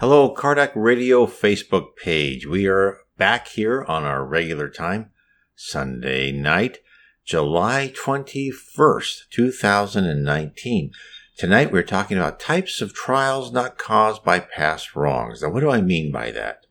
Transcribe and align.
Hello, 0.00 0.34
Kardec 0.34 0.72
Radio 0.74 1.26
Facebook 1.26 1.94
page. 1.94 2.46
We 2.46 2.66
are 2.66 3.00
back 3.18 3.48
here 3.48 3.84
on 3.86 4.02
our 4.02 4.24
regular 4.24 4.70
time, 4.70 5.10
Sunday 5.54 6.32
night, 6.32 6.78
July 7.26 7.92
21st, 7.94 9.28
2019. 9.28 10.92
Tonight 11.36 11.70
we're 11.70 11.82
talking 11.82 12.16
about 12.16 12.40
types 12.40 12.80
of 12.80 12.94
trials 12.94 13.52
not 13.52 13.76
caused 13.76 14.24
by 14.24 14.40
past 14.40 14.96
wrongs. 14.96 15.42
Now, 15.42 15.50
what 15.50 15.60
do 15.60 15.68
I 15.68 15.82
mean 15.82 16.10
by 16.10 16.30
that? 16.30 16.64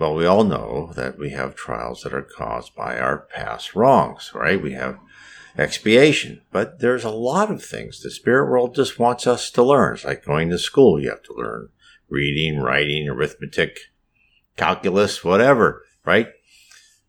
Well, 0.00 0.16
we 0.16 0.26
all 0.26 0.42
know 0.42 0.92
that 0.96 1.16
we 1.16 1.30
have 1.30 1.54
trials 1.54 2.02
that 2.02 2.12
are 2.12 2.22
caused 2.36 2.74
by 2.74 2.98
our 2.98 3.28
past 3.32 3.76
wrongs, 3.76 4.32
right? 4.34 4.60
We 4.60 4.72
have 4.72 4.98
expiation, 5.56 6.42
but 6.50 6.80
there's 6.80 7.04
a 7.04 7.10
lot 7.10 7.48
of 7.48 7.64
things 7.64 8.00
the 8.00 8.10
spirit 8.10 8.50
world 8.50 8.74
just 8.74 8.98
wants 8.98 9.24
us 9.24 9.52
to 9.52 9.62
learn. 9.62 9.94
It's 9.94 10.04
like 10.04 10.24
going 10.24 10.50
to 10.50 10.58
school. 10.58 11.00
You 11.00 11.10
have 11.10 11.22
to 11.22 11.32
learn 11.32 11.68
reading, 12.08 12.60
writing, 12.60 13.08
arithmetic, 13.08 13.78
calculus, 14.56 15.24
whatever, 15.24 15.82
right? 16.04 16.28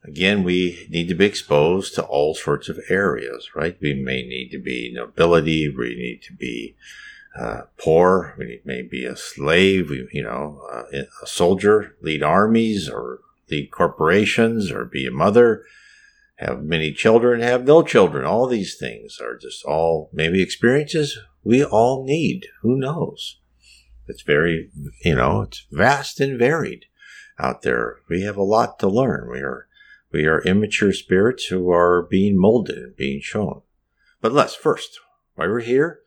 Again, 0.04 0.44
we 0.44 0.88
need 0.90 1.08
to 1.10 1.16
be 1.16 1.26
exposed 1.26 1.96
to 1.96 2.04
all 2.04 2.34
sorts 2.34 2.70
of 2.70 2.80
areas, 2.90 3.50
right? 3.56 3.78
We 3.82 3.94
may 3.94 4.24
need 4.24 4.50
to 4.52 4.60
be 4.60 4.92
nobility. 4.94 5.68
We 5.70 5.96
need 5.96 6.22
to 6.24 6.34
be 6.34 6.76
uh, 7.38 7.64
poor. 7.78 8.36
We 8.38 8.62
may 8.64 8.84
be 8.84 9.06
a 9.06 9.18
slave. 9.18 9.90
We, 9.90 10.08
you 10.12 10.24
know, 10.24 10.62
uh, 10.72 10.84
a 11.22 11.28
soldier, 11.28 11.96
lead 12.02 12.24
armies 12.24 12.90
or 12.90 13.20
lead 13.50 13.72
corporations, 13.72 14.72
or 14.72 14.86
be 14.86 15.06
a 15.06 15.12
mother, 15.12 15.64
have 16.38 16.64
many 16.64 16.94
children, 16.94 17.42
have 17.42 17.66
no 17.66 17.82
children. 17.84 18.26
All 18.26 18.48
these 18.48 18.78
things 18.78 19.20
are 19.22 19.38
just 19.38 19.64
all 19.66 20.10
maybe 20.14 20.42
experiences 20.42 21.18
we 21.44 21.64
all 21.64 22.06
need. 22.06 22.46
Who 22.62 22.78
knows? 22.78 23.40
It's 24.08 24.24
very, 24.24 24.70
you 25.04 25.16
know, 25.16 25.42
it's 25.42 25.66
vast 25.72 26.20
and 26.20 26.38
varied 26.38 26.86
out 27.40 27.62
there. 27.62 27.98
We 28.10 28.22
have 28.22 28.38
a 28.38 28.44
lot 28.44 28.80
to 28.80 28.88
learn. 28.88 29.30
We 29.30 29.40
are, 29.40 29.68
we 30.12 30.26
are 30.26 30.42
immature 30.42 30.94
spirits 30.94 31.46
who 31.46 31.70
are 31.72 32.02
being 32.02 32.40
molded 32.40 32.78
and 32.78 32.96
being 32.96 33.22
shown. 33.22 33.62
But 34.22 34.32
let's 34.32 34.56
first, 34.56 35.00
why 35.36 35.48
we're 35.48 35.60
here, 35.60 36.00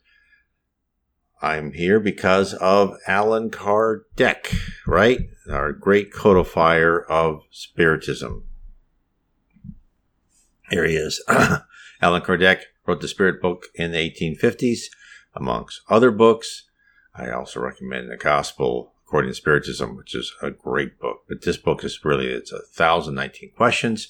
I'm 1.43 1.73
here 1.73 2.01
because 2.01 2.53
of 2.55 2.99
Allan 3.07 3.51
Kardec, 3.51 4.55
right? 4.87 5.21
Our 5.51 5.73
great 5.73 6.13
codifier 6.13 7.03
of 7.09 7.43
Spiritism. 7.51 8.45
Here 10.71 10.85
he 10.85 10.97
is. 10.97 11.25
Allan 12.03 12.23
Kardec 12.23 12.63
wrote 12.87 13.01
the 13.01 13.09
Spirit 13.09 13.41
book 13.41 13.65
in 13.75 13.93
the 13.93 13.99
1850s, 13.99 14.81
amongst 15.35 15.81
other 15.89 16.11
books. 16.11 16.69
I 17.15 17.31
also 17.31 17.61
recommend 17.61 18.11
the 18.11 18.17
Gospel 18.17 18.93
According 19.07 19.33
to 19.33 19.35
Spiritism, 19.35 19.97
which 19.97 20.15
is 20.15 20.33
a 20.41 20.53
great 20.53 21.01
book. 21.01 21.25
But 21.29 21.43
this 21.43 21.57
book 21.57 21.83
is 21.83 22.05
really, 22.05 22.29
it's 22.29 22.53
a 22.53 22.61
thousand 22.61 23.17
nineteen 23.17 23.51
questions, 23.57 24.07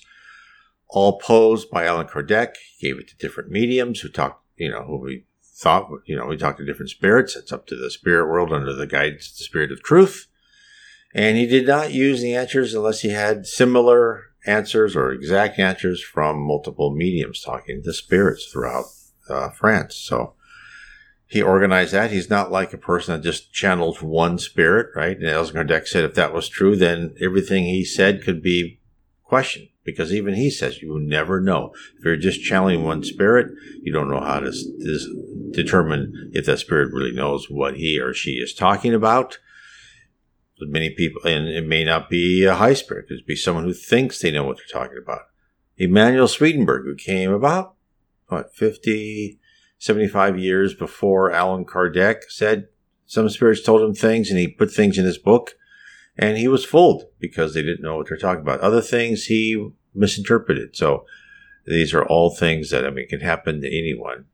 all 0.88 1.18
posed 1.18 1.70
by 1.70 1.86
Allan 1.86 2.06
Kardec. 2.06 2.56
He 2.76 2.88
gave 2.88 3.00
it 3.00 3.08
to 3.08 3.16
different 3.16 3.50
mediums 3.50 4.00
who 4.00 4.10
talked, 4.10 4.44
you 4.56 4.70
know, 4.70 4.82
who 4.82 4.98
we 4.98 5.24
thought, 5.42 5.88
you 6.04 6.16
know, 6.16 6.26
we 6.26 6.36
talked 6.36 6.58
to 6.58 6.66
different 6.66 6.90
spirits. 6.90 7.34
It's 7.34 7.50
up 7.50 7.66
to 7.68 7.76
the 7.76 7.90
spirit 7.90 8.28
world 8.28 8.52
under 8.52 8.74
the 8.74 8.86
guidance 8.86 9.30
of 9.30 9.38
the 9.38 9.44
spirit 9.44 9.72
of 9.72 9.82
truth. 9.82 10.26
And 11.14 11.38
he 11.38 11.46
did 11.46 11.66
not 11.66 11.92
use 11.92 12.20
the 12.20 12.34
answers 12.34 12.74
unless 12.74 13.00
he 13.00 13.08
had 13.08 13.46
similar 13.46 14.24
answers 14.46 14.94
or 14.94 15.12
exact 15.12 15.58
answers 15.58 16.02
from 16.02 16.38
multiple 16.38 16.94
mediums 16.94 17.42
talking 17.42 17.82
to 17.82 17.92
spirits 17.94 18.46
throughout 18.46 18.84
uh, 19.30 19.48
France. 19.48 19.96
So 19.96 20.34
he 21.30 21.40
organized 21.40 21.92
that. 21.92 22.10
He's 22.10 22.28
not 22.28 22.50
like 22.50 22.72
a 22.72 22.78
person 22.78 23.14
that 23.14 23.22
just 23.22 23.52
channels 23.52 24.02
one 24.02 24.36
spirit, 24.36 24.88
right? 24.96 25.16
And 25.16 25.28
Allan 25.28 25.54
Kardec 25.54 25.86
said 25.86 26.02
if 26.02 26.16
that 26.16 26.34
was 26.34 26.48
true, 26.48 26.74
then 26.74 27.14
everything 27.22 27.64
he 27.64 27.84
said 27.84 28.24
could 28.24 28.42
be 28.42 28.80
questioned 29.22 29.68
because 29.84 30.12
even 30.12 30.34
he 30.34 30.50
says 30.50 30.82
you 30.82 30.98
never 30.98 31.40
know. 31.40 31.72
If 31.96 32.04
you're 32.04 32.16
just 32.16 32.42
channeling 32.42 32.82
one 32.82 33.04
spirit, 33.04 33.52
you 33.80 33.92
don't 33.92 34.10
know 34.10 34.20
how 34.20 34.40
to, 34.40 34.50
to 34.50 35.52
determine 35.52 36.32
if 36.34 36.46
that 36.46 36.58
spirit 36.58 36.92
really 36.92 37.12
knows 37.12 37.48
what 37.48 37.76
he 37.76 38.00
or 38.00 38.12
she 38.12 38.32
is 38.32 38.52
talking 38.52 38.92
about. 38.92 39.38
But 40.58 40.68
many 40.68 40.90
people, 40.90 41.22
and 41.24 41.46
it 41.46 41.64
may 41.64 41.84
not 41.84 42.10
be 42.10 42.44
a 42.44 42.56
high 42.56 42.74
spirit, 42.74 43.06
it 43.08 43.18
could 43.18 43.26
be 43.26 43.36
someone 43.36 43.64
who 43.64 43.72
thinks 43.72 44.18
they 44.18 44.32
know 44.32 44.42
what 44.42 44.56
they're 44.56 44.82
talking 44.82 44.98
about. 45.00 45.22
Emanuel 45.78 46.26
Swedenborg, 46.26 46.86
who 46.86 46.96
came 46.96 47.32
about, 47.32 47.76
what, 48.26 48.52
50, 48.52 49.39
75 49.80 50.38
years 50.38 50.74
before 50.74 51.32
Allan 51.32 51.64
Kardec, 51.64 52.24
said 52.28 52.68
some 53.06 53.28
spirits 53.28 53.62
told 53.62 53.82
him 53.82 53.94
things 53.94 54.30
and 54.30 54.38
he 54.38 54.46
put 54.46 54.70
things 54.70 54.98
in 54.98 55.04
his 55.04 55.18
book 55.18 55.54
and 56.16 56.36
he 56.36 56.46
was 56.46 56.66
fooled 56.66 57.04
because 57.18 57.54
they 57.54 57.62
didn't 57.62 57.82
know 57.82 57.96
what 57.96 58.08
they're 58.08 58.18
talking 58.18 58.42
about. 58.42 58.60
Other 58.60 58.82
things 58.82 59.24
he 59.24 59.70
misinterpreted. 59.94 60.76
So 60.76 61.06
these 61.66 61.94
are 61.94 62.04
all 62.04 62.30
things 62.30 62.70
that, 62.70 62.86
I 62.86 62.90
mean, 62.90 63.08
can 63.08 63.20
happen 63.20 63.62
to 63.62 63.66
anyone. 63.66 64.26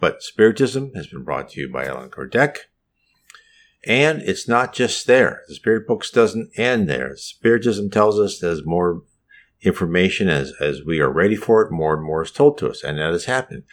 But 0.00 0.22
Spiritism 0.22 0.94
has 0.94 1.06
been 1.06 1.22
brought 1.22 1.50
to 1.50 1.60
you 1.60 1.70
by 1.70 1.84
Allan 1.84 2.10
Kardec. 2.10 2.56
And 3.86 4.22
it's 4.22 4.48
not 4.48 4.72
just 4.72 5.06
there. 5.06 5.42
The 5.48 5.54
Spirit 5.54 5.86
Books 5.86 6.10
doesn't 6.10 6.50
end 6.56 6.88
there. 6.88 7.14
Spiritism 7.16 7.90
tells 7.90 8.18
us 8.18 8.38
there's 8.38 8.64
more 8.64 9.02
information 9.60 10.30
as, 10.30 10.54
as 10.60 10.82
we 10.82 10.98
are 10.98 11.12
ready 11.12 11.36
for 11.36 11.60
it, 11.60 11.70
more 11.70 11.94
and 11.94 12.02
more 12.02 12.22
is 12.22 12.30
told 12.30 12.56
to 12.58 12.70
us. 12.70 12.82
And 12.82 12.98
that 12.98 13.12
has 13.12 13.26
happened. 13.26 13.64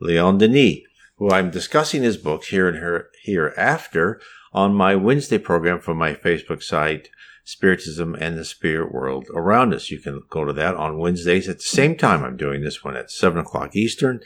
Leon 0.00 0.38
Denis, 0.38 0.78
who 1.16 1.30
I'm 1.30 1.50
discussing 1.50 2.02
his 2.02 2.16
books 2.16 2.48
here 2.48 2.68
and 2.68 2.78
here, 2.78 3.08
hereafter 3.22 4.20
on 4.52 4.74
my 4.74 4.94
Wednesday 4.94 5.38
program 5.38 5.80
from 5.80 5.98
my 5.98 6.14
Facebook 6.14 6.62
site, 6.62 7.08
Spiritism 7.44 8.14
and 8.14 8.38
the 8.38 8.44
Spirit 8.44 8.92
World 8.92 9.26
Around 9.34 9.74
Us. 9.74 9.90
You 9.90 9.98
can 9.98 10.22
go 10.30 10.44
to 10.44 10.52
that 10.54 10.74
on 10.74 10.98
Wednesdays 10.98 11.48
at 11.48 11.58
the 11.58 11.62
same 11.62 11.96
time. 11.96 12.24
I'm 12.24 12.36
doing 12.36 12.62
this 12.62 12.82
one 12.82 12.96
at 12.96 13.10
7 13.10 13.38
o'clock 13.38 13.76
Eastern. 13.76 14.20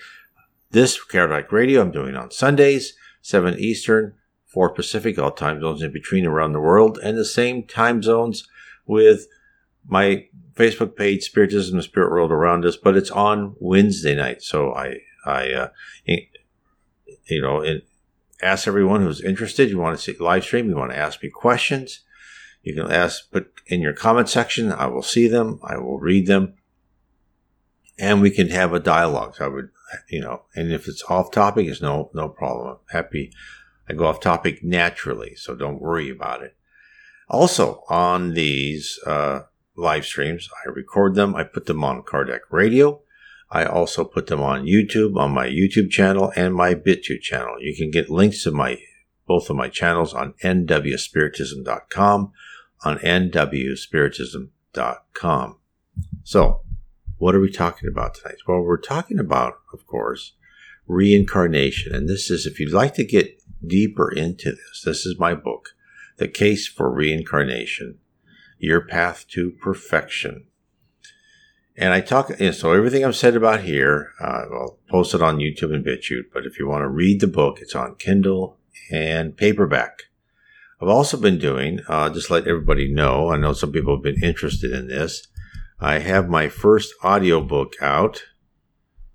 This 0.70 0.98
Kardec 1.02 1.50
Radio 1.50 1.80
I'm 1.80 1.90
doing 1.90 2.14
on 2.14 2.30
Sundays, 2.30 2.94
7 3.22 3.58
Eastern, 3.58 4.14
4 4.46 4.70
Pacific, 4.70 5.18
all 5.18 5.30
time 5.30 5.60
zones 5.60 5.82
in 5.82 5.92
between 5.92 6.26
around 6.26 6.52
the 6.52 6.60
world, 6.60 6.98
and 7.02 7.16
the 7.16 7.24
same 7.24 7.64
time 7.64 8.02
zones 8.02 8.46
with 8.86 9.26
my 9.86 10.26
Facebook 10.54 10.96
page, 10.96 11.24
Spiritism 11.24 11.74
and 11.74 11.84
Spirit 11.84 12.10
World 12.10 12.32
Around 12.32 12.64
Us, 12.64 12.76
but 12.76 12.96
it's 12.96 13.10
on 13.10 13.56
Wednesday 13.58 14.14
night. 14.14 14.42
So 14.42 14.74
I, 14.74 14.98
I, 15.28 15.52
uh, 15.52 15.68
you 16.06 17.42
know, 17.42 17.60
it, 17.60 17.86
ask 18.42 18.66
everyone 18.66 19.02
who's 19.02 19.20
interested. 19.20 19.70
You 19.70 19.78
want 19.78 19.98
to 19.98 20.02
see 20.02 20.18
live 20.18 20.44
stream. 20.44 20.68
You 20.68 20.76
want 20.76 20.92
to 20.92 20.98
ask 20.98 21.22
me 21.22 21.30
questions. 21.30 22.00
You 22.62 22.74
can 22.74 22.90
ask, 22.90 23.30
put 23.30 23.60
in 23.66 23.80
your 23.80 23.92
comment 23.92 24.28
section. 24.28 24.72
I 24.72 24.86
will 24.86 25.02
see 25.02 25.28
them. 25.28 25.60
I 25.62 25.78
will 25.78 25.98
read 25.98 26.26
them, 26.26 26.54
and 27.98 28.20
we 28.20 28.30
can 28.30 28.48
have 28.48 28.72
a 28.72 28.80
dialogue. 28.80 29.36
So 29.36 29.44
I 29.44 29.48
would, 29.48 29.70
you 30.08 30.20
know, 30.20 30.42
and 30.54 30.72
if 30.72 30.88
it's 30.88 31.04
off 31.08 31.30
topic, 31.30 31.66
it's 31.66 31.80
no 31.80 32.10
no 32.14 32.28
problem. 32.28 32.68
I'm 32.68 32.78
happy. 32.90 33.32
I 33.88 33.94
go 33.94 34.06
off 34.06 34.20
topic 34.20 34.62
naturally, 34.62 35.34
so 35.34 35.54
don't 35.54 35.80
worry 35.80 36.10
about 36.10 36.42
it. 36.42 36.56
Also, 37.28 37.84
on 37.88 38.34
these 38.34 38.98
uh, 39.06 39.42
live 39.76 40.04
streams, 40.04 40.48
I 40.64 40.70
record 40.70 41.14
them. 41.14 41.34
I 41.34 41.44
put 41.44 41.66
them 41.66 41.84
on 41.84 42.02
Kardec 42.02 42.40
Radio. 42.50 43.00
I 43.50 43.64
also 43.64 44.04
put 44.04 44.26
them 44.26 44.42
on 44.42 44.66
YouTube, 44.66 45.16
on 45.16 45.32
my 45.32 45.46
YouTube 45.46 45.88
channel 45.90 46.30
and 46.36 46.54
my 46.54 46.74
BitTube 46.74 47.22
channel. 47.22 47.54
You 47.60 47.74
can 47.74 47.90
get 47.90 48.10
links 48.10 48.42
to 48.44 48.50
my 48.50 48.78
both 49.26 49.48
of 49.50 49.56
my 49.56 49.68
channels 49.68 50.14
on 50.14 50.32
nwspiritism.com, 50.42 52.32
on 52.84 52.98
nwspiritism.com. 52.98 55.56
So, 56.24 56.62
what 57.18 57.34
are 57.34 57.40
we 57.40 57.50
talking 57.50 57.88
about 57.88 58.14
tonight? 58.14 58.38
Well, 58.46 58.60
we're 58.60 58.78
talking 58.78 59.18
about, 59.18 59.58
of 59.72 59.86
course, 59.86 60.34
reincarnation. 60.86 61.94
And 61.94 62.08
this 62.08 62.30
is, 62.30 62.46
if 62.46 62.58
you'd 62.58 62.72
like 62.72 62.94
to 62.94 63.04
get 63.04 63.42
deeper 63.66 64.10
into 64.10 64.52
this, 64.52 64.82
this 64.84 65.04
is 65.04 65.18
my 65.18 65.34
book, 65.34 65.70
The 66.16 66.28
Case 66.28 66.66
for 66.66 66.90
Reincarnation 66.90 67.98
Your 68.58 68.80
Path 68.80 69.26
to 69.32 69.50
Perfection. 69.50 70.47
And 71.80 71.94
I 71.94 72.00
talk, 72.00 72.32
so 72.32 72.72
everything 72.72 73.04
I've 73.04 73.14
said 73.14 73.36
about 73.36 73.60
here, 73.60 74.10
uh, 74.20 74.42
I'll 74.52 74.78
post 74.90 75.14
it 75.14 75.22
on 75.22 75.38
YouTube 75.38 75.72
and 75.72 75.84
BitChute. 75.84 76.32
But 76.34 76.44
if 76.44 76.58
you 76.58 76.66
want 76.66 76.82
to 76.82 76.88
read 76.88 77.20
the 77.20 77.28
book, 77.28 77.58
it's 77.60 77.76
on 77.76 77.94
Kindle 77.94 78.58
and 78.90 79.36
paperback. 79.36 80.02
I've 80.82 80.88
also 80.88 81.16
been 81.16 81.38
doing, 81.38 81.78
uh, 81.88 82.10
just 82.10 82.30
let 82.30 82.48
everybody 82.48 82.92
know, 82.92 83.30
I 83.30 83.36
know 83.36 83.52
some 83.52 83.70
people 83.70 83.94
have 83.94 84.02
been 84.02 84.24
interested 84.24 84.72
in 84.72 84.88
this. 84.88 85.28
I 85.78 86.00
have 86.00 86.28
my 86.28 86.48
first 86.48 86.92
audiobook 87.04 87.74
out, 87.80 88.24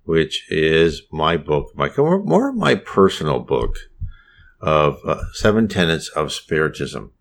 which 0.04 0.50
is 0.50 1.02
my 1.12 1.36
book, 1.36 1.70
my 1.74 1.90
more 1.98 2.50
my 2.50 2.76
personal 2.76 3.40
book 3.40 3.76
of 4.62 5.00
uh, 5.06 5.20
Seven 5.34 5.68
Tenets 5.68 6.08
of 6.08 6.32
Spiritism. 6.32 7.12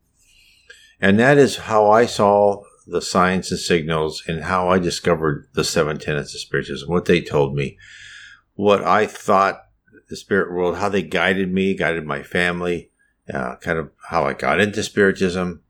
And 1.01 1.19
that 1.19 1.37
is 1.37 1.57
how 1.57 1.91
I 1.91 2.05
saw 2.05 2.63
the 2.85 3.01
signs 3.01 3.51
and 3.51 3.59
signals 3.59 4.23
and 4.27 4.43
how 4.43 4.69
I 4.69 4.79
discovered 4.79 5.47
the 5.53 5.63
seven 5.63 5.99
tenets 5.99 6.33
of 6.33 6.41
spiritism, 6.41 6.89
what 6.89 7.05
they 7.05 7.21
told 7.21 7.55
me, 7.55 7.77
what 8.55 8.83
I 8.83 9.05
thought 9.07 9.63
the 10.09 10.15
spirit 10.15 10.51
world, 10.51 10.77
how 10.77 10.89
they 10.89 11.01
guided 11.01 11.51
me, 11.51 11.73
guided 11.75 12.05
my 12.05 12.21
family, 12.21 12.91
uh, 13.33 13.55
kind 13.57 13.79
of 13.79 13.89
how 14.09 14.25
I 14.25 14.33
got 14.33 14.59
into 14.59 14.83
spiritism, 14.83 15.61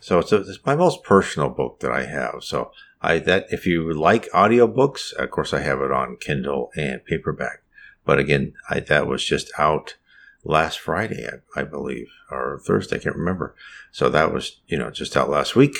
So 0.00 0.18
it's, 0.18 0.32
a, 0.32 0.36
it's 0.38 0.64
my 0.66 0.74
most 0.74 1.04
personal 1.04 1.50
book 1.50 1.80
that 1.80 1.92
I 1.92 2.06
have. 2.06 2.42
So 2.42 2.72
I 3.00 3.18
that 3.20 3.46
if 3.50 3.66
you 3.66 3.92
like 3.92 4.30
audiobooks, 4.30 5.12
of 5.12 5.30
course 5.30 5.52
I 5.52 5.60
have 5.60 5.80
it 5.80 5.92
on 5.92 6.16
Kindle 6.16 6.70
and 6.76 7.04
paperback. 7.04 7.62
But 8.04 8.18
again, 8.18 8.54
I, 8.68 8.80
that 8.80 9.06
was 9.06 9.24
just 9.24 9.52
out 9.58 9.96
last 10.44 10.80
Friday, 10.80 11.28
I, 11.28 11.60
I, 11.60 11.64
believe, 11.64 12.08
or 12.30 12.60
Thursday, 12.64 12.96
I 12.96 12.98
can't 12.98 13.14
remember. 13.14 13.54
So 13.92 14.08
that 14.08 14.32
was, 14.32 14.60
you 14.66 14.76
know, 14.76 14.90
just 14.90 15.16
out 15.16 15.30
last 15.30 15.54
week. 15.54 15.76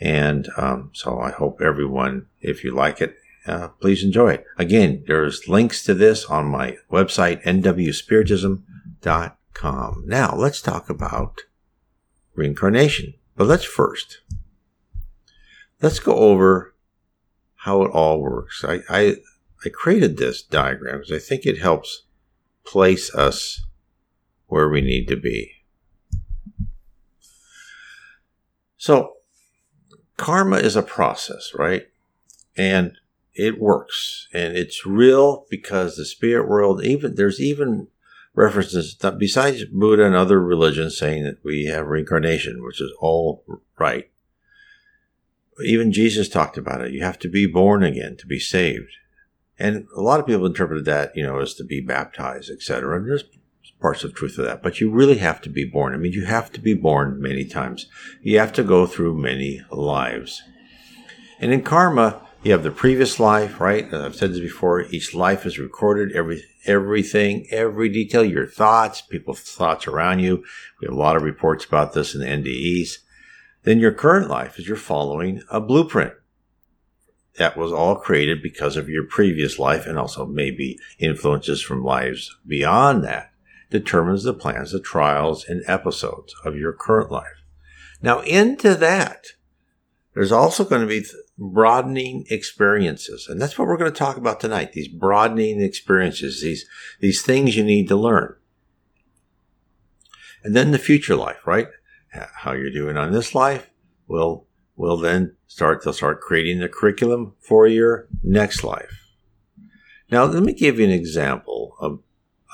And 0.00 0.48
um, 0.56 0.90
so 0.92 1.18
I 1.18 1.32
hope 1.32 1.60
everyone, 1.60 2.26
if 2.40 2.62
you 2.62 2.72
like 2.74 3.00
it, 3.00 3.16
uh, 3.46 3.68
please 3.80 4.04
enjoy 4.04 4.34
it. 4.34 4.44
Again, 4.56 5.02
there's 5.06 5.48
links 5.48 5.82
to 5.84 5.94
this 5.94 6.24
on 6.26 6.46
my 6.46 6.76
website, 6.90 7.42
nwspiritism.com. 7.44 10.04
Now, 10.06 10.34
let's 10.36 10.60
talk 10.60 10.90
about 10.90 11.40
reincarnation. 12.34 13.14
But 13.36 13.46
let's 13.46 13.64
first, 13.64 14.18
let's 15.80 16.00
go 16.00 16.14
over 16.14 16.74
how 17.56 17.82
it 17.82 17.90
all 17.90 18.20
works. 18.20 18.64
I, 18.64 18.80
I, 18.88 19.16
I 19.64 19.68
created 19.68 20.16
this 20.16 20.42
diagram 20.42 20.98
because 20.98 21.12
I 21.12 21.18
think 21.18 21.46
it 21.46 21.58
helps 21.58 22.04
place 22.64 23.14
us 23.14 23.64
where 24.46 24.68
we 24.68 24.80
need 24.80 25.06
to 25.08 25.16
be. 25.16 25.52
So, 28.76 29.17
karma 30.18 30.56
is 30.56 30.76
a 30.76 30.82
process, 30.82 31.52
right? 31.54 31.88
And 32.56 32.98
it 33.34 33.60
works 33.60 34.28
and 34.34 34.56
it's 34.56 34.84
real 34.84 35.46
because 35.48 35.96
the 35.96 36.04
spirit 36.04 36.48
world, 36.48 36.84
even 36.84 37.14
there's 37.14 37.40
even 37.40 37.86
references 38.34 38.96
that 38.96 39.18
besides 39.18 39.64
Buddha 39.64 40.04
and 40.04 40.14
other 40.14 40.40
religions 40.40 40.98
saying 40.98 41.24
that 41.24 41.42
we 41.42 41.64
have 41.66 41.86
reincarnation, 41.86 42.62
which 42.62 42.80
is 42.80 42.92
all 43.00 43.44
right. 43.78 44.10
Even 45.64 45.92
Jesus 45.92 46.28
talked 46.28 46.58
about 46.58 46.82
it. 46.82 46.92
You 46.92 47.02
have 47.02 47.18
to 47.20 47.28
be 47.28 47.46
born 47.46 47.82
again 47.82 48.16
to 48.18 48.26
be 48.26 48.38
saved. 48.38 48.92
And 49.58 49.86
a 49.96 50.00
lot 50.00 50.20
of 50.20 50.26
people 50.26 50.46
interpreted 50.46 50.84
that, 50.84 51.16
you 51.16 51.22
know, 51.24 51.38
as 51.38 51.54
to 51.54 51.64
be 51.64 51.80
baptized, 51.80 52.50
etc. 52.50 52.96
And 52.96 53.08
there's 53.08 53.24
parts 53.80 54.04
of 54.04 54.14
truth 54.14 54.38
of 54.38 54.44
that, 54.44 54.62
but 54.62 54.80
you 54.80 54.90
really 54.90 55.18
have 55.18 55.40
to 55.42 55.48
be 55.48 55.64
born. 55.64 55.94
I 55.94 55.98
mean, 55.98 56.12
you 56.12 56.24
have 56.24 56.50
to 56.52 56.60
be 56.60 56.74
born 56.74 57.20
many 57.20 57.44
times. 57.44 57.86
You 58.20 58.38
have 58.38 58.52
to 58.54 58.64
go 58.64 58.86
through 58.86 59.16
many 59.16 59.62
lives. 59.70 60.42
And 61.40 61.52
in 61.52 61.62
karma, 61.62 62.20
you 62.42 62.52
have 62.52 62.62
the 62.62 62.70
previous 62.70 63.20
life, 63.20 63.60
right? 63.60 63.92
I've 63.92 64.14
said 64.14 64.30
this 64.30 64.40
before. 64.40 64.82
Each 64.82 65.14
life 65.14 65.44
is 65.46 65.58
recorded. 65.58 66.14
Every 66.14 66.42
everything, 66.66 67.46
every 67.50 67.88
detail, 67.88 68.24
your 68.24 68.46
thoughts, 68.46 69.00
people's 69.00 69.40
thoughts 69.40 69.86
around 69.86 70.20
you. 70.20 70.44
We 70.80 70.86
have 70.86 70.94
a 70.94 70.98
lot 70.98 71.16
of 71.16 71.22
reports 71.22 71.64
about 71.64 71.94
this 71.94 72.14
in 72.14 72.20
the 72.20 72.26
NDEs. 72.26 72.98
Then 73.64 73.78
your 73.80 73.92
current 73.92 74.28
life 74.28 74.58
is 74.58 74.68
you're 74.68 74.76
following 74.76 75.42
a 75.50 75.60
blueprint. 75.60 76.14
That 77.36 77.56
was 77.56 77.72
all 77.72 77.96
created 77.96 78.42
because 78.42 78.76
of 78.76 78.88
your 78.88 79.04
previous 79.04 79.58
life 79.58 79.86
and 79.86 79.98
also 79.98 80.26
maybe 80.26 80.78
influences 80.98 81.60
from 81.60 81.84
lives 81.84 82.36
beyond 82.46 83.04
that 83.04 83.30
determines 83.70 84.22
the 84.22 84.34
plans, 84.34 84.72
the 84.72 84.80
trials, 84.80 85.44
and 85.44 85.62
episodes 85.66 86.34
of 86.44 86.56
your 86.56 86.72
current 86.72 87.10
life. 87.10 87.42
Now, 88.00 88.20
into 88.20 88.74
that, 88.76 89.26
there's 90.14 90.32
also 90.32 90.64
going 90.64 90.80
to 90.80 90.86
be 90.86 91.04
broadening 91.38 92.24
experiences. 92.30 93.26
And 93.28 93.40
that's 93.40 93.58
what 93.58 93.68
we're 93.68 93.76
going 93.76 93.92
to 93.92 93.98
talk 93.98 94.16
about 94.16 94.40
tonight. 94.40 94.72
These 94.72 94.88
broadening 94.88 95.60
experiences, 95.60 96.42
these, 96.42 96.66
these 97.00 97.22
things 97.22 97.56
you 97.56 97.64
need 97.64 97.88
to 97.88 97.96
learn. 97.96 98.34
And 100.42 100.56
then 100.56 100.70
the 100.70 100.78
future 100.78 101.16
life, 101.16 101.46
right? 101.46 101.68
How 102.10 102.52
you're 102.52 102.70
doing 102.70 102.96
on 102.96 103.12
this 103.12 103.34
life 103.34 103.70
will, 104.06 104.46
will 104.76 104.96
then 104.96 105.36
start, 105.46 105.84
they'll 105.84 105.92
start 105.92 106.20
creating 106.20 106.60
the 106.60 106.68
curriculum 106.68 107.34
for 107.38 107.66
your 107.66 108.08
next 108.22 108.64
life. 108.64 109.04
Now, 110.10 110.24
let 110.24 110.42
me 110.42 110.54
give 110.54 110.78
you 110.78 110.86
an 110.86 110.90
example 110.90 111.76
of, 111.80 112.00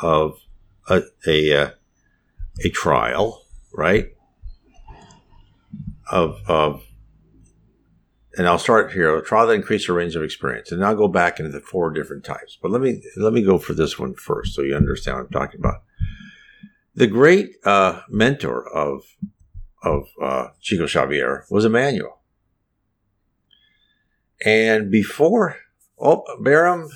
of 0.02 0.40
a, 0.88 1.02
a, 1.26 1.52
uh, 1.52 1.70
a 2.64 2.68
trial, 2.70 3.42
right? 3.72 4.10
Of, 6.10 6.38
of 6.46 6.84
and 8.36 8.46
I'll 8.48 8.58
start 8.58 8.92
here. 8.92 9.16
A 9.16 9.24
trial 9.24 9.46
try 9.46 9.54
to 9.54 9.60
increase 9.60 9.86
the 9.86 9.92
range 9.92 10.16
of 10.16 10.22
experience, 10.22 10.72
and 10.72 10.84
I'll 10.84 10.96
go 10.96 11.08
back 11.08 11.38
into 11.38 11.52
the 11.52 11.60
four 11.60 11.90
different 11.90 12.24
types. 12.24 12.58
But 12.60 12.70
let 12.70 12.80
me 12.80 13.02
let 13.16 13.32
me 13.32 13.42
go 13.42 13.58
for 13.58 13.74
this 13.74 13.98
one 13.98 14.14
first, 14.14 14.54
so 14.54 14.62
you 14.62 14.74
understand 14.74 15.16
what 15.16 15.26
I'm 15.26 15.30
talking 15.30 15.60
about. 15.60 15.82
The 16.94 17.06
great 17.06 17.56
uh, 17.64 18.00
mentor 18.08 18.68
of 18.68 19.04
of 19.82 20.08
uh, 20.20 20.48
Chico 20.60 20.86
Xavier 20.86 21.44
was 21.50 21.64
Emmanuel, 21.64 22.20
and 24.44 24.90
before 24.90 25.56
oh 25.98 26.24
Baram 26.40 26.88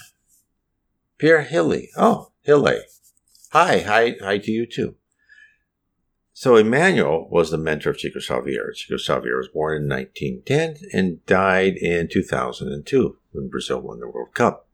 Pierre 1.19 1.43
Hilly, 1.43 1.91
oh 1.97 2.33
Hilly, 2.43 2.81
hi 3.51 3.81
hi 3.81 4.17
hi 4.21 4.39
to 4.39 4.51
you 4.51 4.67
too. 4.67 4.95
So 6.33 6.57
Emmanuel 6.57 7.29
was 7.31 7.51
the 7.51 7.59
mentor 7.59 7.91
of 7.91 7.99
Chico 7.99 8.21
Xavier. 8.21 8.73
Chico 8.73 8.97
Xavier 8.97 9.39
was 9.39 9.49
born 9.49 9.83
in 9.83 9.89
1910 9.89 10.89
and 10.93 11.25
died 11.27 11.77
in 11.77 12.09
2002 12.09 13.17
when 13.33 13.49
Brazil 13.49 13.81
won 13.81 13.99
the 13.99 14.09
World 14.09 14.35
Cup. 14.35 14.69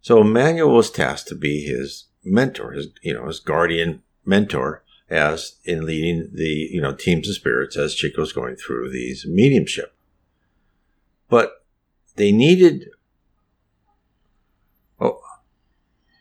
So 0.00 0.20
Emmanuel 0.20 0.72
was 0.72 0.90
tasked 0.90 1.26
to 1.28 1.34
be 1.34 1.62
his 1.62 2.04
mentor, 2.22 2.72
his 2.72 2.88
you 3.02 3.14
know 3.14 3.26
his 3.26 3.40
guardian 3.40 4.02
mentor, 4.24 4.84
as 5.10 5.56
in 5.64 5.84
leading 5.84 6.30
the 6.32 6.68
you 6.70 6.80
know 6.80 6.94
teams 6.94 7.28
of 7.28 7.34
spirits 7.34 7.76
as 7.76 7.94
Chico's 7.94 8.32
going 8.32 8.56
through 8.56 8.90
these 8.90 9.26
mediumship. 9.26 9.94
But 11.28 11.64
they 12.14 12.30
needed. 12.30 12.90
Oh, 15.00 15.20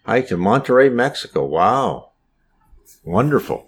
hi 0.05 0.21
to 0.21 0.37
Monterrey, 0.37 0.93
Mexico! 0.93 1.43
Wow, 1.45 2.11
wonderful 3.03 3.67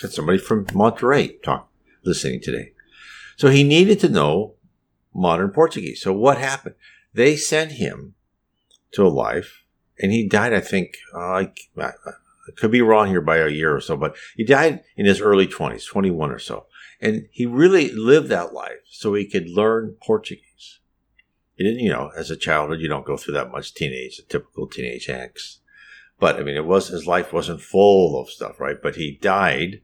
got 0.00 0.12
somebody 0.12 0.38
from 0.38 0.64
Monterrey 0.66 1.42
talk, 1.42 1.70
listening 2.04 2.40
today. 2.40 2.72
So 3.36 3.48
he 3.48 3.64
needed 3.64 4.00
to 4.00 4.08
know 4.08 4.54
modern 5.14 5.50
Portuguese. 5.50 6.02
So 6.02 6.12
what 6.12 6.38
happened? 6.38 6.76
They 7.14 7.36
sent 7.36 7.72
him 7.72 8.14
to 8.92 9.06
a 9.06 9.08
life, 9.08 9.64
and 9.98 10.12
he 10.12 10.28
died. 10.28 10.52
I 10.52 10.60
think 10.60 10.94
uh, 11.14 11.46
I, 11.78 11.92
could 12.56 12.70
be 12.70 12.82
wrong 12.82 13.08
here 13.08 13.20
by 13.20 13.38
a 13.38 13.48
year 13.48 13.74
or 13.74 13.80
so, 13.80 13.96
but 13.96 14.16
he 14.36 14.44
died 14.44 14.82
in 14.96 15.06
his 15.06 15.20
early 15.20 15.46
twenties, 15.46 15.84
twenty-one 15.84 16.30
or 16.30 16.38
so, 16.38 16.66
and 17.00 17.28
he 17.30 17.46
really 17.46 17.90
lived 17.90 18.28
that 18.28 18.54
life 18.54 18.80
so 18.90 19.14
he 19.14 19.26
could 19.26 19.48
learn 19.48 19.96
Portuguese. 20.02 20.78
He 21.56 21.64
didn't, 21.64 21.80
you 21.80 21.90
know, 21.90 22.10
as 22.16 22.30
a 22.30 22.36
childhood, 22.36 22.80
you 22.80 22.88
don't 22.88 23.04
go 23.04 23.16
through 23.16 23.34
that 23.34 23.50
much 23.50 23.74
teenage, 23.74 24.20
typical 24.28 24.68
teenage 24.68 25.08
angst. 25.08 25.58
But 26.20 26.36
I 26.36 26.42
mean, 26.42 26.56
it 26.56 26.66
was 26.66 26.88
his 26.88 27.06
life 27.06 27.32
wasn't 27.32 27.60
full 27.60 28.20
of 28.20 28.30
stuff, 28.30 28.60
right? 28.60 28.76
But 28.82 28.96
he 28.96 29.18
died 29.20 29.80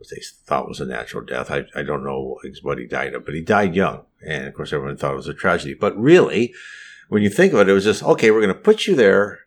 which 0.00 0.08
they 0.08 0.22
thought 0.46 0.66
was 0.66 0.80
a 0.80 0.86
natural 0.86 1.22
death. 1.22 1.50
I, 1.50 1.64
I 1.76 1.82
don't 1.82 2.02
know 2.02 2.38
what 2.62 2.78
he 2.78 2.86
died 2.86 3.12
of, 3.12 3.26
but 3.26 3.34
he 3.34 3.42
died 3.42 3.74
young. 3.74 4.06
And 4.26 4.46
of 4.46 4.54
course, 4.54 4.72
everyone 4.72 4.96
thought 4.96 5.12
it 5.12 5.16
was 5.16 5.28
a 5.28 5.34
tragedy. 5.34 5.74
But 5.74 5.94
really, 5.98 6.54
when 7.10 7.22
you 7.22 7.28
think 7.28 7.52
of 7.52 7.60
it, 7.60 7.68
it 7.68 7.74
was 7.74 7.84
just, 7.84 8.02
okay, 8.02 8.30
we're 8.30 8.40
going 8.40 8.48
to 8.48 8.54
put 8.54 8.86
you 8.86 8.94
there. 8.94 9.40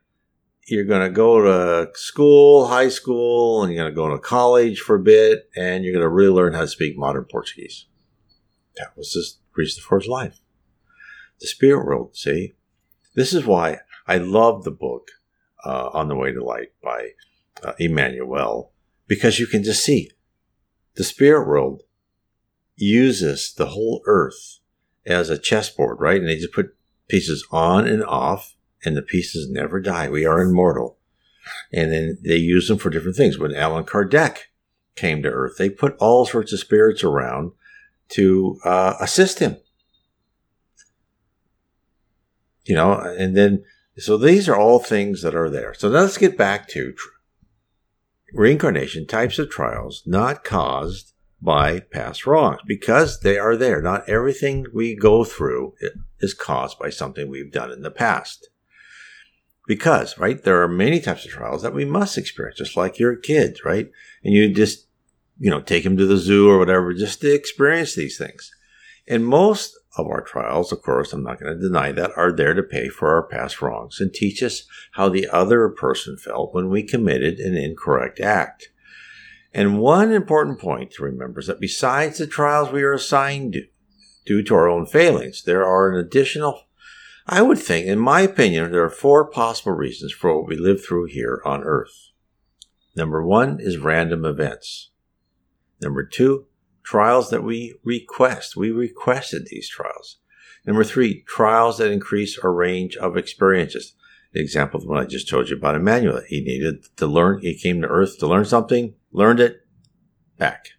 You're 0.68 0.86
going 0.86 1.02
to 1.02 1.13
go 1.13 1.42
to 1.42 1.92
school, 1.98 2.68
high 2.68 2.90
school, 2.90 3.63
and 3.63 3.74
you're 3.74 3.82
going 3.82 3.92
to 3.92 3.96
go 3.96 4.10
to 4.10 4.20
college 4.20 4.80
for 4.80 4.96
a 4.96 5.00
bit, 5.00 5.50
and 5.56 5.84
you're 5.84 5.92
going 5.92 6.04
to 6.04 6.10
really 6.10 6.32
learn 6.32 6.54
how 6.54 6.62
to 6.62 6.68
speak 6.68 6.98
modern 7.00 7.25
Portuguese. 7.25 7.88
That 8.78 8.96
was 8.96 9.12
just 9.12 9.40
reason 9.56 9.82
for 9.82 10.00
his 10.00 10.08
life. 10.08 10.40
The 11.40 11.48
spirit 11.48 11.84
world, 11.84 12.16
see? 12.16 12.54
This 13.16 13.34
is 13.34 13.44
why 13.44 13.80
I 14.08 14.18
love 14.18 14.63
the 14.63 14.72
book 14.72 15.10
uh, 15.65 15.89
On 15.93 16.08
the 16.08 16.15
Way 16.15 16.32
to 16.32 16.43
Light 16.43 16.70
by 16.82 17.10
uh, 17.63 17.74
Emmanuel, 17.79 18.72
because 19.08 19.39
you 19.39 19.48
can 19.48 19.63
just 19.63 19.84
see 19.84 20.12
the 20.96 21.03
spirit 21.03 21.48
world 21.48 21.84
uses 22.75 23.53
the 23.53 23.67
whole 23.67 24.01
earth 24.05 24.60
as 25.05 25.29
a 25.29 25.38
chessboard, 25.38 26.00
right? 26.00 26.20
And 26.20 26.27
they 26.27 26.38
just 26.38 26.53
put 26.53 26.75
pieces 27.08 27.46
on 27.51 27.88
and 27.88 28.03
off, 28.03 28.55
and 28.86 28.98
the 28.98 29.01
pieces 29.01 29.50
never 29.50 29.79
die. 29.79 30.10
We 30.10 30.25
are 30.25 30.41
immortal. 30.41 30.98
And 31.72 31.91
then 31.91 32.17
they 32.24 32.38
use 32.38 32.67
them 32.67 32.77
for 32.77 32.89
different 32.89 33.17
things. 33.17 33.38
When 33.38 33.55
Allan 33.55 33.84
Kardec 33.84 34.38
came 34.96 35.22
to 35.24 35.29
Earth, 35.29 35.58
they 35.58 35.70
put 35.70 35.98
all 35.98 36.25
sorts 36.25 36.53
of 36.53 36.60
spirits 36.60 37.03
around 37.03 37.51
to 38.10 38.60
uh, 38.63 38.96
assist 39.00 39.39
him. 39.39 39.58
You 42.65 42.75
know, 42.75 42.93
and 42.93 43.36
then, 43.36 43.65
so 43.97 44.17
these 44.17 44.50
are 44.50 44.55
all 44.55 44.79
things 44.79 45.21
that 45.21 45.35
are 45.35 45.50
there. 45.50 45.73
So 45.73 45.89
now 45.89 46.01
let's 46.01 46.17
get 46.17 46.38
back 46.38 46.67
to 46.69 46.95
reincarnation 48.33 49.05
types 49.05 49.38
of 49.38 49.50
trials 49.50 50.01
not 50.05 50.43
caused 50.43 51.13
by 51.41 51.79
past 51.79 52.25
wrongs 52.25 52.62
because 52.65 53.19
they 53.19 53.38
are 53.38 53.55
there. 53.55 53.81
Not 53.81 54.07
everything 54.09 54.65
we 54.73 54.95
go 54.95 55.23
through 55.23 55.73
is 56.19 56.33
caused 56.33 56.79
by 56.79 56.89
something 56.89 57.29
we've 57.29 57.51
done 57.51 57.71
in 57.71 57.81
the 57.81 57.91
past. 57.91 58.50
Because, 59.67 60.17
right, 60.17 60.43
there 60.43 60.62
are 60.62 60.67
many 60.67 61.00
types 61.00 61.25
of 61.25 61.31
trials 61.31 61.62
that 61.62 61.73
we 61.73 61.85
must 61.85 62.17
experience, 62.17 62.57
just 62.57 62.75
like 62.75 63.00
your 63.00 63.15
kids, 63.15 63.63
right? 63.63 63.89
And 64.23 64.33
you 64.33 64.53
just, 64.53 64.88
you 65.39 65.50
know, 65.50 65.62
take 65.62 65.83
them 65.83 65.95
to 65.97 66.05
the 66.05 66.17
zoo 66.17 66.50
or 66.50 66.57
whatever 66.57 66.93
just 66.93 67.21
to 67.21 67.33
experience 67.33 67.95
these 67.95 68.17
things. 68.17 68.51
And 69.07 69.25
most 69.25 69.77
of 69.95 70.07
our 70.07 70.21
trials, 70.21 70.71
of 70.71 70.81
course, 70.81 71.13
I'm 71.13 71.23
not 71.23 71.39
going 71.39 71.53
to 71.53 71.62
deny 71.62 71.91
that, 71.91 72.17
are 72.17 72.31
there 72.31 72.53
to 72.53 72.63
pay 72.63 72.89
for 72.89 73.09
our 73.09 73.23
past 73.23 73.62
wrongs 73.62 74.00
and 74.00 74.13
teach 74.13 74.41
us 74.41 74.63
how 74.93 75.09
the 75.09 75.27
other 75.29 75.69
person 75.69 76.17
felt 76.17 76.53
when 76.53 76.69
we 76.69 76.83
committed 76.83 77.39
an 77.39 77.55
incorrect 77.55 78.19
act. 78.19 78.69
And 79.53 79.79
one 79.79 80.12
important 80.12 80.59
point 80.59 80.91
to 80.91 81.03
remember 81.03 81.39
is 81.39 81.47
that 81.47 81.59
besides 81.59 82.17
the 82.17 82.25
trials 82.25 82.71
we 82.71 82.81
are 82.81 82.93
assigned 82.93 83.53
to, 83.53 83.67
due 84.25 84.41
to 84.41 84.55
our 84.55 84.67
own 84.67 84.85
failings, 84.85 85.43
there 85.43 85.65
are 85.65 85.91
an 85.91 85.97
additional, 85.97 86.63
I 87.27 87.41
would 87.41 87.59
think, 87.59 87.85
in 87.85 88.00
my 88.00 88.21
opinion, 88.21 88.71
there 88.71 88.83
are 88.83 88.89
four 88.89 89.29
possible 89.29 89.73
reasons 89.73 90.12
for 90.12 90.35
what 90.35 90.47
we 90.47 90.55
live 90.55 90.83
through 90.83 91.05
here 91.05 91.41
on 91.45 91.63
earth. 91.63 92.12
Number 92.95 93.23
one 93.23 93.59
is 93.59 93.77
random 93.77 94.25
events. 94.25 94.91
Number 95.81 96.03
two, 96.03 96.47
trials 96.84 97.30
that 97.30 97.44
we 97.44 97.75
request. 97.84 98.56
We 98.56 98.72
requested 98.72 99.48
these 99.48 99.70
trials. 99.70 100.18
Number 100.66 100.84
three, 100.84 101.24
trials 101.24 101.78
that 101.78 101.92
increase 101.92 102.38
our 102.40 102.54
range 102.54 102.96
of 102.98 103.18
experiences. 103.18 103.94
The 104.34 104.42
example 104.42 104.80
of 104.80 104.84
the 104.84 104.90
one 104.90 105.04
I 105.04 105.06
just 105.06 105.30
told 105.30 105.50
you 105.50 105.58
about 105.58 105.75
Emmanuel. 105.75 106.22
He 106.28 106.42
needed 106.42 106.86
to 106.98 107.08
learn, 107.08 107.42
he 107.42 107.58
came 107.58 107.82
to 107.82 107.88
earth 107.88 108.18
to 108.20 108.28
learn 108.28 108.46
something, 108.46 108.96
learned 109.12 109.40
it, 109.40 109.66
back. 110.38 110.70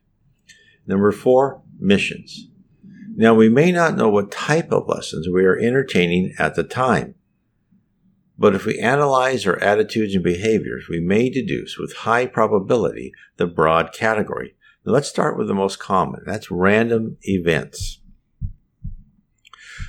Number 0.87 1.13
four, 1.13 1.63
missions. 1.79 2.49
Now 3.17 3.35
we 3.35 3.49
may 3.49 3.71
not 3.71 3.97
know 3.97 4.09
what 4.09 4.33
type 4.33 4.73
of 4.73 4.89
lessons 4.89 5.29
we 5.29 5.45
are 5.45 5.57
entertaining 5.57 6.35
at 6.39 6.57
the 6.57 6.65
time. 6.65 7.15
But 8.37 8.57
if 8.57 8.65
we 8.65 8.81
analyze 8.81 9.47
our 9.47 9.59
attitudes 9.63 10.15
and 10.15 10.25
behaviors, 10.25 10.89
we 10.89 10.99
may 10.99 11.31
deduce 11.31 11.79
with 11.79 11.95
high 11.99 12.27
probability 12.27 13.13
the 13.37 13.47
broad 13.47 13.93
category 13.93 14.57
Let's 14.87 15.09
start 15.09 15.39
with 15.39 15.49
the 15.49 15.55
most 15.55 15.79
common. 15.79 16.23
That's 16.27 16.51
random 16.51 17.17
events. 17.23 18.01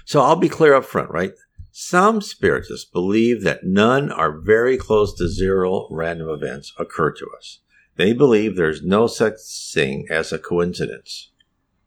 So 0.05 0.21
I'll 0.21 0.37
be 0.37 0.47
clear 0.47 0.73
up 0.73 0.85
front, 0.85 1.09
right? 1.09 1.33
Some 1.71 2.21
spiritists 2.21 2.85
believe 2.85 3.43
that 3.43 3.65
none 3.65 4.09
or 4.09 4.39
very 4.39 4.77
close 4.77 5.13
to 5.15 5.27
zero 5.27 5.89
random 5.91 6.29
events 6.29 6.71
occur 6.77 7.11
to 7.11 7.27
us. 7.37 7.59
They 7.97 8.13
believe 8.13 8.55
there's 8.55 8.83
no 8.83 9.07
such 9.07 9.35
thing 9.73 10.07
as 10.09 10.31
a 10.31 10.39
coincidence 10.39 11.31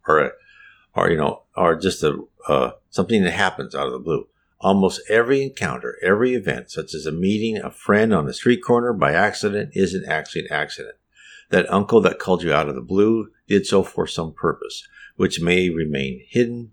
or, 0.06 0.32
or 0.94 1.10
you 1.10 1.16
know, 1.16 1.44
or 1.56 1.76
just 1.76 2.02
a, 2.02 2.18
uh, 2.46 2.72
something 2.90 3.24
that 3.24 3.30
happens 3.30 3.74
out 3.74 3.86
of 3.86 3.92
the 3.94 3.98
blue. 3.98 4.28
Almost 4.60 5.00
every 5.08 5.42
encounter, 5.42 5.96
every 6.02 6.34
event, 6.34 6.70
such 6.70 6.92
as 6.92 7.06
a 7.06 7.12
meeting 7.12 7.56
a 7.56 7.70
friend 7.70 8.12
on 8.12 8.26
the 8.26 8.34
street 8.34 8.60
corner 8.62 8.92
by 8.92 9.12
accident, 9.12 9.70
isn't 9.74 10.06
actually 10.06 10.42
an 10.42 10.52
accident. 10.52 10.96
That 11.50 11.70
uncle 11.72 12.00
that 12.02 12.18
called 12.18 12.42
you 12.42 12.52
out 12.52 12.68
of 12.68 12.74
the 12.74 12.82
blue 12.82 13.30
did 13.46 13.66
so 13.66 13.82
for 13.82 14.06
some 14.06 14.32
purpose, 14.32 14.86
which 15.16 15.40
may 15.40 15.70
remain 15.70 16.22
hidden 16.28 16.72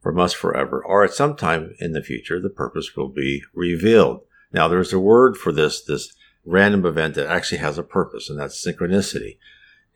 from 0.00 0.18
us 0.18 0.32
forever, 0.32 0.82
or 0.82 1.04
at 1.04 1.12
some 1.12 1.36
time 1.36 1.74
in 1.80 1.92
the 1.92 2.02
future, 2.02 2.40
the 2.40 2.48
purpose 2.48 2.94
will 2.96 3.08
be 3.08 3.42
revealed. 3.52 4.20
Now, 4.52 4.68
there's 4.68 4.92
a 4.92 5.00
word 5.00 5.36
for 5.36 5.52
this, 5.52 5.82
this 5.82 6.14
random 6.44 6.86
event 6.86 7.14
that 7.16 7.26
actually 7.26 7.58
has 7.58 7.76
a 7.76 7.82
purpose, 7.82 8.30
and 8.30 8.38
that's 8.38 8.64
synchronicity. 8.64 9.38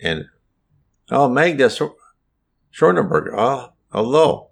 And, 0.00 0.26
oh, 1.10 1.28
Magda 1.28 1.70
Schornberg, 2.72 3.32
oh, 3.32 3.72
hello. 3.92 4.50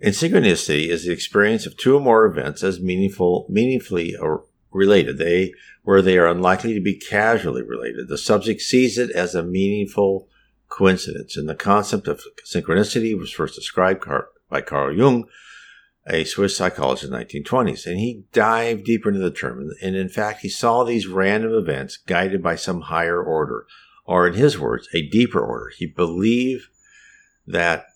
And 0.00 0.14
synchronicity 0.14 0.88
is 0.88 1.04
the 1.04 1.12
experience 1.12 1.64
of 1.66 1.76
two 1.76 1.96
or 1.96 2.00
more 2.00 2.24
events 2.24 2.64
as 2.64 2.80
meaningful, 2.80 3.46
meaningfully 3.48 4.16
related. 4.72 5.18
They 5.18 5.52
where 5.82 6.02
they 6.02 6.18
are 6.18 6.28
unlikely 6.28 6.74
to 6.74 6.80
be 6.80 6.98
casually 6.98 7.62
related. 7.62 8.08
The 8.08 8.18
subject 8.18 8.60
sees 8.60 8.98
it 8.98 9.10
as 9.10 9.34
a 9.34 9.42
meaningful 9.42 10.28
coincidence. 10.68 11.36
And 11.36 11.48
the 11.48 11.54
concept 11.54 12.08
of 12.08 12.22
synchronicity 12.46 13.18
was 13.18 13.32
first 13.32 13.54
described 13.54 14.04
by 14.48 14.60
Carl 14.60 14.96
Jung, 14.96 15.26
a 16.06 16.24
Swiss 16.24 16.56
psychologist 16.56 17.04
in 17.04 17.10
the 17.10 17.24
1920s. 17.24 17.86
And 17.86 17.98
he 17.98 18.24
dived 18.32 18.84
deeper 18.84 19.08
into 19.08 19.20
the 19.20 19.30
term. 19.30 19.70
And 19.82 19.96
in 19.96 20.08
fact, 20.08 20.40
he 20.40 20.48
saw 20.48 20.84
these 20.84 21.06
random 21.06 21.52
events 21.52 21.96
guided 21.96 22.42
by 22.42 22.56
some 22.56 22.82
higher 22.82 23.22
order, 23.22 23.66
or 24.04 24.26
in 24.26 24.34
his 24.34 24.58
words, 24.58 24.88
a 24.94 25.08
deeper 25.08 25.40
order. 25.40 25.70
He 25.76 25.86
believed 25.86 26.64
that 27.46 27.86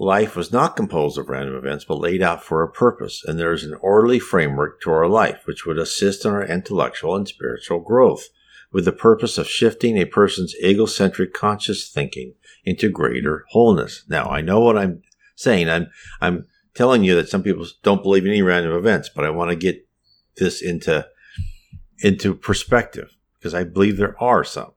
Life 0.00 0.34
was 0.34 0.50
not 0.50 0.76
composed 0.76 1.18
of 1.18 1.28
random 1.28 1.54
events, 1.56 1.84
but 1.84 2.00
laid 2.00 2.22
out 2.22 2.42
for 2.42 2.62
a 2.62 2.72
purpose, 2.72 3.22
and 3.22 3.38
there 3.38 3.52
is 3.52 3.64
an 3.64 3.76
orderly 3.82 4.18
framework 4.18 4.80
to 4.80 4.90
our 4.90 5.06
life 5.06 5.42
which 5.44 5.66
would 5.66 5.76
assist 5.76 6.24
in 6.24 6.30
our 6.30 6.42
intellectual 6.42 7.14
and 7.14 7.28
spiritual 7.28 7.80
growth, 7.80 8.28
with 8.72 8.86
the 8.86 8.92
purpose 8.92 9.36
of 9.36 9.46
shifting 9.46 9.98
a 9.98 10.06
person's 10.06 10.54
egocentric 10.64 11.34
conscious 11.34 11.86
thinking 11.86 12.32
into 12.64 12.88
greater 12.88 13.44
wholeness. 13.50 14.04
Now, 14.08 14.24
I 14.30 14.40
know 14.40 14.60
what 14.60 14.78
I'm 14.78 15.02
saying. 15.36 15.68
I'm, 15.68 15.88
I'm 16.22 16.46
telling 16.74 17.04
you 17.04 17.14
that 17.16 17.28
some 17.28 17.42
people 17.42 17.66
don't 17.82 18.02
believe 18.02 18.24
in 18.24 18.30
any 18.30 18.40
random 18.40 18.72
events, 18.72 19.10
but 19.14 19.26
I 19.26 19.30
want 19.30 19.50
to 19.50 19.56
get 19.56 19.86
this 20.38 20.62
into, 20.62 21.06
into 22.02 22.34
perspective 22.34 23.14
because 23.38 23.52
I 23.52 23.64
believe 23.64 23.98
there 23.98 24.16
are 24.18 24.44
some. 24.44 24.72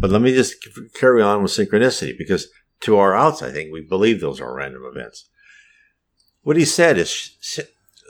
But 0.00 0.10
let 0.10 0.20
me 0.20 0.34
just 0.34 0.56
carry 0.94 1.22
on 1.22 1.44
with 1.44 1.52
synchronicity 1.52 2.18
because 2.18 2.48
to 2.80 2.98
our 2.98 3.14
outside 3.14 3.52
thing, 3.52 3.72
we 3.72 3.80
believe 3.80 4.20
those 4.20 4.40
are 4.40 4.54
random 4.54 4.82
events. 4.84 5.28
What 6.42 6.56
he 6.56 6.64
said 6.64 6.98
is 6.98 7.10
sh- 7.40 7.60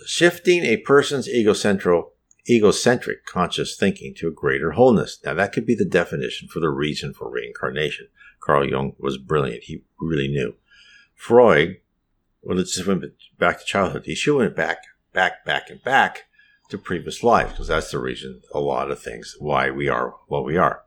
shifting 0.04 0.64
a 0.64 0.78
person's 0.78 1.28
egocentric, 1.28 2.04
egocentric 2.49 3.25
conscious 3.25 3.76
thinking 3.76 4.14
to 4.16 4.28
a 4.28 4.32
greater 4.32 4.73
wholeness. 4.73 5.18
Now, 5.25 5.35
that 5.35 5.52
could 5.52 5.66
be 5.66 5.75
the 5.75 5.85
definition 5.85 6.49
for 6.49 6.61
the 6.61 6.70
reason 6.70 7.14
for 7.14 7.30
reincarnation. 7.30 8.08
Carl 8.40 8.68
Jung 8.68 8.94
was 8.99 9.18
brilliant. 9.18 9.64
He 9.64 9.85
really 9.99 10.28
knew. 10.28 10.54
Freud, 11.14 11.78
well, 12.42 12.58
let's 12.58 12.75
just 12.75 12.87
went 12.87 13.04
back 13.38 13.58
to 13.58 13.64
childhood. 13.64 14.02
He 14.04 14.14
sure 14.14 14.38
went 14.38 14.54
back, 14.54 14.78
back, 15.12 15.44
back, 15.44 15.70
and 15.70 15.82
back 15.82 16.25
to 16.68 16.78
previous 16.78 17.23
lives 17.23 17.52
because 17.52 17.68
that's 17.68 17.90
the 17.90 17.99
reason 17.99 18.42
a 18.52 18.61
lot 18.61 18.90
of 18.90 19.00
things 19.00 19.37
why 19.38 19.70
we 19.70 19.88
are 19.88 20.14
what 20.28 20.44
we 20.44 20.56
are. 20.56 20.82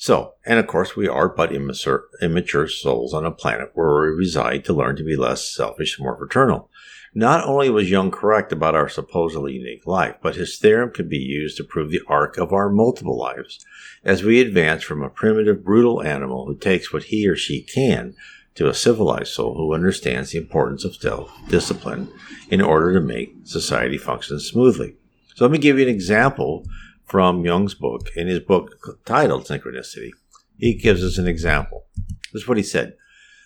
So, 0.00 0.34
and 0.46 0.60
of 0.60 0.68
course, 0.68 0.94
we 0.94 1.08
are 1.08 1.28
but 1.28 1.52
immature, 1.52 2.68
souls 2.68 3.12
on 3.12 3.26
a 3.26 3.32
planet 3.32 3.72
where 3.74 4.00
we 4.02 4.16
reside 4.16 4.64
to 4.64 4.72
learn 4.72 4.94
to 4.94 5.02
be 5.02 5.16
less 5.16 5.52
selfish 5.52 5.98
and 5.98 6.04
more 6.04 6.16
fraternal. 6.16 6.70
Not 7.14 7.44
only 7.44 7.68
was 7.68 7.90
Jung 7.90 8.12
correct 8.12 8.52
about 8.52 8.76
our 8.76 8.88
supposedly 8.88 9.54
unique 9.54 9.88
life, 9.88 10.14
but 10.22 10.36
his 10.36 10.56
theorem 10.56 10.92
could 10.92 11.08
be 11.08 11.18
used 11.18 11.56
to 11.56 11.64
prove 11.64 11.90
the 11.90 12.02
arc 12.06 12.38
of 12.38 12.52
our 12.52 12.70
multiple 12.70 13.18
lives 13.18 13.66
as 14.04 14.22
we 14.22 14.40
advance 14.40 14.84
from 14.84 15.02
a 15.02 15.10
primitive, 15.10 15.64
brutal 15.64 16.00
animal 16.00 16.46
who 16.46 16.56
takes 16.56 16.92
what 16.92 17.04
he 17.04 17.26
or 17.26 17.34
she 17.34 17.60
can 17.60 18.14
to 18.54 18.68
a 18.68 18.74
civilized 18.74 19.32
soul 19.32 19.56
who 19.56 19.74
understands 19.74 20.30
the 20.30 20.38
importance 20.38 20.84
of 20.84 20.94
self 20.94 21.32
discipline 21.48 22.08
in 22.50 22.60
order 22.60 22.92
to 22.94 23.00
make 23.00 23.34
society 23.42 23.98
function 23.98 24.38
smoothly. 24.38 24.94
So 25.34 25.44
let 25.44 25.50
me 25.50 25.58
give 25.58 25.76
you 25.76 25.88
an 25.88 25.94
example 25.94 26.66
from 27.08 27.44
Jung's 27.44 27.74
book, 27.74 28.10
in 28.14 28.26
his 28.26 28.40
book 28.40 29.00
titled 29.04 29.44
Synchronicity, 29.44 30.10
he 30.58 30.74
gives 30.74 31.02
us 31.02 31.16
an 31.16 31.26
example. 31.26 31.86
This 32.32 32.42
is 32.42 32.48
what 32.48 32.58
he 32.58 32.62
said. 32.62 32.96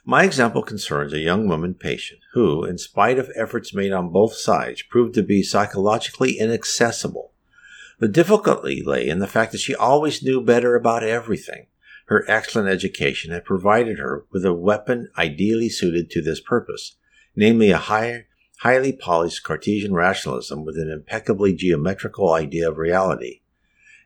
My 0.05 0.25
example 0.25 0.65
concerns 0.65 1.13
a 1.13 1.21
young 1.21 1.47
woman 1.47 1.75
patient 1.75 2.21
who, 2.33 2.65
in 2.65 2.77
spite 2.77 3.21
of 3.21 3.31
efforts 3.37 3.73
made 3.73 3.93
on 3.93 4.11
both 4.11 4.35
sides, 4.35 4.83
proved 4.83 5.15
to 5.15 5.23
be 5.23 5.45
psychologically 5.45 6.41
inaccessible. 6.41 7.33
The 8.01 8.09
difficulty 8.09 8.83
lay 8.85 9.09
in 9.09 9.21
the 9.21 9.29
fact 9.29 9.53
that 9.53 9.61
she 9.61 9.77
always 9.77 10.25
knew 10.25 10.41
better 10.41 10.75
about 10.75 11.05
everything. 11.05 11.67
Her 12.07 12.25
excellent 12.27 12.69
education 12.69 13.31
had 13.31 13.45
provided 13.45 14.01
her 14.01 14.25
with 14.33 14.45
a 14.45 14.53
weapon 14.53 15.09
ideally 15.17 15.69
suited 15.69 16.11
to 16.11 16.21
this 16.21 16.41
purpose, 16.41 16.97
namely 17.37 17.71
a 17.71 17.79
high, 17.79 18.27
highly 18.59 18.93
polished 18.93 19.45
Cartesian 19.45 19.95
rationalism 19.95 20.65
with 20.65 20.77
an 20.79 20.91
impeccably 20.91 21.55
geometrical 21.55 22.33
idea 22.33 22.69
of 22.69 22.77
reality. 22.77 23.42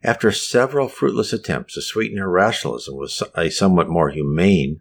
After 0.07 0.31
several 0.31 0.87
fruitless 0.87 1.33
attempts 1.33 1.75
to 1.75 1.83
sweeten 1.83 2.19
her 2.19 2.31
rationalism 2.31 2.95
with 2.95 3.21
a 3.35 3.51
somewhat 3.51 3.89
more 3.89 4.11
humane 4.11 4.79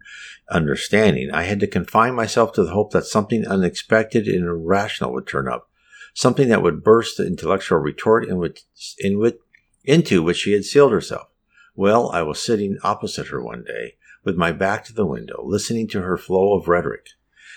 understanding, 0.48 1.32
I 1.32 1.42
had 1.42 1.58
to 1.58 1.66
confine 1.66 2.14
myself 2.14 2.52
to 2.52 2.62
the 2.62 2.70
hope 2.70 2.92
that 2.92 3.06
something 3.06 3.44
unexpected 3.44 4.28
and 4.28 4.44
irrational 4.44 5.12
would 5.14 5.26
turn 5.26 5.48
up, 5.48 5.68
something 6.14 6.48
that 6.48 6.62
would 6.62 6.84
burst 6.84 7.16
the 7.16 7.26
intellectual 7.26 7.78
retort 7.78 8.28
in 8.28 8.36
which, 8.36 8.62
in 9.00 9.18
which, 9.18 9.38
into 9.82 10.22
which 10.22 10.36
she 10.36 10.52
had 10.52 10.64
sealed 10.64 10.92
herself. 10.92 11.26
Well, 11.74 12.08
I 12.10 12.22
was 12.22 12.38
sitting 12.38 12.78
opposite 12.84 13.26
her 13.26 13.42
one 13.42 13.64
day, 13.64 13.96
with 14.22 14.36
my 14.36 14.52
back 14.52 14.84
to 14.84 14.92
the 14.92 15.04
window, 15.04 15.42
listening 15.44 15.88
to 15.88 16.02
her 16.02 16.16
flow 16.16 16.54
of 16.54 16.68
rhetoric. 16.68 17.08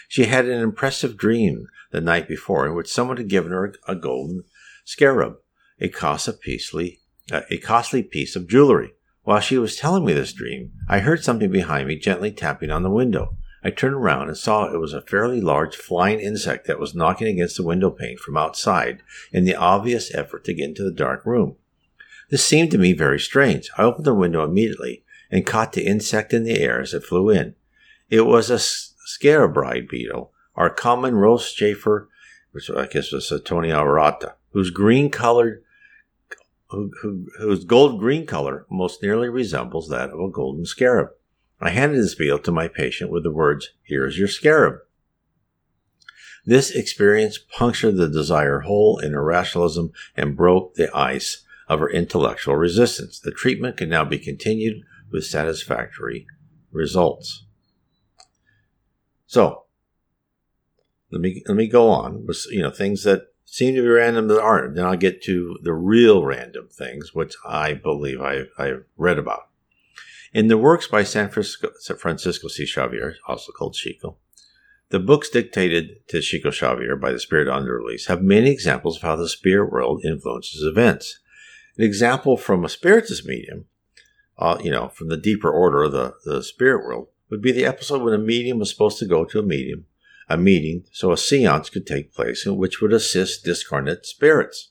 She 0.07 0.25
had 0.25 0.47
an 0.47 0.59
impressive 0.59 1.17
dream 1.17 1.67
the 1.91 2.01
night 2.01 2.27
before 2.27 2.65
in 2.65 2.73
which 2.73 2.91
someone 2.91 3.17
had 3.17 3.29
given 3.29 3.51
her 3.51 3.75
a 3.87 3.95
golden 3.95 4.45
scarab, 4.85 5.35
a 5.79 5.87
costly 5.87 6.33
piecely 6.43 6.98
a 7.31 7.57
costly 7.57 8.03
piece 8.03 8.35
of 8.35 8.47
jewelry. 8.47 8.93
While 9.23 9.39
she 9.39 9.57
was 9.57 9.75
telling 9.75 10.05
me 10.05 10.13
this 10.13 10.33
dream, 10.33 10.71
I 10.87 10.99
heard 10.99 11.23
something 11.23 11.51
behind 11.51 11.87
me 11.87 11.97
gently 11.97 12.31
tapping 12.31 12.71
on 12.71 12.83
the 12.83 12.89
window. 12.89 13.37
I 13.63 13.69
turned 13.71 13.95
around 13.95 14.29
and 14.29 14.37
saw 14.37 14.65
it 14.65 14.79
was 14.79 14.93
a 14.93 15.01
fairly 15.01 15.41
large 15.41 15.75
flying 15.75 16.19
insect 16.19 16.65
that 16.67 16.79
was 16.79 16.95
knocking 16.95 17.27
against 17.27 17.57
the 17.57 17.63
window 17.63 17.89
pane 17.89 18.17
from 18.17 18.37
outside 18.37 19.01
in 19.31 19.43
the 19.43 19.55
obvious 19.55 20.13
effort 20.15 20.45
to 20.45 20.53
get 20.53 20.69
into 20.69 20.83
the 20.83 20.91
dark 20.91 21.25
room. 21.25 21.57
This 22.29 22.43
seemed 22.43 22.71
to 22.71 22.77
me 22.77 22.93
very 22.93 23.19
strange. 23.19 23.69
I 23.77 23.83
opened 23.83 24.05
the 24.05 24.13
window 24.13 24.43
immediately 24.43 25.03
and 25.29 25.45
caught 25.45 25.73
the 25.73 25.85
insect 25.85 26.33
in 26.33 26.43
the 26.43 26.59
air 26.59 26.79
as 26.79 26.93
it 26.93 27.03
flew 27.03 27.29
in. 27.29 27.55
It 28.09 28.21
was 28.21 28.49
a 28.49 28.55
scarabaeid 28.55 29.89
beetle, 29.89 30.31
our 30.55 30.69
common 30.69 31.15
Rosechafer, 31.15 32.07
which 32.51 32.69
I 32.69 32.87
guess 32.87 33.11
was 33.11 33.31
a 33.31 33.39
Cetonia 33.39 33.75
aurata, 33.75 34.35
whose 34.51 34.71
green 34.71 35.09
colored 35.09 35.63
who, 36.69 36.91
who, 37.01 37.27
whose 37.39 37.65
gold 37.65 37.99
green 37.99 38.25
color 38.25 38.65
most 38.69 39.01
nearly 39.01 39.29
resembles 39.29 39.89
that 39.89 40.09
of 40.09 40.19
a 40.19 40.29
golden 40.29 40.65
scarab. 40.65 41.09
I 41.59 41.71
handed 41.71 41.99
this 41.99 42.15
beetle 42.15 42.39
to 42.39 42.51
my 42.51 42.67
patient 42.67 43.11
with 43.11 43.23
the 43.23 43.31
words, 43.31 43.69
Here 43.83 44.05
is 44.05 44.17
your 44.17 44.27
scarab. 44.27 44.79
This 46.45 46.71
experience 46.71 47.37
punctured 47.37 47.97
the 47.97 48.07
desire 48.07 48.61
hole 48.61 48.97
in 48.99 49.13
her 49.13 49.23
rationalism 49.23 49.91
and 50.15 50.37
broke 50.37 50.75
the 50.75 50.95
ice 50.95 51.43
of 51.67 51.79
her 51.79 51.89
intellectual 51.89 52.55
resistance. 52.55 53.19
The 53.19 53.31
treatment 53.31 53.77
can 53.77 53.89
now 53.89 54.05
be 54.05 54.17
continued 54.17 54.83
with 55.11 55.25
satisfactory 55.25 56.25
results. 56.71 57.45
So, 59.27 59.65
let 61.11 61.21
me 61.21 61.43
let 61.47 61.57
me 61.57 61.67
go 61.67 61.89
on 61.89 62.25
with 62.25 62.45
you 62.51 62.61
know 62.61 62.71
things 62.71 63.03
that 63.03 63.33
seem 63.51 63.73
to 63.75 63.81
be 63.81 63.87
random 63.87 64.27
that 64.27 64.41
aren't. 64.41 64.75
Then 64.75 64.85
I'll 64.85 64.95
get 64.95 65.23
to 65.23 65.57
the 65.63 65.73
real 65.73 66.23
random 66.23 66.67
things, 66.67 67.15
which 67.15 67.35
I 67.45 67.73
believe 67.73 68.21
I, 68.21 68.43
I've 68.57 68.85
read 68.95 69.17
about. 69.17 69.49
In 70.33 70.47
the 70.47 70.57
works 70.57 70.87
by 70.87 71.03
San 71.03 71.29
Francisco, 71.29 71.69
Francisco 71.95 72.47
C. 72.47 72.65
Xavier, 72.65 73.15
also 73.27 73.51
called 73.51 73.73
Chico, 73.73 74.17
the 74.89 74.99
books 74.99 75.29
dictated 75.29 76.07
to 76.09 76.21
Chico 76.21 76.51
Xavier 76.51 76.95
by 76.95 77.11
the 77.11 77.19
Spirit 77.19 77.47
Andre 77.47 77.79
Luiz 77.81 78.05
have 78.05 78.21
many 78.21 78.51
examples 78.51 78.97
of 78.97 79.01
how 79.01 79.15
the 79.15 79.29
spirit 79.29 79.71
world 79.71 80.05
influences 80.05 80.63
events. 80.63 81.19
An 81.77 81.83
example 81.83 82.37
from 82.37 82.63
a 82.63 82.69
spiritist 82.69 83.25
medium, 83.25 83.65
uh, 84.37 84.59
you 84.63 84.69
know, 84.69 84.89
from 84.89 85.09
the 85.09 85.17
deeper 85.17 85.49
order 85.49 85.83
of 85.83 85.91
the, 85.91 86.13
the 86.25 86.43
spirit 86.43 86.83
world, 86.83 87.07
would 87.29 87.41
be 87.41 87.51
the 87.51 87.65
episode 87.65 88.01
when 88.01 88.13
a 88.13 88.19
medium 88.19 88.59
was 88.59 88.69
supposed 88.69 88.99
to 88.99 89.05
go 89.05 89.25
to 89.25 89.39
a 89.39 89.43
medium 89.43 89.85
a 90.29 90.37
meeting 90.37 90.85
so 90.91 91.11
a 91.11 91.17
seance 91.17 91.69
could 91.69 91.87
take 91.87 92.13
place 92.13 92.45
which 92.45 92.81
would 92.81 92.93
assist 92.93 93.43
discarnate 93.43 94.05
spirits. 94.05 94.69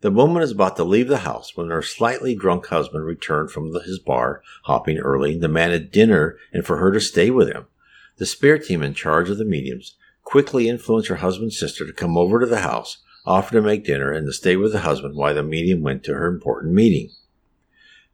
The 0.00 0.10
woman 0.10 0.42
is 0.42 0.52
about 0.52 0.76
to 0.76 0.84
leave 0.84 1.08
the 1.08 1.18
house 1.18 1.56
when 1.56 1.70
her 1.70 1.82
slightly 1.82 2.34
drunk 2.34 2.66
husband 2.66 3.04
returned 3.04 3.50
from 3.50 3.72
the, 3.72 3.80
his 3.80 3.98
bar, 3.98 4.42
hopping 4.64 4.98
early, 4.98 5.32
and 5.32 5.40
demanded 5.40 5.90
dinner 5.90 6.36
and 6.52 6.64
for 6.64 6.76
her 6.78 6.92
to 6.92 7.00
stay 7.00 7.30
with 7.30 7.48
him. 7.48 7.66
The 8.18 8.26
spirit 8.26 8.64
team 8.64 8.82
in 8.82 8.94
charge 8.94 9.30
of 9.30 9.38
the 9.38 9.44
mediums 9.44 9.96
quickly 10.22 10.68
influenced 10.68 11.08
her 11.08 11.16
husband's 11.16 11.58
sister 11.58 11.86
to 11.86 11.92
come 11.92 12.16
over 12.16 12.40
to 12.40 12.46
the 12.46 12.60
house, 12.60 12.98
offer 13.24 13.52
to 13.52 13.62
make 13.62 13.84
dinner, 13.84 14.12
and 14.12 14.26
to 14.26 14.32
stay 14.32 14.56
with 14.56 14.72
the 14.72 14.80
husband 14.80 15.16
while 15.16 15.34
the 15.34 15.42
medium 15.42 15.82
went 15.82 16.04
to 16.04 16.14
her 16.14 16.26
important 16.26 16.74
meeting. 16.74 17.10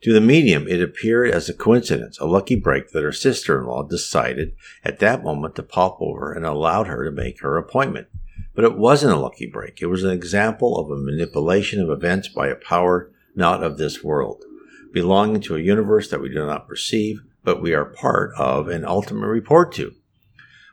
To 0.02 0.12
the 0.12 0.20
medium, 0.20 0.66
it 0.66 0.82
appeared 0.82 1.30
as 1.30 1.48
a 1.48 1.54
coincidence, 1.54 2.18
a 2.18 2.26
lucky 2.26 2.56
break 2.56 2.90
that 2.90 3.04
her 3.04 3.12
sister 3.12 3.60
in 3.60 3.66
law 3.66 3.84
decided 3.84 4.56
at 4.84 4.98
that 4.98 5.22
moment 5.22 5.54
to 5.54 5.62
pop 5.62 5.98
over 6.00 6.32
and 6.32 6.44
allowed 6.44 6.88
her 6.88 7.04
to 7.04 7.12
make 7.12 7.40
her 7.40 7.56
appointment. 7.56 8.08
But 8.52 8.64
it 8.64 8.76
wasn't 8.76 9.12
a 9.12 9.20
lucky 9.20 9.46
break. 9.46 9.80
It 9.80 9.86
was 9.86 10.02
an 10.02 10.10
example 10.10 10.76
of 10.76 10.90
a 10.90 11.00
manipulation 11.00 11.80
of 11.80 11.88
events 11.88 12.26
by 12.26 12.48
a 12.48 12.56
power 12.56 13.12
not 13.36 13.62
of 13.62 13.78
this 13.78 14.02
world, 14.02 14.44
belonging 14.92 15.40
to 15.42 15.54
a 15.54 15.60
universe 15.60 16.10
that 16.10 16.20
we 16.20 16.28
do 16.30 16.44
not 16.44 16.66
perceive, 16.66 17.20
but 17.44 17.62
we 17.62 17.72
are 17.72 17.84
part 17.84 18.32
of 18.36 18.66
and 18.66 18.84
ultimately 18.84 19.28
report 19.28 19.70
to. 19.74 19.94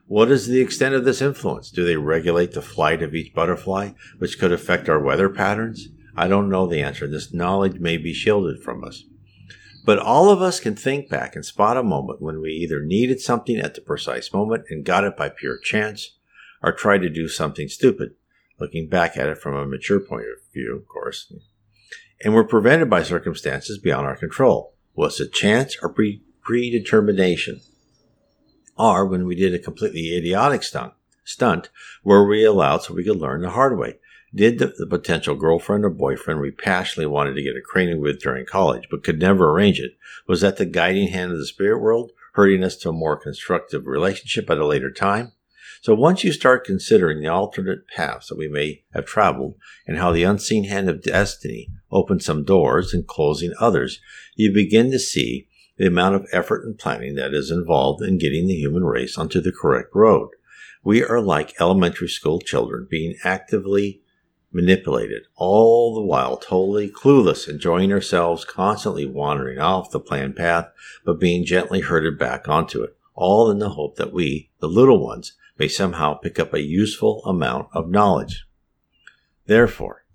What 0.07 0.31
is 0.31 0.48
the 0.48 0.59
extent 0.59 0.95
of 0.95 1.05
this 1.05 1.21
influence? 1.21 1.69
Do 1.69 1.86
they 1.86 1.98
regulate 1.98 2.53
the 2.53 2.63
flight 2.63 3.03
of 3.03 3.13
each 3.13 3.36
butterfly, 3.36 3.91
which 4.17 4.39
could 4.39 4.51
affect 4.51 4.89
our 4.89 5.00
weather 5.00 5.29
patterns? 5.29 5.89
I 6.15 6.27
don't 6.27 6.50
know 6.50 6.65
the 6.65 6.81
answer. 6.81 7.07
This 7.07 7.31
knowledge 7.31 7.79
may 7.79 7.98
be 7.98 8.12
shielded 8.12 8.63
from 8.63 8.83
us. 8.83 9.03
But 9.89 9.98
all 9.98 10.29
of 10.29 10.39
us 10.39 10.60
can 10.60 10.75
think 10.75 11.10
back 11.10 11.36
and 11.36 11.43
spot 11.43 11.75
a 11.75 11.81
moment 11.81 12.22
when 12.22 12.41
we 12.41 12.51
either 12.51 12.79
needed 12.79 13.19
something 13.19 13.58
at 13.58 13.74
the 13.74 13.81
precise 13.81 14.31
moment 14.31 14.65
and 14.69 14.86
got 14.86 15.03
it 15.03 15.17
by 15.17 15.29
pure 15.29 15.57
chance, 15.57 16.16
or 16.61 16.72
tried 16.72 17.00
to 17.00 17.09
do 17.09 17.27
something 17.27 17.68
stupid, 17.68 18.11
looking 18.59 18.87
back 18.87 19.18
at 19.18 19.29
it 19.29 19.40
from 19.40 19.55
a 19.55 19.66
mature 19.66 20.00
point 20.00 20.25
of 20.25 20.53
view, 20.53 20.75
of 20.75 20.87
course, 20.87 21.33
and 22.24 22.35
were 22.35 22.44
prevented 22.44 22.87
by 22.87 23.01
circumstances 23.01 23.79
beyond 23.79 24.05
our 24.05 24.16
control. 24.16 24.75
Was 24.94 25.20
it 25.20 25.33
chance 25.33 25.75
or 25.81 25.90
pre- 25.92 26.22
predetermination? 26.44 27.61
Or 28.77 29.07
when 29.07 29.25
we 29.25 29.33
did 29.33 29.55
a 29.55 29.59
completely 29.59 30.16
idiotic 30.16 30.61
stunt, 30.61 30.94
stunt, 31.24 31.72
were 32.03 32.27
we 32.27 32.46
allowed 32.46 32.83
so 32.83 32.94
we 32.94 33.03
could 33.03 33.18
learn 33.18 33.42
the 33.42 33.50
hard 33.50 33.75
way? 33.75 33.96
Did 34.33 34.59
the, 34.59 34.68
the, 34.77 34.85
potential 34.85 35.33
girlfriend 35.33 35.83
or 35.83 35.89
boyfriend 35.89 36.39
we 36.39 36.51
passionately 36.51 37.07
wanted 37.07 37.33
to 37.33 37.42
get 37.42 37.55
acquainted 37.55 38.00
with 38.00 38.22
during 38.22 38.46
college 38.46 38.87
but 38.92 39.03
could 39.03 39.20
never 39.20 39.50
arrange 39.50 39.79
it? 39.79 39.94
Was 40.27 40.42
that 40.42 40.57
the 40.57 40.65
guiding 40.65 41.07
hand 41.07 41.31
of 41.31 41.39
the 41.39 41.48
spirit 41.48 41.79
world, 41.79 42.11
hurting 42.33 42.63
us 42.63 42.75
to 42.77 42.89
a 42.89 42.94
more 42.94 43.18
constructive 43.18 43.87
relationship 43.87 44.48
at 44.51 44.59
a 44.59 44.68
later 44.68 44.92
time? 44.92 45.31
So 45.81 45.96
once 45.96 46.24
you 46.24 46.31
start 46.31 46.65
considering 46.65 47.22
the 47.22 47.27
alternate 47.27 47.87
paths 47.87 48.27
that 48.27 48.37
we 48.37 48.48
may 48.48 48.83
have 48.94 49.05
traveled 49.05 49.55
and 49.87 49.98
how 49.98 50.11
the 50.11 50.24
unseen 50.24 50.65
hand 50.65 50.89
of 50.89 51.01
destiny 51.01 51.70
opens 51.89 52.25
some 52.25 52.44
doors 52.44 52.94
and 52.94 53.07
closing 53.07 53.53
others, 53.59 54.00
you 54.35 54.53
begin 54.53 54.92
to 54.92 55.00
see 55.00 55.48
the 55.77 55.87
amount 55.87 56.15
of 56.15 56.27
effort 56.31 56.65
and 56.65 56.77
planning 56.77 57.15
that 57.15 57.33
is 57.33 57.50
involved 57.50 58.03
in 58.03 58.20
getting 58.20 58.46
the 58.46 58.55
human 58.55 58.83
race 58.83 59.18
onto 59.18 59.42
the 59.42 59.53
correct 59.53 59.96
road. 59.96 60.29
We 60.83 61.03
are 61.03 61.22
like 61.22 61.59
elementary 61.59 62.09
school 62.09 62.39
children 62.39 62.87
being 62.89 63.15
actively 63.24 64.01
manipulated, 64.51 65.24
all 65.35 65.94
the 65.94 66.01
while 66.01 66.38
totally 66.38 66.90
clueless, 66.90 67.48
enjoying 67.48 67.92
ourselves, 67.92 68.46
constantly 68.46 69.05
wandering 69.05 69.59
off 69.59 69.92
the 69.92 70.00
planned 70.00 70.35
path, 70.35 70.68
but 71.05 71.20
being 71.20 71.46
gently 71.46 71.81
herded 71.81 72.18
back 72.18 72.48
onto 72.48 72.81
it, 72.81 72.96
all 73.14 73.51
in 73.51 73.59
the 73.59 73.70
hope 73.70 73.96
that 73.98 74.14
we, 74.14 74.50
the 74.59 74.68
little 74.68 75.03
ones, 75.03 75.33
may 75.57 75.68
somehow 75.68 76.14
pick 76.14 76.40
up 76.40 76.53
a 76.53 76.62
useful 76.62 77.24
amount 77.25 77.68
of 77.74 77.90
knowledge. 77.90 78.48
Therefore, 79.46 80.05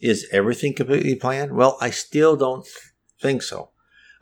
is 0.00 0.28
everything 0.30 0.74
completely 0.74 1.14
planned? 1.14 1.52
Well, 1.52 1.76
I 1.80 1.90
still 1.90 2.36
don't 2.36 2.66
think 3.20 3.42
so. 3.42 3.70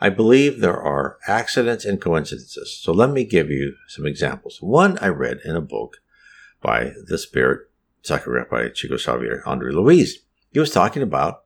I 0.01 0.09
believe 0.09 0.61
there 0.61 0.81
are 0.81 1.19
accidents 1.29 1.85
and 1.85 2.01
coincidences. 2.01 2.77
So 2.81 2.93
let 2.93 3.11
me 3.11 3.25
give 3.25 3.51
you 3.51 3.75
some 3.89 4.07
examples. 4.07 4.59
One 4.61 4.99
I 4.99 5.09
read 5.09 5.41
in 5.45 5.55
a 5.55 5.61
book 5.61 5.99
by 6.61 6.93
the 7.07 7.19
spirit 7.19 7.69
psychograph 8.05 8.51
by 8.51 8.69
Chico 8.69 8.97
Xavier 8.97 9.43
Andre 9.47 9.73
Luiz. 9.73 10.19
He 10.51 10.59
was 10.59 10.71
talking 10.71 11.03
about 11.03 11.43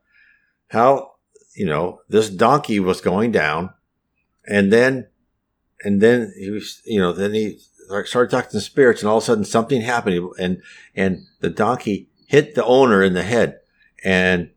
how, 0.68 1.12
you 1.54 1.66
know, 1.66 2.00
this 2.08 2.28
donkey 2.28 2.80
was 2.80 3.00
going 3.00 3.32
down 3.32 3.70
and 4.46 4.72
then, 4.72 5.08
and 5.84 6.00
then 6.00 6.32
he 6.38 6.50
was, 6.50 6.82
you 6.84 7.00
know, 7.00 7.12
then 7.12 7.34
he 7.34 7.58
started 8.04 8.30
talking 8.30 8.50
to 8.50 8.60
spirits 8.60 9.02
and 9.02 9.08
all 9.08 9.18
of 9.18 9.22
a 9.22 9.26
sudden 9.26 9.44
something 9.44 9.80
happened 9.80 10.30
and, 10.38 10.62
and 10.94 11.26
the 11.40 11.50
donkey 11.50 12.08
hit 12.26 12.54
the 12.54 12.64
owner 12.64 13.02
in 13.02 13.14
the 13.14 13.22
head 13.22 13.60
and, 14.04 14.50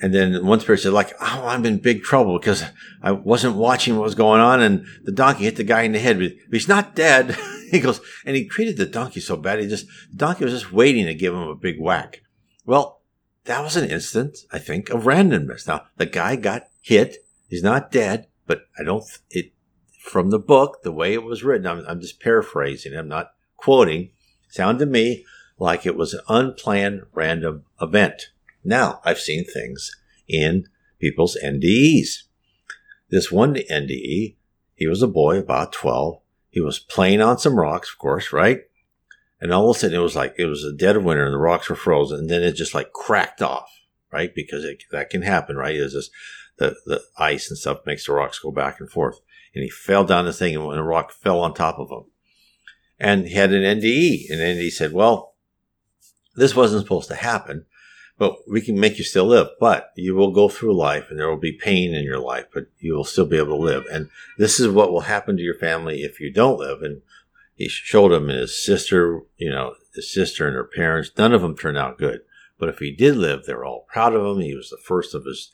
and 0.00 0.12
then 0.12 0.44
one 0.44 0.60
spirit 0.60 0.80
said 0.80 0.92
like, 0.92 1.14
Oh, 1.20 1.46
I'm 1.46 1.64
in 1.64 1.78
big 1.78 2.02
trouble 2.02 2.38
because 2.38 2.62
I 3.02 3.12
wasn't 3.12 3.56
watching 3.56 3.96
what 3.96 4.04
was 4.04 4.14
going 4.14 4.42
on. 4.42 4.60
And 4.60 4.86
the 5.04 5.12
donkey 5.12 5.44
hit 5.44 5.56
the 5.56 5.64
guy 5.64 5.82
in 5.82 5.92
the 5.92 5.98
head, 5.98 6.18
but 6.18 6.32
he's 6.50 6.68
not 6.68 6.94
dead. 6.94 7.34
he 7.70 7.80
goes, 7.80 8.00
and 8.24 8.36
he 8.36 8.46
treated 8.46 8.76
the 8.76 8.86
donkey 8.86 9.20
so 9.20 9.36
bad. 9.36 9.60
He 9.60 9.66
just, 9.66 9.86
the 10.10 10.16
donkey 10.16 10.44
was 10.44 10.52
just 10.52 10.72
waiting 10.72 11.06
to 11.06 11.14
give 11.14 11.34
him 11.34 11.42
a 11.42 11.54
big 11.54 11.80
whack. 11.80 12.22
Well, 12.64 13.02
that 13.44 13.62
was 13.62 13.76
an 13.76 13.88
instance, 13.90 14.44
I 14.52 14.58
think, 14.58 14.90
of 14.90 15.04
randomness. 15.04 15.66
Now, 15.66 15.86
the 15.96 16.06
guy 16.06 16.36
got 16.36 16.68
hit. 16.80 17.24
He's 17.48 17.62
not 17.62 17.90
dead, 17.90 18.26
but 18.46 18.62
I 18.78 18.82
don't, 18.82 19.04
it, 19.30 19.52
from 20.00 20.30
the 20.30 20.38
book, 20.38 20.82
the 20.82 20.92
way 20.92 21.14
it 21.14 21.22
was 21.22 21.44
written, 21.44 21.66
I'm, 21.66 21.84
I'm 21.86 22.00
just 22.00 22.20
paraphrasing. 22.20 22.94
I'm 22.94 23.08
not 23.08 23.32
quoting. 23.56 24.10
Sounded 24.48 24.84
to 24.84 24.90
me 24.90 25.24
like 25.58 25.86
it 25.86 25.96
was 25.96 26.14
an 26.14 26.20
unplanned 26.28 27.02
random 27.12 27.64
event. 27.80 28.30
Now, 28.64 29.00
I've 29.04 29.20
seen 29.20 29.44
things 29.44 29.96
in 30.28 30.66
people's 30.98 31.36
NDEs. 31.42 32.24
This 33.10 33.30
one 33.30 33.54
NDE, 33.54 34.36
he 34.74 34.86
was 34.86 35.02
a 35.02 35.08
boy 35.08 35.38
about 35.38 35.72
12 35.72 36.20
he 36.56 36.60
was 36.62 36.78
playing 36.78 37.20
on 37.20 37.36
some 37.36 37.60
rocks, 37.60 37.92
of 37.92 37.98
course, 37.98 38.32
right? 38.32 38.60
And 39.42 39.52
all 39.52 39.68
of 39.68 39.76
a 39.76 39.78
sudden 39.78 39.94
it 39.94 40.02
was 40.02 40.16
like, 40.16 40.34
it 40.38 40.46
was 40.46 40.62
the 40.62 40.72
dead 40.72 40.96
of 40.96 41.04
winter 41.04 41.26
and 41.26 41.34
the 41.34 41.38
rocks 41.38 41.68
were 41.68 41.76
frozen. 41.76 42.20
And 42.20 42.30
then 42.30 42.42
it 42.42 42.52
just 42.52 42.72
like 42.72 42.94
cracked 42.94 43.42
off, 43.42 43.68
right? 44.10 44.34
Because 44.34 44.64
it, 44.64 44.84
that 44.90 45.10
can 45.10 45.20
happen, 45.20 45.56
right? 45.56 45.74
It's 45.74 45.92
just 45.92 46.10
the, 46.56 46.74
the 46.86 47.02
ice 47.18 47.50
and 47.50 47.58
stuff 47.58 47.84
makes 47.84 48.06
the 48.06 48.14
rocks 48.14 48.38
go 48.38 48.50
back 48.50 48.80
and 48.80 48.88
forth. 48.88 49.20
And 49.54 49.64
he 49.64 49.68
fell 49.68 50.04
down 50.04 50.24
the 50.24 50.32
thing 50.32 50.54
and 50.56 50.64
when 50.64 50.78
the 50.78 50.82
rock 50.82 51.12
fell 51.12 51.40
on 51.40 51.52
top 51.52 51.78
of 51.78 51.90
him. 51.90 52.10
And 52.98 53.26
he 53.26 53.34
had 53.34 53.52
an 53.52 53.78
NDE. 53.78 54.30
And 54.30 54.40
NDE 54.40 54.72
said, 54.72 54.94
well, 54.94 55.34
this 56.36 56.56
wasn't 56.56 56.84
supposed 56.84 57.08
to 57.08 57.16
happen 57.16 57.66
but 58.18 58.36
we 58.48 58.60
can 58.60 58.78
make 58.80 58.98
you 58.98 59.04
still 59.04 59.26
live. 59.26 59.48
But 59.60 59.90
you 59.96 60.14
will 60.14 60.30
go 60.30 60.48
through 60.48 60.76
life 60.76 61.06
and 61.10 61.18
there 61.18 61.28
will 61.28 61.36
be 61.36 61.52
pain 61.52 61.94
in 61.94 62.04
your 62.04 62.18
life, 62.18 62.46
but 62.52 62.66
you 62.78 62.94
will 62.94 63.04
still 63.04 63.26
be 63.26 63.36
able 63.36 63.58
to 63.58 63.62
live. 63.62 63.84
And 63.92 64.08
this 64.38 64.58
is 64.58 64.68
what 64.68 64.90
will 64.90 65.02
happen 65.02 65.36
to 65.36 65.42
your 65.42 65.58
family 65.58 66.02
if 66.02 66.20
you 66.20 66.32
don't 66.32 66.58
live. 66.58 66.82
And 66.82 67.02
he 67.54 67.68
showed 67.68 68.12
him 68.12 68.28
his 68.28 68.62
sister, 68.62 69.20
you 69.36 69.50
know, 69.50 69.74
his 69.94 70.12
sister 70.12 70.46
and 70.46 70.56
her 70.56 70.64
parents. 70.64 71.10
None 71.16 71.32
of 71.32 71.42
them 71.42 71.56
turned 71.56 71.78
out 71.78 71.98
good. 71.98 72.20
But 72.58 72.70
if 72.70 72.78
he 72.78 72.90
did 72.90 73.16
live, 73.16 73.44
they 73.44 73.54
were 73.54 73.66
all 73.66 73.86
proud 73.92 74.14
of 74.14 74.24
him. 74.24 74.42
He 74.42 74.54
was 74.54 74.70
the 74.70 74.78
first 74.82 75.14
of 75.14 75.24
his 75.24 75.50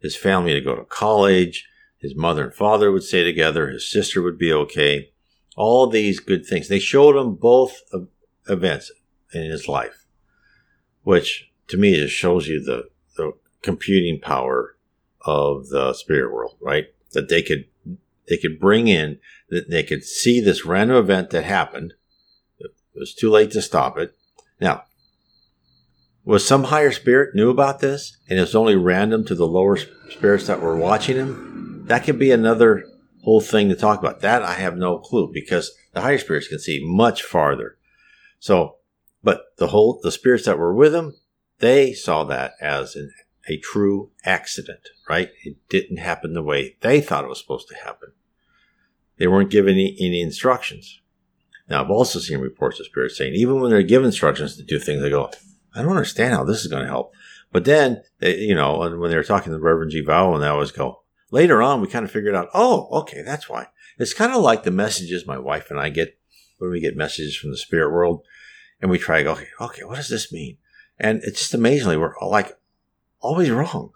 his 0.00 0.16
family 0.16 0.52
to 0.52 0.60
go 0.60 0.74
to 0.74 0.84
college. 0.84 1.68
His 1.98 2.14
mother 2.14 2.44
and 2.44 2.54
father 2.54 2.92
would 2.92 3.02
stay 3.02 3.24
together. 3.24 3.68
His 3.68 3.90
sister 3.90 4.22
would 4.22 4.38
be 4.38 4.52
okay. 4.52 5.10
All 5.56 5.86
these 5.86 6.20
good 6.20 6.46
things. 6.46 6.68
They 6.68 6.78
showed 6.78 7.16
him 7.16 7.34
both 7.34 7.80
events 8.48 8.92
in 9.32 9.50
his 9.50 9.68
life, 9.68 10.06
which 11.02 11.50
to 11.68 11.76
me 11.76 11.96
just 11.96 12.14
shows 12.14 12.48
you 12.48 12.62
the, 12.62 12.88
the 13.16 13.32
computing 13.62 14.20
power 14.20 14.76
of 15.22 15.68
the 15.68 15.92
spirit 15.94 16.32
world, 16.32 16.56
right? 16.60 16.86
That 17.12 17.28
they 17.28 17.42
could 17.42 17.66
they 18.28 18.36
could 18.36 18.58
bring 18.58 18.88
in 18.88 19.18
that 19.50 19.70
they 19.70 19.82
could 19.82 20.04
see 20.04 20.40
this 20.40 20.64
random 20.64 20.96
event 20.96 21.30
that 21.30 21.44
happened. 21.44 21.94
It 22.58 22.72
was 22.94 23.14
too 23.14 23.30
late 23.30 23.52
to 23.52 23.62
stop 23.62 23.98
it. 23.98 24.16
Now, 24.60 24.84
was 26.24 26.46
some 26.46 26.64
higher 26.64 26.90
spirit 26.90 27.34
knew 27.34 27.50
about 27.50 27.80
this 27.80 28.16
and 28.28 28.38
it's 28.38 28.54
only 28.54 28.74
random 28.74 29.24
to 29.26 29.34
the 29.34 29.46
lower 29.46 29.78
spirits 30.10 30.46
that 30.48 30.60
were 30.60 30.76
watching 30.76 31.16
him? 31.16 31.84
That 31.86 32.04
could 32.04 32.18
be 32.18 32.32
another 32.32 32.84
whole 33.22 33.40
thing 33.40 33.68
to 33.68 33.76
talk 33.76 34.00
about. 34.00 34.20
That 34.20 34.42
I 34.42 34.54
have 34.54 34.76
no 34.76 34.98
clue 34.98 35.30
because 35.32 35.72
the 35.92 36.00
higher 36.00 36.18
spirits 36.18 36.48
can 36.48 36.58
see 36.58 36.82
much 36.84 37.22
farther. 37.22 37.76
So, 38.40 38.76
but 39.22 39.56
the 39.58 39.68
whole 39.68 40.00
the 40.02 40.10
spirits 40.10 40.44
that 40.46 40.58
were 40.58 40.74
with 40.74 40.94
him, 40.94 41.14
they 41.58 41.92
saw 41.92 42.24
that 42.24 42.52
as 42.60 42.96
an, 42.96 43.12
a 43.48 43.56
true 43.58 44.10
accident, 44.24 44.88
right? 45.08 45.30
It 45.44 45.56
didn't 45.68 45.98
happen 45.98 46.34
the 46.34 46.42
way 46.42 46.76
they 46.80 47.00
thought 47.00 47.24
it 47.24 47.28
was 47.28 47.40
supposed 47.40 47.68
to 47.68 47.76
happen. 47.76 48.12
They 49.18 49.26
weren't 49.26 49.50
given 49.50 49.74
any, 49.74 49.96
any 50.00 50.20
instructions. 50.20 51.00
Now, 51.68 51.82
I've 51.82 51.90
also 51.90 52.18
seen 52.18 52.38
reports 52.38 52.78
of 52.78 52.86
spirits 52.86 53.16
saying, 53.16 53.34
even 53.34 53.60
when 53.60 53.70
they're 53.70 53.82
given 53.82 54.06
instructions 54.06 54.56
to 54.56 54.62
do 54.62 54.78
things, 54.78 55.02
they 55.02 55.10
go, 55.10 55.30
I 55.74 55.82
don't 55.82 55.90
understand 55.90 56.34
how 56.34 56.44
this 56.44 56.60
is 56.60 56.68
going 56.68 56.82
to 56.82 56.88
help. 56.88 57.12
But 57.52 57.64
then, 57.64 58.02
they, 58.20 58.38
you 58.38 58.54
know, 58.54 58.78
when 58.78 59.10
they 59.10 59.16
were 59.16 59.24
talking 59.24 59.52
to 59.52 59.58
Reverend 59.58 59.90
G. 59.90 60.00
Vale 60.00 60.26
Owen, 60.26 60.36
and 60.36 60.44
I 60.44 60.48
always 60.48 60.72
go, 60.72 61.02
later 61.30 61.62
on, 61.62 61.80
we 61.80 61.88
kind 61.88 62.04
of 62.04 62.10
figured 62.10 62.34
out, 62.34 62.48
oh, 62.54 62.88
okay, 63.00 63.22
that's 63.22 63.48
why. 63.48 63.68
It's 63.98 64.14
kind 64.14 64.32
of 64.32 64.42
like 64.42 64.62
the 64.62 64.70
messages 64.70 65.26
my 65.26 65.38
wife 65.38 65.70
and 65.70 65.80
I 65.80 65.88
get 65.88 66.18
when 66.58 66.70
we 66.70 66.80
get 66.80 66.96
messages 66.96 67.36
from 67.36 67.50
the 67.50 67.56
spirit 67.56 67.92
world, 67.92 68.22
and 68.80 68.90
we 68.90 68.98
try 68.98 69.18
to 69.18 69.24
go, 69.24 69.32
okay, 69.32 69.48
okay, 69.60 69.84
what 69.84 69.96
does 69.96 70.08
this 70.08 70.32
mean? 70.32 70.58
And 70.98 71.20
it's 71.24 71.40
just 71.40 71.54
amazingly, 71.54 71.96
we're 71.96 72.14
like 72.22 72.56
always 73.20 73.50
wrong. 73.50 73.92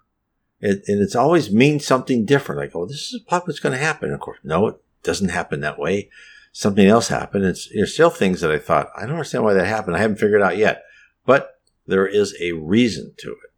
It, 0.59 0.83
and 0.87 1.01
it's 1.01 1.15
always 1.15 1.51
means 1.51 1.85
something 1.85 2.25
different. 2.25 2.61
Like, 2.61 2.75
oh, 2.75 2.85
this 2.85 3.13
is 3.13 3.21
what's 3.27 3.59
going 3.59 3.73
to 3.73 3.83
happen. 3.83 4.13
Of 4.13 4.19
course, 4.19 4.39
no, 4.43 4.67
it 4.67 4.75
doesn't 5.03 5.29
happen 5.29 5.61
that 5.61 5.79
way. 5.79 6.09
Something 6.51 6.87
else 6.87 7.07
happened. 7.07 7.45
It's 7.45 7.69
there's 7.73 7.93
still 7.93 8.09
things 8.09 8.41
that 8.41 8.51
I 8.51 8.59
thought 8.59 8.91
I 8.95 9.01
don't 9.01 9.11
understand 9.11 9.43
why 9.43 9.53
that 9.53 9.65
happened. 9.65 9.95
I 9.95 9.99
haven't 9.99 10.17
figured 10.17 10.41
it 10.41 10.43
out 10.43 10.57
yet, 10.57 10.83
but 11.25 11.59
there 11.87 12.05
is 12.05 12.35
a 12.39 12.51
reason 12.51 13.13
to 13.17 13.31
it. 13.31 13.51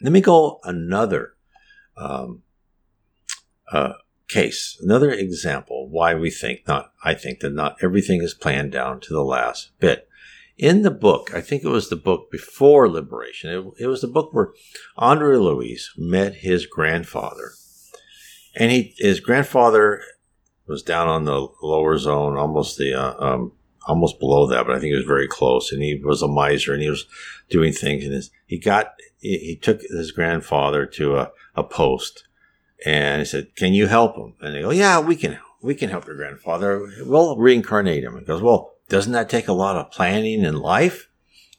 Let 0.00 0.12
me 0.12 0.20
go 0.20 0.60
another 0.62 1.34
um, 1.96 2.42
uh, 3.72 3.94
case, 4.28 4.78
another 4.82 5.10
example 5.10 5.88
why 5.88 6.14
we 6.14 6.30
think 6.30 6.68
not. 6.68 6.92
I 7.02 7.14
think 7.14 7.40
that 7.40 7.54
not 7.54 7.78
everything 7.82 8.22
is 8.22 8.34
planned 8.34 8.72
down 8.72 9.00
to 9.00 9.12
the 9.12 9.24
last 9.24 9.70
bit. 9.80 10.08
In 10.56 10.82
the 10.82 10.90
book, 10.90 11.34
I 11.34 11.40
think 11.40 11.64
it 11.64 11.68
was 11.68 11.88
the 11.88 11.96
book 11.96 12.30
before 12.30 12.88
Liberation. 12.88 13.50
It, 13.50 13.84
it 13.84 13.86
was 13.88 14.02
the 14.02 14.08
book 14.08 14.32
where 14.32 14.52
Andre 14.96 15.36
Luiz 15.36 15.90
met 15.96 16.36
his 16.36 16.66
grandfather 16.66 17.52
and 18.54 18.70
he 18.70 18.94
his 18.98 19.20
grandfather 19.20 20.02
was 20.66 20.82
down 20.82 21.08
on 21.08 21.24
the 21.24 21.48
lower 21.62 21.98
zone, 21.98 22.36
almost 22.36 22.78
the 22.78 22.94
uh, 22.94 23.14
um, 23.18 23.52
almost 23.86 24.18
below 24.18 24.46
that, 24.46 24.66
but 24.66 24.74
I 24.74 24.78
think 24.78 24.90
he 24.90 24.96
was 24.96 25.04
very 25.04 25.28
close. 25.28 25.72
And 25.72 25.82
he 25.82 26.00
was 26.02 26.22
a 26.22 26.28
miser, 26.28 26.72
and 26.72 26.82
he 26.82 26.90
was 26.90 27.06
doing 27.50 27.72
things. 27.72 28.04
And 28.04 28.14
his, 28.14 28.30
he 28.46 28.58
got 28.58 28.94
he, 29.18 29.38
he 29.38 29.56
took 29.56 29.80
his 29.82 30.12
grandfather 30.12 30.86
to 30.86 31.16
a, 31.16 31.30
a 31.54 31.64
post, 31.64 32.24
and 32.84 33.20
he 33.20 33.24
said, 33.24 33.54
"Can 33.56 33.74
you 33.74 33.86
help 33.86 34.16
him?" 34.16 34.34
And 34.40 34.54
they 34.54 34.62
go, 34.62 34.70
"Yeah, 34.70 35.00
we 35.00 35.16
can. 35.16 35.38
We 35.62 35.74
can 35.74 35.88
help 35.88 36.06
your 36.06 36.16
grandfather. 36.16 36.86
We'll 37.00 37.36
reincarnate 37.36 38.04
him." 38.04 38.18
He 38.18 38.24
goes, 38.24 38.42
"Well, 38.42 38.73
doesn't 38.88 39.12
that 39.12 39.28
take 39.28 39.48
a 39.48 39.52
lot 39.52 39.76
of 39.76 39.90
planning 39.90 40.42
in 40.42 40.56
life, 40.56 41.08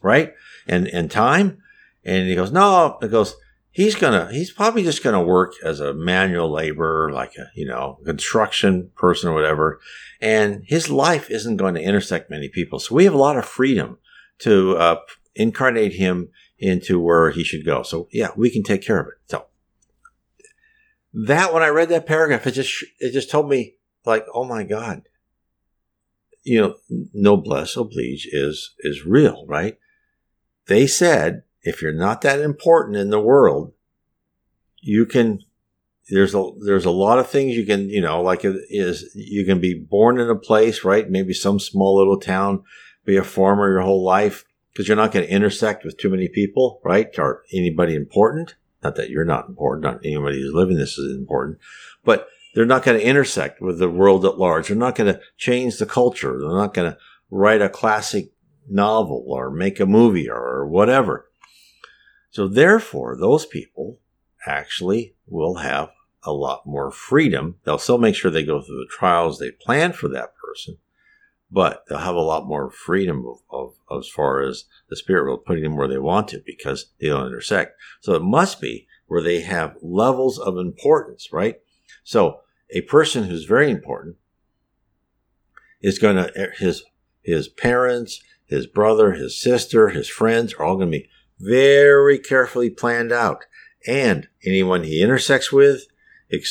right? 0.02 0.34
And 0.66 0.86
and 0.88 1.10
time?" 1.10 1.62
And 2.04 2.28
he 2.28 2.34
goes, 2.34 2.52
"No." 2.52 2.98
It 3.02 3.10
goes 3.10 3.36
he's 3.76 3.94
gonna 3.94 4.30
he's 4.32 4.50
probably 4.50 4.82
just 4.82 5.04
gonna 5.04 5.22
work 5.22 5.52
as 5.62 5.80
a 5.80 5.92
manual 5.92 6.50
laborer 6.50 7.12
like 7.12 7.36
a 7.36 7.50
you 7.54 7.66
know 7.66 7.98
construction 8.06 8.90
person 8.96 9.28
or 9.28 9.34
whatever 9.34 9.78
and 10.18 10.64
his 10.66 10.88
life 10.88 11.30
isn't 11.30 11.58
going 11.58 11.74
to 11.74 11.82
intersect 11.82 12.30
many 12.30 12.48
people 12.48 12.78
so 12.78 12.94
we 12.94 13.04
have 13.04 13.12
a 13.12 13.18
lot 13.18 13.36
of 13.36 13.44
freedom 13.44 13.98
to 14.38 14.74
uh, 14.78 14.96
incarnate 15.34 15.92
him 15.92 16.30
into 16.58 16.98
where 16.98 17.30
he 17.30 17.44
should 17.44 17.66
go 17.66 17.82
so 17.82 18.08
yeah 18.10 18.30
we 18.34 18.48
can 18.48 18.62
take 18.62 18.80
care 18.80 18.98
of 18.98 19.06
it 19.08 19.14
so 19.26 19.44
that 21.12 21.52
when 21.52 21.62
i 21.62 21.68
read 21.68 21.90
that 21.90 22.06
paragraph 22.06 22.46
it 22.46 22.52
just 22.52 22.82
it 22.98 23.12
just 23.12 23.30
told 23.30 23.46
me 23.46 23.74
like 24.06 24.24
oh 24.32 24.44
my 24.44 24.64
god 24.64 25.02
you 26.46 26.60
know 26.60 26.76
noblesse 27.12 27.76
oblige 27.76 28.28
is 28.30 28.74
is 28.80 29.04
real 29.04 29.44
right? 29.46 29.78
They 30.66 30.86
said 30.86 31.42
if 31.62 31.82
you're 31.82 31.92
not 31.92 32.22
that 32.22 32.40
important 32.40 32.96
in 32.96 33.10
the 33.10 33.20
world, 33.20 33.72
you 34.80 35.04
can 35.04 35.40
there's 36.08 36.34
a 36.34 36.50
there's 36.64 36.84
a 36.84 36.90
lot 36.90 37.18
of 37.18 37.28
things 37.28 37.56
you 37.56 37.66
can 37.66 37.90
you 37.90 38.00
know 38.00 38.22
like 38.22 38.44
it 38.44 38.56
is 38.70 39.10
you 39.14 39.44
can 39.44 39.60
be 39.60 39.74
born 39.74 40.20
in 40.20 40.30
a 40.30 40.36
place 40.36 40.84
right? 40.84 41.10
Maybe 41.10 41.34
some 41.34 41.58
small 41.58 41.96
little 41.96 42.20
town 42.20 42.62
be 43.04 43.16
a 43.16 43.24
farmer 43.24 43.70
your 43.70 43.82
whole 43.82 44.04
life 44.04 44.44
because 44.72 44.86
you're 44.86 44.96
not 44.96 45.10
going 45.10 45.26
to 45.26 45.32
intersect 45.32 45.84
with 45.84 45.98
too 45.98 46.10
many 46.10 46.28
people 46.28 46.80
right? 46.84 47.08
Or 47.18 47.42
anybody 47.52 47.96
important. 47.96 48.54
Not 48.84 48.94
that 48.94 49.10
you're 49.10 49.24
not 49.24 49.48
important 49.48 49.82
not 49.82 50.06
anybody 50.06 50.40
who's 50.40 50.54
living 50.54 50.76
this 50.76 50.96
is 50.96 51.16
important. 51.16 51.58
But 52.04 52.28
they're 52.56 52.66
not 52.66 52.82
going 52.82 52.98
to 52.98 53.06
intersect 53.06 53.60
with 53.60 53.78
the 53.78 53.88
world 53.88 54.24
at 54.24 54.38
large 54.38 54.66
they're 54.66 54.76
not 54.76 54.96
going 54.96 55.12
to 55.12 55.20
change 55.36 55.76
the 55.78 55.86
culture 55.86 56.36
they're 56.40 56.48
not 56.48 56.74
going 56.74 56.90
to 56.90 56.98
write 57.30 57.62
a 57.62 57.68
classic 57.68 58.32
novel 58.68 59.24
or 59.28 59.50
make 59.50 59.78
a 59.78 59.86
movie 59.86 60.28
or 60.28 60.66
whatever 60.66 61.26
so 62.36 62.46
therefore, 62.46 63.16
those 63.16 63.46
people 63.46 63.98
actually 64.46 65.14
will 65.26 65.54
have 65.54 65.88
a 66.22 66.34
lot 66.34 66.66
more 66.66 66.90
freedom. 66.90 67.56
They'll 67.64 67.78
still 67.78 67.96
make 67.96 68.14
sure 68.14 68.30
they 68.30 68.44
go 68.44 68.60
through 68.60 68.76
the 68.76 68.90
trials 68.90 69.38
they 69.38 69.52
plan 69.52 69.94
for 69.94 70.08
that 70.08 70.34
person, 70.36 70.76
but 71.50 71.84
they'll 71.88 71.96
have 71.96 72.14
a 72.14 72.20
lot 72.20 72.46
more 72.46 72.70
freedom 72.70 73.24
of, 73.26 73.38
of, 73.88 73.98
as 73.98 74.10
far 74.10 74.42
as 74.42 74.64
the 74.90 74.96
spirit 74.96 75.24
world 75.24 75.46
putting 75.46 75.62
them 75.62 75.78
where 75.78 75.88
they 75.88 75.96
want 75.96 76.28
to 76.28 76.42
because 76.44 76.92
they 77.00 77.08
don't 77.08 77.26
intersect. 77.26 77.80
So 78.02 78.12
it 78.12 78.22
must 78.22 78.60
be 78.60 78.86
where 79.06 79.22
they 79.22 79.40
have 79.40 79.78
levels 79.80 80.38
of 80.38 80.58
importance, 80.58 81.32
right? 81.32 81.60
So 82.04 82.40
a 82.70 82.80
person 82.82 83.24
who's 83.24 83.44
very 83.44 83.70
important 83.70 84.16
is 85.80 85.98
going 85.98 86.16
to 86.16 86.50
his 86.58 86.84
his 87.22 87.48
parents, 87.48 88.22
his 88.46 88.66
brother, 88.66 89.12
his 89.12 89.40
sister, 89.40 89.88
his 89.88 90.08
friends 90.08 90.54
are 90.54 90.62
all 90.62 90.76
going 90.76 90.92
to 90.92 90.98
be 90.98 91.08
very 91.38 92.18
carefully 92.18 92.70
planned 92.70 93.12
out. 93.12 93.44
And 93.86 94.28
anyone 94.44 94.84
he 94.84 95.02
intersects 95.02 95.52
with, 95.52 95.86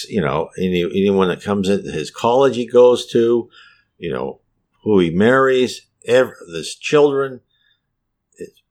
you 0.09 0.21
know, 0.21 0.49
any, 0.57 0.83
anyone 0.83 1.29
that 1.29 1.41
comes 1.41 1.69
in 1.69 1.83
his 1.83 2.11
college 2.11 2.55
he 2.55 2.67
goes 2.67 3.09
to, 3.11 3.49
you 3.97 4.11
know, 4.11 4.41
who 4.83 4.99
he 4.99 5.09
marries, 5.09 5.87
his 6.03 6.75
children, 6.75 7.41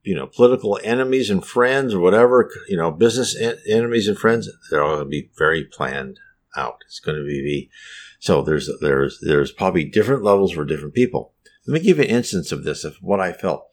you 0.02 0.14
know, 0.14 0.26
political 0.26 0.78
enemies 0.85 1.30
and 1.30 1.44
friends 1.44 1.94
or 1.94 2.00
whatever, 2.00 2.50
you 2.68 2.76
know, 2.76 2.90
business 2.90 3.35
en- 3.37 3.59
enemies 3.66 4.07
and 4.07 4.18
friends, 4.18 4.48
they're 4.70 4.83
all 4.83 4.96
going 4.96 5.07
to 5.07 5.11
be 5.11 5.30
very 5.37 5.64
planned 5.64 6.20
out. 6.57 6.83
It's 6.87 7.01
going 7.01 7.19
to 7.19 7.25
be, 7.25 7.71
so 8.19 8.43
there's, 8.43 8.71
there's, 8.81 9.19
there's 9.21 9.53
probably 9.53 9.85
different 9.85 10.23
levels 10.23 10.53
for 10.53 10.64
different 10.64 10.95
people. 10.95 11.33
Let 11.67 11.75
me 11.75 11.81
give 11.81 11.99
you 11.99 12.05
an 12.05 12.11
instance 12.11 12.53
of 12.53 12.64
this, 12.64 12.85
of 12.85 12.97
what 13.01 13.21
I 13.21 13.33
felt. 13.33 13.67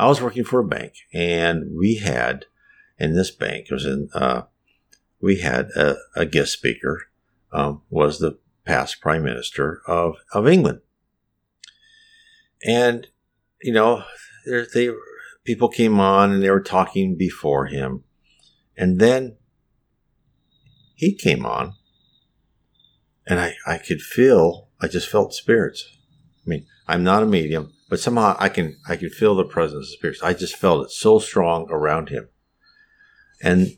I 0.00 0.08
was 0.08 0.22
working 0.22 0.44
for 0.44 0.60
a 0.60 0.66
bank, 0.66 0.94
and 1.12 1.76
we 1.78 1.96
had 1.96 2.46
in 2.98 3.14
this 3.14 3.30
bank 3.30 3.66
it 3.70 3.74
was 3.74 3.84
in 3.84 4.08
uh, 4.14 4.42
we 5.20 5.40
had 5.40 5.70
a, 5.76 5.96
a 6.16 6.24
guest 6.24 6.52
speaker 6.52 7.02
um, 7.52 7.82
was 7.90 8.18
the 8.18 8.38
past 8.64 9.00
prime 9.02 9.24
minister 9.24 9.82
of 9.86 10.16
of 10.32 10.48
England, 10.48 10.80
and 12.64 13.08
you 13.62 13.74
know 13.74 14.04
there, 14.46 14.66
they 14.72 14.90
people 15.44 15.68
came 15.68 16.00
on 16.00 16.30
and 16.32 16.42
they 16.42 16.50
were 16.50 16.62
talking 16.62 17.14
before 17.14 17.66
him, 17.66 18.04
and 18.76 18.98
then 18.98 19.36
he 20.94 21.14
came 21.14 21.44
on, 21.44 21.74
and 23.30 23.40
I 23.40 23.54
I 23.66 23.78
could 23.78 24.02
feel 24.02 24.68
I 24.80 24.88
just 24.88 25.08
felt 25.08 25.32
spirits. 25.32 25.88
I 26.44 26.50
mean 26.50 26.66
I'm 26.86 27.04
not 27.04 27.22
a 27.22 27.26
medium 27.26 27.72
but 27.90 28.00
somehow 28.00 28.36
I 28.38 28.48
can 28.48 28.78
I 28.88 28.96
can 28.96 29.10
feel 29.10 29.34
the 29.34 29.44
presence 29.44 29.88
of 29.88 29.92
spirits. 29.92 30.22
I 30.22 30.32
just 30.32 30.56
felt 30.56 30.86
it 30.86 30.90
so 30.92 31.18
strong 31.18 31.66
around 31.70 32.08
him, 32.08 32.28
and 33.42 33.76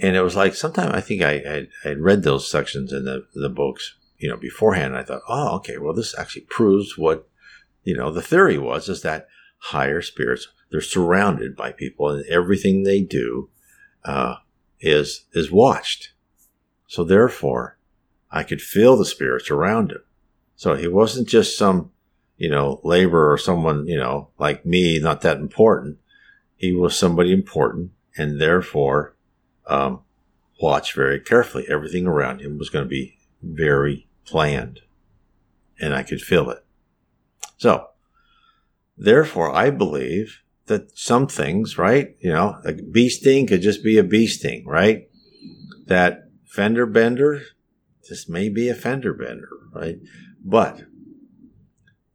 and 0.00 0.14
it 0.14 0.20
was 0.20 0.36
like 0.36 0.54
sometimes 0.54 0.92
I 0.92 1.00
think 1.00 1.22
I 1.22 1.66
I 1.84 1.88
had 1.88 2.00
read 2.00 2.22
those 2.22 2.48
sections 2.48 2.92
in 2.92 3.06
the 3.06 3.26
the 3.34 3.48
books 3.48 3.96
you 4.18 4.28
know 4.28 4.36
beforehand. 4.36 4.94
I 4.94 5.02
thought, 5.02 5.22
oh, 5.28 5.56
okay, 5.56 5.78
well 5.78 5.94
this 5.94 6.16
actually 6.16 6.42
proves 6.42 6.98
what 6.98 7.26
you 7.82 7.96
know 7.96 8.12
the 8.12 8.22
theory 8.22 8.58
was 8.58 8.88
is 8.90 9.00
that 9.00 9.28
higher 9.58 10.02
spirits 10.02 10.48
they're 10.70 10.80
surrounded 10.80 11.56
by 11.56 11.72
people 11.72 12.10
and 12.10 12.26
everything 12.26 12.82
they 12.82 13.00
do 13.00 13.48
uh, 14.04 14.36
is 14.78 15.24
is 15.32 15.50
watched. 15.50 16.12
So 16.86 17.02
therefore, 17.02 17.78
I 18.32 18.42
could 18.42 18.62
feel 18.62 18.96
the 18.96 19.04
spirits 19.04 19.50
around 19.50 19.92
him. 19.92 20.02
So 20.56 20.74
he 20.74 20.88
wasn't 20.88 21.28
just 21.28 21.58
some, 21.58 21.90
you 22.38 22.48
know, 22.48 22.80
laborer 22.82 23.30
or 23.30 23.38
someone, 23.38 23.86
you 23.86 23.98
know, 23.98 24.30
like 24.38 24.64
me, 24.64 24.98
not 24.98 25.20
that 25.20 25.36
important. 25.36 25.98
He 26.56 26.72
was 26.72 26.96
somebody 26.96 27.32
important 27.32 27.90
and 28.16 28.40
therefore 28.40 29.14
um, 29.66 30.00
watched 30.60 30.94
very 30.94 31.20
carefully. 31.20 31.66
Everything 31.68 32.06
around 32.06 32.40
him 32.40 32.58
was 32.58 32.70
going 32.70 32.84
to 32.84 32.88
be 32.88 33.18
very 33.42 34.06
planned 34.24 34.80
and 35.78 35.94
I 35.94 36.02
could 36.02 36.22
feel 36.22 36.48
it. 36.50 36.64
So, 37.58 37.88
therefore, 38.96 39.54
I 39.54 39.70
believe 39.70 40.42
that 40.66 40.96
some 40.96 41.26
things, 41.26 41.76
right? 41.76 42.16
You 42.20 42.32
know, 42.32 42.60
a 42.64 42.72
bee 42.72 43.08
sting 43.08 43.46
could 43.46 43.62
just 43.62 43.82
be 43.82 43.98
a 43.98 44.04
bee 44.04 44.26
sting, 44.26 44.64
right? 44.64 45.08
That 45.86 46.28
fender 46.46 46.86
bender, 46.86 47.42
this 48.08 48.28
may 48.28 48.48
be 48.48 48.68
a 48.68 48.74
fender 48.74 49.12
bender, 49.14 49.48
right? 49.72 49.98
But 50.44 50.82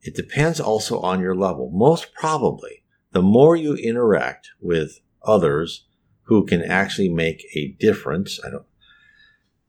it 0.01 0.15
depends 0.15 0.59
also 0.59 0.99
on 0.99 1.19
your 1.19 1.35
level. 1.35 1.69
Most 1.73 2.13
probably, 2.13 2.83
the 3.11 3.21
more 3.21 3.55
you 3.55 3.75
interact 3.75 4.49
with 4.61 4.99
others 5.23 5.85
who 6.23 6.45
can 6.45 6.61
actually 6.61 7.09
make 7.09 7.45
a 7.55 7.75
difference, 7.79 8.39
I 8.45 8.49
don't, 8.49 8.65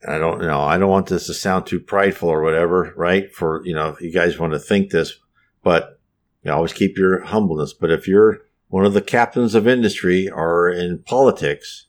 I 0.06 0.18
don't 0.18 0.40
know. 0.40 0.60
I 0.60 0.78
don't 0.78 0.90
want 0.90 1.06
this 1.06 1.26
to 1.26 1.34
sound 1.34 1.66
too 1.66 1.80
prideful 1.80 2.28
or 2.28 2.42
whatever, 2.42 2.92
right? 2.96 3.32
For, 3.34 3.62
you 3.64 3.74
know, 3.74 3.88
if 3.88 4.00
you 4.00 4.12
guys 4.12 4.38
want 4.38 4.52
to 4.52 4.58
think 4.58 4.90
this, 4.90 5.18
but 5.62 6.00
you 6.42 6.50
know, 6.50 6.56
always 6.56 6.72
keep 6.72 6.96
your 6.96 7.20
humbleness. 7.24 7.72
But 7.72 7.90
if 7.90 8.06
you're 8.06 8.42
one 8.68 8.84
of 8.84 8.94
the 8.94 9.02
captains 9.02 9.54
of 9.54 9.66
industry 9.66 10.28
or 10.28 10.70
in 10.70 10.98
politics, 10.98 11.86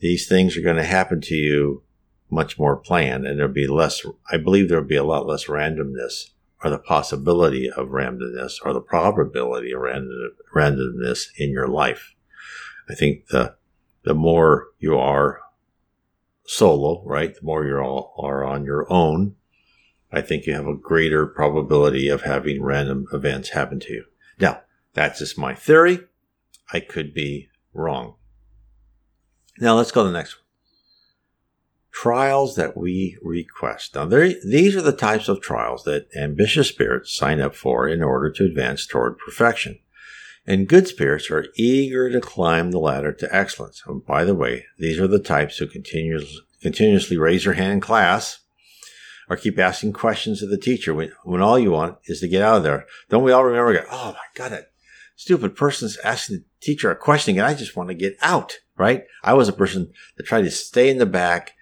these 0.00 0.28
things 0.28 0.56
are 0.56 0.62
going 0.62 0.76
to 0.76 0.84
happen 0.84 1.20
to 1.22 1.34
you 1.34 1.82
much 2.30 2.58
more 2.58 2.76
planned 2.76 3.26
and 3.26 3.38
there'll 3.38 3.52
be 3.52 3.66
less, 3.66 4.04
I 4.30 4.36
believe 4.36 4.68
there'll 4.68 4.84
be 4.84 4.96
a 4.96 5.04
lot 5.04 5.26
less 5.26 5.46
randomness 5.46 6.30
or 6.62 6.70
the 6.70 6.78
possibility 6.78 7.70
of 7.70 7.88
randomness 7.88 8.54
or 8.64 8.72
the 8.72 8.80
probability 8.80 9.72
of 9.72 9.80
random, 9.80 10.32
randomness 10.54 11.28
in 11.36 11.50
your 11.50 11.68
life. 11.68 12.14
I 12.88 12.94
think 12.94 13.28
the, 13.28 13.56
the 14.04 14.14
more 14.14 14.68
you 14.78 14.98
are 14.98 15.40
solo, 16.46 17.02
right? 17.04 17.34
The 17.34 17.44
more 17.44 17.64
you're 17.64 17.82
all 17.82 18.14
are 18.18 18.44
on 18.44 18.64
your 18.64 18.90
own, 18.92 19.36
I 20.10 20.22
think 20.22 20.46
you 20.46 20.54
have 20.54 20.66
a 20.66 20.74
greater 20.74 21.26
probability 21.26 22.08
of 22.08 22.22
having 22.22 22.62
random 22.62 23.06
events 23.12 23.50
happen 23.50 23.78
to 23.80 23.92
you. 23.92 24.04
Now, 24.40 24.62
that's 24.94 25.18
just 25.18 25.38
my 25.38 25.54
theory. 25.54 26.00
I 26.72 26.80
could 26.80 27.12
be 27.12 27.48
wrong. 27.74 28.14
Now 29.58 29.74
let's 29.74 29.92
go 29.92 30.02
to 30.02 30.08
the 30.08 30.16
next 30.16 30.36
one. 30.36 30.47
Trials 31.92 32.54
that 32.56 32.76
we 32.76 33.18
request. 33.22 33.94
Now, 33.94 34.04
these 34.04 34.76
are 34.76 34.82
the 34.82 34.92
types 34.92 35.28
of 35.28 35.40
trials 35.40 35.84
that 35.84 36.06
ambitious 36.16 36.68
spirits 36.68 37.16
sign 37.16 37.40
up 37.40 37.54
for 37.54 37.88
in 37.88 38.02
order 38.02 38.30
to 38.30 38.44
advance 38.44 38.86
toward 38.86 39.18
perfection. 39.18 39.78
And 40.46 40.68
good 40.68 40.88
spirits 40.88 41.30
are 41.30 41.46
eager 41.56 42.10
to 42.10 42.20
climb 42.20 42.70
the 42.70 42.78
ladder 42.78 43.12
to 43.12 43.36
excellence. 43.36 43.82
And 43.86 44.04
by 44.04 44.24
the 44.24 44.34
way, 44.34 44.64
these 44.78 44.98
are 44.98 45.06
the 45.06 45.18
types 45.18 45.58
who 45.58 45.66
continuously, 45.66 46.40
continuously 46.62 47.18
raise 47.18 47.44
their 47.44 47.52
hand 47.52 47.72
in 47.72 47.80
class 47.80 48.40
or 49.28 49.36
keep 49.36 49.58
asking 49.58 49.92
questions 49.92 50.42
of 50.42 50.48
the 50.48 50.56
teacher 50.56 50.94
when, 50.94 51.12
when 51.24 51.42
all 51.42 51.58
you 51.58 51.70
want 51.70 51.98
is 52.06 52.20
to 52.20 52.28
get 52.28 52.42
out 52.42 52.56
of 52.56 52.62
there. 52.62 52.86
Don't 53.10 53.24
we 53.24 53.32
all 53.32 53.44
remember, 53.44 53.84
oh 53.90 54.12
my 54.12 54.18
God, 54.34 54.52
that 54.52 54.70
stupid 55.16 55.54
person's 55.54 55.98
asking 55.98 56.38
the 56.38 56.44
teacher 56.62 56.90
a 56.90 56.96
question 56.96 57.36
and 57.36 57.46
I 57.46 57.54
just 57.54 57.76
want 57.76 57.90
to 57.90 57.94
get 57.94 58.16
out, 58.22 58.58
right? 58.76 59.04
I 59.22 59.34
was 59.34 59.48
a 59.48 59.52
person 59.52 59.92
that 60.16 60.26
tried 60.26 60.42
to 60.42 60.50
stay 60.50 60.88
in 60.88 60.98
the 60.98 61.06
back, 61.06 61.52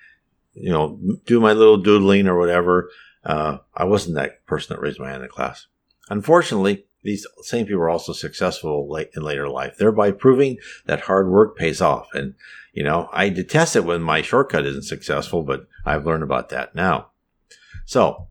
you 0.57 0.71
know, 0.71 0.99
do 1.27 1.40
my 1.40 1.53
little 1.53 1.77
doodling 1.77 2.27
or 2.27 2.38
whatever. 2.38 2.90
Uh, 3.25 3.59
I 3.75 3.85
wasn't 3.85 4.16
that 4.16 4.45
person 4.47 4.75
that 4.75 4.81
raised 4.81 4.99
my 4.99 5.11
hand 5.11 5.23
in 5.23 5.29
class. 5.29 5.66
Unfortunately, 6.09 6.87
these 7.03 7.27
same 7.42 7.66
people 7.66 7.83
are 7.83 7.90
also 7.90 8.12
successful 8.12 8.88
late 8.90 9.11
in 9.14 9.23
later 9.23 9.49
life, 9.49 9.77
thereby 9.79 10.11
proving 10.11 10.59
that 10.87 11.03
hard 11.03 11.29
work 11.29 11.57
pays 11.57 11.81
off. 11.81 12.09
And, 12.14 12.35
you 12.73 12.83
know, 12.83 13.09
I 13.12 13.29
detest 13.29 13.77
it 13.77 13.85
when 13.85 14.03
my 14.03 14.23
shortcut 14.23 14.66
isn't 14.66 14.83
successful, 14.83 15.42
but 15.42 15.69
I've 15.85 16.07
learned 16.07 16.25
about 16.25 16.49
that 16.49 16.75
now. 16.75 17.11
So, 17.85 18.29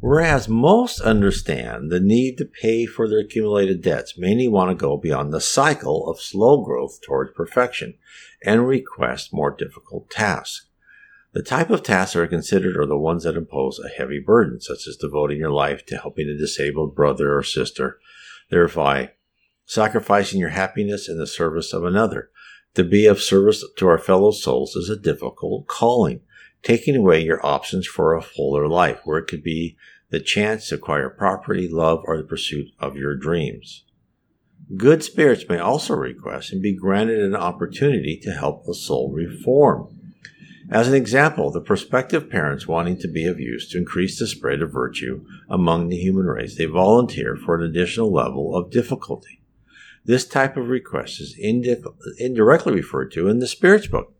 whereas 0.00 0.48
most 0.48 1.00
understand 1.00 1.90
the 1.90 2.00
need 2.00 2.38
to 2.38 2.46
pay 2.46 2.86
for 2.86 3.08
their 3.08 3.20
accumulated 3.20 3.82
debts, 3.82 4.16
many 4.16 4.48
want 4.48 4.70
to 4.70 4.74
go 4.74 4.96
beyond 4.96 5.32
the 5.32 5.40
cycle 5.40 6.08
of 6.08 6.20
slow 6.20 6.64
growth 6.64 7.00
towards 7.02 7.34
perfection 7.34 7.94
and 8.42 8.66
request 8.66 9.34
more 9.34 9.50
difficult 9.50 10.08
tasks. 10.08 10.67
The 11.32 11.42
type 11.42 11.70
of 11.70 11.82
tasks 11.82 12.14
that 12.14 12.20
are 12.20 12.26
considered 12.26 12.76
are 12.76 12.86
the 12.86 12.98
ones 12.98 13.24
that 13.24 13.36
impose 13.36 13.78
a 13.78 13.88
heavy 13.88 14.18
burden, 14.18 14.60
such 14.60 14.86
as 14.88 14.96
devoting 14.96 15.38
your 15.38 15.50
life 15.50 15.84
to 15.86 15.98
helping 15.98 16.28
a 16.28 16.36
disabled 16.36 16.94
brother 16.94 17.36
or 17.36 17.42
sister, 17.42 17.98
thereby 18.50 19.12
sacrificing 19.66 20.40
your 20.40 20.48
happiness 20.50 21.08
in 21.08 21.18
the 21.18 21.26
service 21.26 21.72
of 21.72 21.84
another. 21.84 22.30
To 22.74 22.84
be 22.84 23.06
of 23.06 23.20
service 23.20 23.64
to 23.76 23.88
our 23.88 23.98
fellow 23.98 24.30
souls 24.30 24.74
is 24.74 24.88
a 24.88 24.96
difficult 24.96 25.66
calling 25.66 26.20
taking 26.62 26.96
away 26.96 27.22
your 27.22 27.44
options 27.44 27.86
for 27.86 28.14
a 28.14 28.22
fuller 28.22 28.66
life, 28.68 29.00
where 29.04 29.18
it 29.18 29.26
could 29.26 29.42
be 29.42 29.76
the 30.10 30.20
chance 30.20 30.68
to 30.68 30.74
acquire 30.76 31.10
property, 31.10 31.68
love, 31.68 32.02
or 32.04 32.16
the 32.16 32.22
pursuit 32.22 32.68
of 32.78 32.96
your 32.96 33.14
dreams. 33.14 33.84
Good 34.76 35.02
spirits 35.02 35.48
may 35.48 35.58
also 35.58 35.94
request 35.94 36.52
and 36.52 36.60
be 36.60 36.74
granted 36.74 37.20
an 37.20 37.36
opportunity 37.36 38.18
to 38.22 38.32
help 38.32 38.66
a 38.66 38.74
soul 38.74 39.12
reform. 39.12 39.97
As 40.70 40.86
an 40.88 40.94
example, 40.94 41.50
the 41.50 41.60
prospective 41.60 42.28
parents 42.28 42.68
wanting 42.68 42.98
to 42.98 43.08
be 43.08 43.26
of 43.26 43.40
use 43.40 43.68
to 43.70 43.78
increase 43.78 44.18
the 44.18 44.26
spread 44.26 44.60
of 44.60 44.72
virtue 44.72 45.24
among 45.48 45.88
the 45.88 45.96
human 45.96 46.26
race, 46.26 46.56
they 46.56 46.66
volunteer 46.66 47.36
for 47.36 47.54
an 47.54 47.62
additional 47.62 48.12
level 48.12 48.54
of 48.54 48.70
difficulty. 48.70 49.40
This 50.04 50.26
type 50.26 50.56
of 50.56 50.68
request 50.68 51.20
is 51.20 51.36
indirectly 51.38 52.72
referred 52.72 53.12
to 53.12 53.28
in 53.28 53.38
the 53.38 53.46
Spirits 53.46 53.86
book 53.86 54.14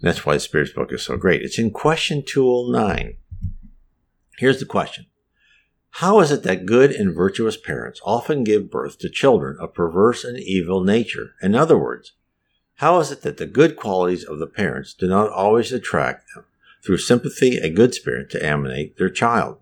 and 0.00 0.08
that's 0.08 0.24
why 0.24 0.34
the 0.34 0.40
Spirits 0.40 0.72
book 0.72 0.92
is 0.92 1.02
so 1.02 1.16
great. 1.16 1.42
It's 1.42 1.58
in 1.58 1.70
question 1.70 2.22
209. 2.24 3.16
Here's 4.38 4.58
the 4.58 4.64
question 4.64 5.06
How 5.90 6.20
is 6.20 6.32
it 6.32 6.42
that 6.44 6.64
good 6.64 6.90
and 6.90 7.14
virtuous 7.14 7.58
parents 7.58 8.00
often 8.04 8.42
give 8.42 8.70
birth 8.70 8.98
to 9.00 9.10
children 9.10 9.58
of 9.60 9.74
perverse 9.74 10.24
and 10.24 10.38
evil 10.38 10.82
nature? 10.82 11.34
In 11.42 11.54
other 11.54 11.76
words, 11.76 12.12
how 12.80 12.98
is 12.98 13.10
it 13.10 13.22
that 13.22 13.38
the 13.38 13.46
good 13.46 13.76
qualities 13.76 14.24
of 14.24 14.38
the 14.38 14.46
parents 14.46 14.92
do 14.92 15.08
not 15.08 15.30
always 15.30 15.72
attract 15.72 16.26
them 16.34 16.44
through 16.84 16.98
sympathy, 16.98 17.56
a 17.56 17.70
good 17.70 17.94
spirit 17.94 18.30
to 18.30 18.44
animate 18.44 18.96
their 18.96 19.10
child? 19.10 19.58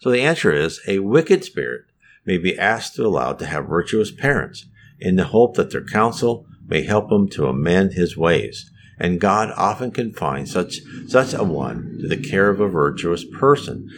So 0.00 0.10
the 0.10 0.22
answer 0.22 0.52
is 0.52 0.80
a 0.86 1.00
wicked 1.00 1.44
spirit 1.44 1.86
may 2.24 2.38
be 2.38 2.58
asked 2.58 2.94
to 2.96 3.06
allow 3.06 3.32
to 3.32 3.46
have 3.46 3.66
virtuous 3.66 4.10
parents 4.10 4.66
in 5.00 5.16
the 5.16 5.24
hope 5.24 5.56
that 5.56 5.70
their 5.70 5.84
counsel 5.84 6.46
may 6.66 6.82
help 6.82 7.10
him 7.10 7.28
to 7.30 7.46
amend 7.46 7.92
his 7.94 8.16
ways 8.16 8.70
and 8.98 9.20
God 9.20 9.52
often 9.56 9.90
confines 9.90 10.52
such, 10.52 10.80
such 11.06 11.32
a 11.32 11.44
one 11.44 11.98
to 12.00 12.08
the 12.08 12.16
care 12.16 12.50
of 12.50 12.60
a 12.60 12.68
virtuous 12.68 13.24
person 13.24 13.88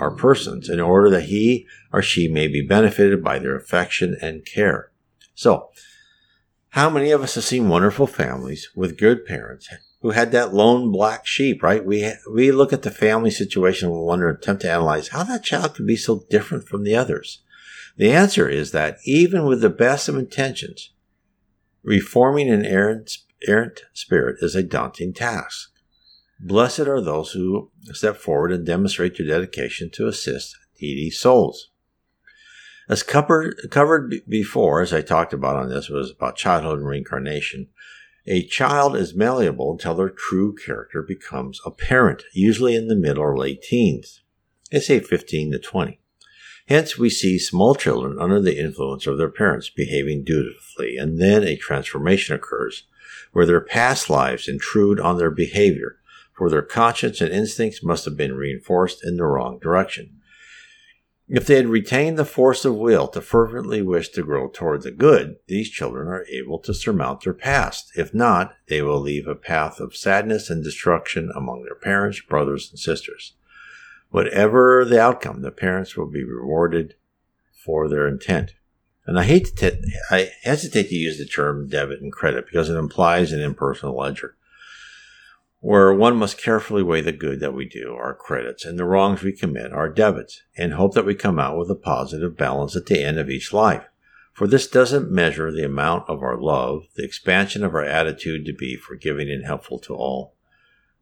or 0.00 0.10
persons 0.10 0.68
in 0.68 0.80
order 0.80 1.10
that 1.10 1.24
he 1.24 1.66
or 1.92 2.02
she 2.02 2.28
may 2.28 2.48
be 2.48 2.66
benefited 2.66 3.22
by 3.22 3.38
their 3.38 3.56
affection 3.56 4.16
and 4.20 4.44
care. 4.44 4.90
So, 5.34 5.70
how 6.70 6.90
many 6.90 7.10
of 7.10 7.22
us 7.22 7.34
have 7.34 7.44
seen 7.44 7.68
wonderful 7.68 8.06
families 8.06 8.68
with 8.74 8.98
good 8.98 9.24
parents 9.24 9.68
who 10.00 10.10
had 10.10 10.32
that 10.32 10.54
lone 10.54 10.92
black 10.92 11.26
sheep, 11.26 11.62
right? 11.62 11.84
We, 11.84 12.12
we 12.32 12.52
look 12.52 12.72
at 12.72 12.82
the 12.82 12.90
family 12.90 13.30
situation 13.30 13.88
and 13.88 14.00
wonder, 14.00 14.28
attempt 14.28 14.62
to 14.62 14.70
analyze 14.70 15.08
how 15.08 15.24
that 15.24 15.44
child 15.44 15.74
could 15.74 15.86
be 15.86 15.96
so 15.96 16.24
different 16.30 16.68
from 16.68 16.84
the 16.84 16.94
others. 16.94 17.42
The 17.96 18.12
answer 18.12 18.48
is 18.48 18.70
that 18.72 18.98
even 19.04 19.44
with 19.44 19.60
the 19.60 19.70
best 19.70 20.08
of 20.08 20.16
intentions, 20.16 20.92
reforming 21.82 22.48
an 22.48 22.64
errant 22.64 23.18
errant 23.46 23.82
spirit 23.92 24.36
is 24.40 24.54
a 24.54 24.62
daunting 24.62 25.12
task. 25.12 25.70
Blessed 26.40 26.80
are 26.80 27.00
those 27.00 27.32
who 27.32 27.70
step 27.92 28.16
forward 28.16 28.52
and 28.52 28.66
demonstrate 28.66 29.16
their 29.16 29.26
dedication 29.26 29.90
to 29.90 30.06
assist 30.06 30.56
needy 30.80 31.10
souls. 31.10 31.70
As 32.88 33.02
covered, 33.02 33.68
covered 33.70 34.14
before, 34.26 34.80
as 34.80 34.94
I 34.94 35.02
talked 35.02 35.34
about 35.34 35.56
on 35.56 35.68
this, 35.68 35.90
was 35.90 36.10
about 36.10 36.36
childhood 36.36 36.78
and 36.78 36.88
reincarnation. 36.88 37.68
A 38.26 38.42
child 38.42 38.96
is 38.96 39.14
malleable 39.14 39.72
until 39.72 39.94
their 39.94 40.08
true 40.08 40.54
character 40.54 41.02
becomes 41.02 41.60
apparent, 41.66 42.22
usually 42.32 42.74
in 42.74 42.88
the 42.88 42.96
middle 42.96 43.22
or 43.22 43.36
late 43.36 43.62
teens. 43.62 44.22
They 44.70 44.80
say 44.80 45.00
15 45.00 45.52
to 45.52 45.58
20. 45.58 46.00
Hence, 46.68 46.98
we 46.98 47.10
see 47.10 47.38
small 47.38 47.74
children 47.74 48.18
under 48.18 48.40
the 48.40 48.58
influence 48.58 49.06
of 49.06 49.18
their 49.18 49.30
parents 49.30 49.68
behaving 49.68 50.24
dutifully, 50.24 50.96
and 50.96 51.20
then 51.20 51.42
a 51.42 51.56
transformation 51.56 52.34
occurs 52.34 52.84
where 53.32 53.46
their 53.46 53.60
past 53.60 54.08
lives 54.08 54.48
intrude 54.48 54.98
on 54.98 55.18
their 55.18 55.30
behavior, 55.30 55.96
for 56.36 56.48
their 56.48 56.62
conscience 56.62 57.20
and 57.20 57.32
instincts 57.32 57.82
must 57.82 58.06
have 58.06 58.16
been 58.16 58.34
reinforced 58.34 59.04
in 59.04 59.16
the 59.16 59.24
wrong 59.24 59.58
direction. 59.58 60.17
If 61.30 61.46
they 61.46 61.56
had 61.56 61.68
retained 61.68 62.16
the 62.16 62.24
force 62.24 62.64
of 62.64 62.76
will 62.76 63.06
to 63.08 63.20
fervently 63.20 63.82
wish 63.82 64.08
to 64.10 64.22
grow 64.22 64.48
toward 64.48 64.82
the 64.82 64.90
good, 64.90 65.36
these 65.46 65.68
children 65.68 66.08
are 66.08 66.24
able 66.32 66.58
to 66.60 66.72
surmount 66.72 67.22
their 67.22 67.34
past. 67.34 67.92
If 67.94 68.14
not, 68.14 68.54
they 68.68 68.80
will 68.80 68.98
leave 68.98 69.26
a 69.26 69.34
path 69.34 69.78
of 69.78 69.94
sadness 69.94 70.48
and 70.48 70.64
destruction 70.64 71.30
among 71.36 71.64
their 71.64 71.74
parents, 71.74 72.22
brothers, 72.22 72.70
and 72.70 72.78
sisters. 72.78 73.34
Whatever 74.08 74.86
the 74.86 75.00
outcome, 75.00 75.42
the 75.42 75.50
parents 75.50 75.98
will 75.98 76.06
be 76.06 76.24
rewarded 76.24 76.94
for 77.52 77.88
their 77.88 78.08
intent. 78.08 78.54
And 79.04 79.18
I 79.18 79.24
hate 79.24 79.54
to, 79.56 79.70
t- 79.70 79.92
I 80.10 80.30
hesitate 80.42 80.88
to 80.88 80.94
use 80.94 81.18
the 81.18 81.26
term 81.26 81.68
debit 81.68 82.00
and 82.00 82.10
credit 82.10 82.46
because 82.46 82.70
it 82.70 82.76
implies 82.76 83.32
an 83.32 83.42
impersonal 83.42 83.98
ledger 83.98 84.34
where 85.60 85.92
one 85.92 86.16
must 86.16 86.40
carefully 86.40 86.82
weigh 86.82 87.00
the 87.00 87.12
good 87.12 87.40
that 87.40 87.54
we 87.54 87.68
do, 87.68 87.94
our 87.94 88.14
credits, 88.14 88.64
and 88.64 88.78
the 88.78 88.84
wrongs 88.84 89.22
we 89.22 89.32
commit, 89.32 89.72
our 89.72 89.88
debits, 89.88 90.42
and 90.56 90.74
hope 90.74 90.94
that 90.94 91.04
we 91.04 91.14
come 91.14 91.38
out 91.38 91.58
with 91.58 91.70
a 91.70 91.74
positive 91.74 92.36
balance 92.36 92.76
at 92.76 92.86
the 92.86 93.02
end 93.02 93.18
of 93.18 93.28
each 93.28 93.52
life. 93.52 93.84
For 94.32 94.46
this 94.46 94.68
doesn't 94.68 95.10
measure 95.10 95.50
the 95.50 95.64
amount 95.64 96.08
of 96.08 96.22
our 96.22 96.36
love, 96.36 96.84
the 96.94 97.04
expansion 97.04 97.64
of 97.64 97.74
our 97.74 97.82
attitude 97.82 98.46
to 98.46 98.52
be 98.52 98.76
forgiving 98.76 99.28
and 99.28 99.44
helpful 99.44 99.80
to 99.80 99.96
all, 99.96 100.36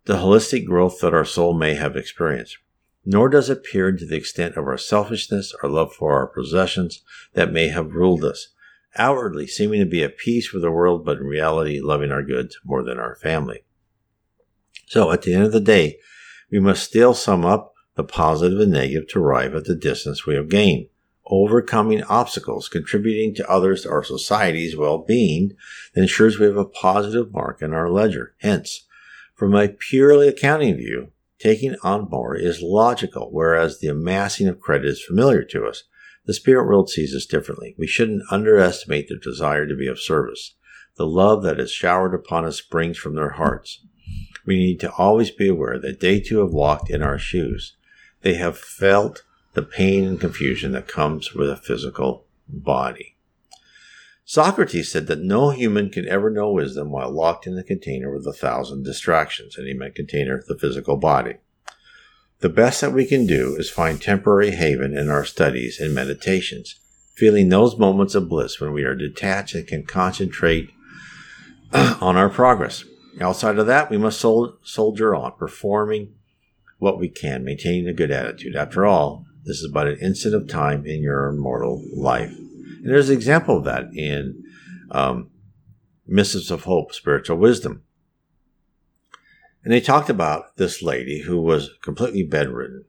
the 0.06 0.14
holistic 0.14 0.64
growth 0.64 1.00
that 1.00 1.12
our 1.12 1.26
soul 1.26 1.52
may 1.52 1.74
have 1.74 1.96
experienced, 1.96 2.56
nor 3.04 3.28
does 3.28 3.50
it 3.50 3.62
peer 3.62 3.90
into 3.90 4.06
the 4.06 4.16
extent 4.16 4.56
of 4.56 4.66
our 4.66 4.78
selfishness, 4.78 5.54
our 5.62 5.68
love 5.68 5.92
for 5.92 6.14
our 6.14 6.26
possessions 6.26 7.02
that 7.34 7.52
may 7.52 7.68
have 7.68 7.92
ruled 7.92 8.24
us, 8.24 8.54
outwardly 8.96 9.46
seeming 9.46 9.80
to 9.80 9.86
be 9.86 10.02
at 10.02 10.16
peace 10.16 10.54
with 10.54 10.62
the 10.62 10.70
world, 10.70 11.04
but 11.04 11.18
in 11.18 11.24
reality 11.24 11.78
loving 11.78 12.10
our 12.10 12.22
goods 12.22 12.56
more 12.64 12.82
than 12.82 12.98
our 12.98 13.16
family. 13.16 13.65
So 14.86 15.10
at 15.10 15.22
the 15.22 15.34
end 15.34 15.44
of 15.44 15.52
the 15.52 15.60
day, 15.60 15.98
we 16.50 16.60
must 16.60 16.84
still 16.84 17.12
sum 17.12 17.44
up 17.44 17.74
the 17.96 18.04
positive 18.04 18.60
and 18.60 18.72
negative 18.72 19.08
to 19.08 19.18
arrive 19.18 19.54
at 19.54 19.64
the 19.64 19.74
distance 19.74 20.26
we 20.26 20.36
have 20.36 20.48
gained. 20.48 20.86
Overcoming 21.28 22.04
obstacles, 22.04 22.68
contributing 22.68 23.34
to 23.34 23.50
others 23.50 23.84
our 23.84 24.04
society's 24.04 24.76
well-being 24.76 25.56
ensures 25.94 26.38
we 26.38 26.46
have 26.46 26.56
a 26.56 26.64
positive 26.64 27.32
mark 27.32 27.62
in 27.62 27.74
our 27.74 27.90
ledger. 27.90 28.34
Hence, 28.38 28.86
from 29.34 29.54
a 29.54 29.68
purely 29.68 30.28
accounting 30.28 30.76
view, 30.76 31.10
taking 31.40 31.74
on 31.82 32.08
more 32.08 32.36
is 32.36 32.62
logical, 32.62 33.30
whereas 33.32 33.80
the 33.80 33.88
amassing 33.88 34.46
of 34.46 34.60
credit 34.60 34.86
is 34.86 35.02
familiar 35.02 35.42
to 35.42 35.66
us. 35.66 35.82
The 36.26 36.34
spirit 36.34 36.66
world 36.66 36.90
sees 36.90 37.14
us 37.14 37.26
differently. 37.26 37.74
We 37.76 37.88
shouldn't 37.88 38.22
underestimate 38.30 39.08
their 39.08 39.18
desire 39.18 39.66
to 39.66 39.74
be 39.74 39.88
of 39.88 39.98
service. 39.98 40.54
The 40.96 41.06
love 41.06 41.42
that 41.42 41.58
is 41.58 41.72
showered 41.72 42.14
upon 42.14 42.44
us 42.44 42.58
springs 42.58 42.98
from 42.98 43.16
their 43.16 43.30
hearts 43.30 43.84
we 44.46 44.56
need 44.56 44.80
to 44.80 44.92
always 44.92 45.30
be 45.30 45.48
aware 45.48 45.78
that 45.78 46.00
they 46.00 46.20
too 46.20 46.38
have 46.38 46.52
walked 46.52 46.88
in 46.88 47.02
our 47.02 47.18
shoes. 47.18 47.76
They 48.22 48.34
have 48.34 48.56
felt 48.56 49.24
the 49.54 49.62
pain 49.62 50.04
and 50.04 50.20
confusion 50.20 50.72
that 50.72 50.88
comes 50.88 51.34
with 51.34 51.50
a 51.50 51.56
physical 51.56 52.26
body. 52.48 53.16
Socrates 54.24 54.90
said 54.90 55.06
that 55.06 55.20
no 55.20 55.50
human 55.50 55.88
can 55.88 56.08
ever 56.08 56.30
know 56.30 56.50
wisdom 56.50 56.90
while 56.90 57.10
locked 57.10 57.46
in 57.46 57.54
the 57.54 57.62
container 57.62 58.12
with 58.12 58.26
a 58.26 58.32
thousand 58.32 58.84
distractions, 58.84 59.56
and 59.56 59.68
he 59.68 59.74
meant 59.74 59.94
container, 59.94 60.42
the 60.46 60.58
physical 60.58 60.96
body. 60.96 61.36
The 62.40 62.48
best 62.48 62.80
that 62.80 62.92
we 62.92 63.06
can 63.06 63.26
do 63.26 63.56
is 63.56 63.70
find 63.70 64.02
temporary 64.02 64.50
haven 64.50 64.96
in 64.96 65.08
our 65.08 65.24
studies 65.24 65.80
and 65.80 65.94
meditations, 65.94 66.74
feeling 67.14 67.48
those 67.48 67.78
moments 67.78 68.14
of 68.14 68.28
bliss 68.28 68.60
when 68.60 68.72
we 68.72 68.82
are 68.82 68.96
detached 68.96 69.54
and 69.54 69.66
can 69.66 69.84
concentrate 69.84 70.70
on 71.72 72.16
our 72.16 72.28
progress. 72.28 72.84
Outside 73.20 73.58
of 73.58 73.66
that, 73.66 73.90
we 73.90 73.96
must 73.96 74.20
sol- 74.20 74.58
soldier 74.62 75.14
on, 75.14 75.32
performing 75.38 76.14
what 76.78 76.98
we 76.98 77.08
can, 77.08 77.44
maintaining 77.44 77.88
a 77.88 77.94
good 77.94 78.10
attitude. 78.10 78.54
After 78.54 78.84
all, 78.84 79.24
this 79.44 79.60
is 79.60 79.70
but 79.72 79.86
an 79.86 79.98
instant 79.98 80.34
of 80.34 80.48
time 80.48 80.84
in 80.84 81.02
your 81.02 81.32
mortal 81.32 81.82
life. 81.94 82.36
And 82.36 82.86
there's 82.86 83.08
an 83.08 83.16
example 83.16 83.58
of 83.58 83.64
that 83.64 83.92
in 83.94 84.44
um, 84.90 85.30
Missives 86.06 86.50
of 86.50 86.64
Hope, 86.64 86.92
Spiritual 86.92 87.38
Wisdom. 87.38 87.82
And 89.64 89.72
they 89.72 89.80
talked 89.80 90.10
about 90.10 90.56
this 90.56 90.82
lady 90.82 91.22
who 91.22 91.40
was 91.40 91.70
completely 91.82 92.22
bedridden. 92.22 92.84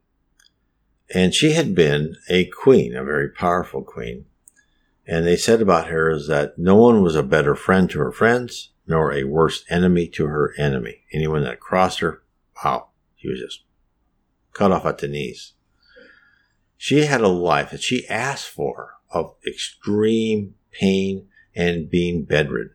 And 1.14 1.34
she 1.34 1.54
had 1.54 1.74
been 1.74 2.16
a 2.30 2.46
queen, 2.46 2.96
a 2.96 3.04
very 3.04 3.30
powerful 3.30 3.82
queen. 3.82 4.26
And 5.08 5.26
they 5.26 5.38
said 5.38 5.62
about 5.62 5.88
her 5.88 6.12
is 6.12 6.28
that 6.28 6.60
no 6.60 6.76
one 6.76 7.02
was 7.02 7.16
a 7.16 7.24
better 7.24 7.56
friend 7.56 7.90
to 7.92 8.00
her 8.00 8.12
friends, 8.12 8.72
nor 8.88 9.14
a 9.14 9.26
worse 9.26 9.64
enemy 9.70 10.08
to 10.08 10.28
her 10.28 10.54
enemy. 10.58 11.04
Anyone 11.14 11.44
that 11.44 11.60
crossed 11.60 12.00
her, 12.00 12.24
wow, 12.64 12.88
she 13.16 13.30
was 13.30 13.40
just 13.40 13.64
cut 14.54 14.72
off 14.72 14.86
at 14.86 15.00
the 15.00 15.08
knees. 15.08 15.54
She 16.78 17.06
had 17.06 17.22
a 17.22 17.28
life 17.28 17.72
that 17.72 17.82
she 17.82 18.08
asked 18.08 18.48
for 18.48 18.94
of 19.12 19.36
extreme 19.46 20.56
pain 20.72 21.28
and 21.56 21.90
being 21.90 22.24
bedridden. 22.24 22.74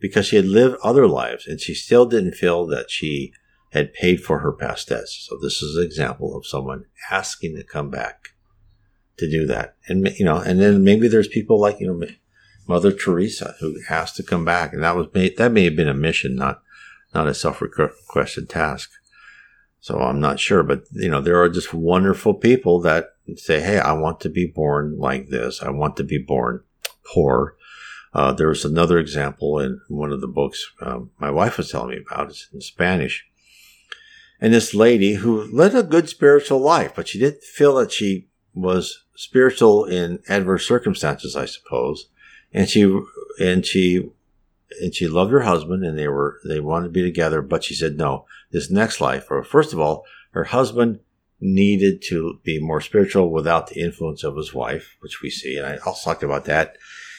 Because 0.00 0.26
she 0.26 0.36
had 0.36 0.46
lived 0.46 0.76
other 0.82 1.06
lives 1.06 1.46
and 1.46 1.60
she 1.60 1.74
still 1.74 2.06
didn't 2.06 2.34
feel 2.34 2.66
that 2.66 2.90
she 2.90 3.32
had 3.70 3.94
paid 3.94 4.22
for 4.22 4.40
her 4.40 4.52
past 4.52 4.88
debts. 4.88 5.26
So 5.28 5.38
this 5.40 5.62
is 5.62 5.76
an 5.76 5.84
example 5.84 6.36
of 6.36 6.46
someone 6.46 6.86
asking 7.10 7.56
to 7.56 7.64
come 7.64 7.88
back 7.88 8.30
to 9.18 9.30
do 9.30 9.46
that. 9.46 9.76
And, 9.86 10.08
you 10.18 10.24
know, 10.24 10.36
and 10.36 10.60
then 10.60 10.82
maybe 10.82 11.08
there's 11.08 11.28
people 11.28 11.60
like, 11.60 11.78
you 11.78 11.86
know, 11.86 12.06
Mother 12.72 12.90
Teresa, 12.90 13.54
who 13.60 13.78
has 13.88 14.12
to 14.12 14.22
come 14.22 14.46
back, 14.46 14.72
and 14.72 14.82
that 14.82 14.96
was 14.96 15.08
that 15.12 15.52
may 15.52 15.64
have 15.64 15.76
been 15.76 15.88
a 15.88 15.94
mission, 16.08 16.34
not 16.34 16.62
not 17.14 17.28
a 17.28 17.34
self-requested 17.34 18.48
task. 18.48 18.90
So 19.80 20.00
I'm 20.00 20.20
not 20.20 20.40
sure, 20.40 20.62
but 20.62 20.84
you 20.90 21.10
know, 21.10 21.20
there 21.20 21.38
are 21.42 21.50
just 21.50 21.74
wonderful 21.74 22.32
people 22.32 22.80
that 22.80 23.10
say, 23.36 23.60
"Hey, 23.60 23.78
I 23.78 23.92
want 23.92 24.20
to 24.20 24.30
be 24.30 24.46
born 24.46 24.96
like 24.98 25.28
this. 25.28 25.62
I 25.62 25.68
want 25.68 25.98
to 25.98 26.02
be 26.02 26.16
born 26.16 26.62
poor." 27.04 27.56
Uh, 28.14 28.32
there 28.32 28.48
was 28.48 28.64
another 28.64 28.98
example 28.98 29.58
in 29.58 29.82
one 29.88 30.10
of 30.10 30.22
the 30.22 30.34
books 30.40 30.72
um, 30.80 31.10
my 31.18 31.30
wife 31.30 31.58
was 31.58 31.70
telling 31.70 31.90
me 31.90 32.02
about. 32.10 32.30
It's 32.30 32.48
in 32.54 32.62
Spanish, 32.62 33.26
and 34.40 34.54
this 34.54 34.72
lady 34.72 35.16
who 35.16 35.44
led 35.52 35.74
a 35.74 35.82
good 35.82 36.08
spiritual 36.08 36.60
life, 36.60 36.94
but 36.96 37.06
she 37.06 37.18
didn't 37.18 37.44
feel 37.44 37.74
that 37.74 37.92
she 37.92 38.28
was 38.54 39.04
spiritual 39.14 39.84
in 39.84 40.20
adverse 40.26 40.66
circumstances, 40.66 41.36
I 41.36 41.44
suppose 41.44 42.08
and 42.52 42.68
she 42.68 42.82
and 43.40 43.64
she 43.66 44.10
and 44.80 44.94
she 44.94 45.06
loved 45.06 45.32
her 45.32 45.40
husband 45.40 45.84
and 45.84 45.98
they 45.98 46.08
were 46.08 46.38
they 46.46 46.60
wanted 46.60 46.86
to 46.86 46.92
be 46.92 47.02
together 47.02 47.42
but 47.42 47.64
she 47.64 47.74
said 47.74 47.96
no 47.96 48.24
this 48.50 48.70
next 48.70 49.00
life 49.00 49.30
or 49.30 49.42
first 49.42 49.72
of 49.72 49.78
all 49.78 50.04
her 50.30 50.44
husband 50.44 51.00
needed 51.40 52.00
to 52.00 52.38
be 52.44 52.60
more 52.60 52.80
spiritual 52.80 53.30
without 53.30 53.66
the 53.66 53.80
influence 53.80 54.22
of 54.22 54.36
his 54.36 54.54
wife 54.54 54.96
which 55.00 55.20
we 55.22 55.30
see 55.30 55.56
and 55.56 55.66
i 55.66 55.76
also 55.78 56.10
talked 56.10 56.22
about 56.22 56.44
that. 56.44 56.76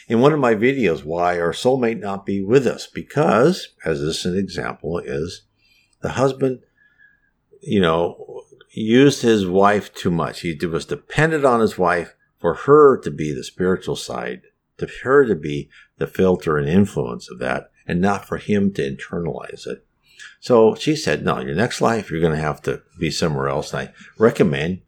In 0.08 0.20
one 0.20 0.34
of 0.34 0.40
my 0.40 0.54
videos 0.54 1.06
why 1.06 1.40
our 1.40 1.54
soul 1.54 1.80
soulmate 1.80 2.00
not 2.00 2.26
be 2.26 2.44
with 2.44 2.68
us 2.68 2.88
because 2.88 3.70
as 3.86 4.02
this 4.02 4.26
an 4.26 4.38
example 4.38 5.00
is 5.00 5.44
the 6.02 6.10
husband 6.10 6.60
you 7.62 7.80
know 7.80 8.44
used 8.74 9.22
his 9.22 9.46
wife 9.48 9.94
too 9.94 10.12
much. 10.12 10.42
He 10.42 10.58
was 10.66 10.86
dependent 10.86 11.46
on 11.46 11.60
his 11.60 11.78
wife 11.78 12.16
for 12.40 12.54
her 12.56 12.98
to 12.98 13.12
be 13.12 13.34
the 13.34 13.44
spiritual 13.44 13.96
side 13.96 14.42
to 14.86 14.94
her 15.04 15.26
to 15.26 15.36
be 15.36 15.70
the 15.98 16.08
filter 16.08 16.58
and 16.58 16.68
influence 16.68 17.30
of 17.30 17.40
that 17.40 17.72
and 17.88 18.02
not 18.02 18.26
for 18.26 18.38
him 18.38 18.74
to 18.74 18.96
internalize 18.96 19.68
it. 19.68 19.86
So 20.40 20.76
she 20.76 20.96
said, 20.96 21.24
no, 21.24 21.40
your 21.40 21.56
next 21.56 21.82
life, 21.82 22.10
you're 22.10 22.22
going 22.22 22.36
to 22.36 22.40
have 22.40 22.62
to 22.64 22.82
be 23.00 23.12
somewhere 23.12 23.48
else. 23.48 23.74
And 23.74 23.90
I 23.90 23.94
recommend 24.18 24.82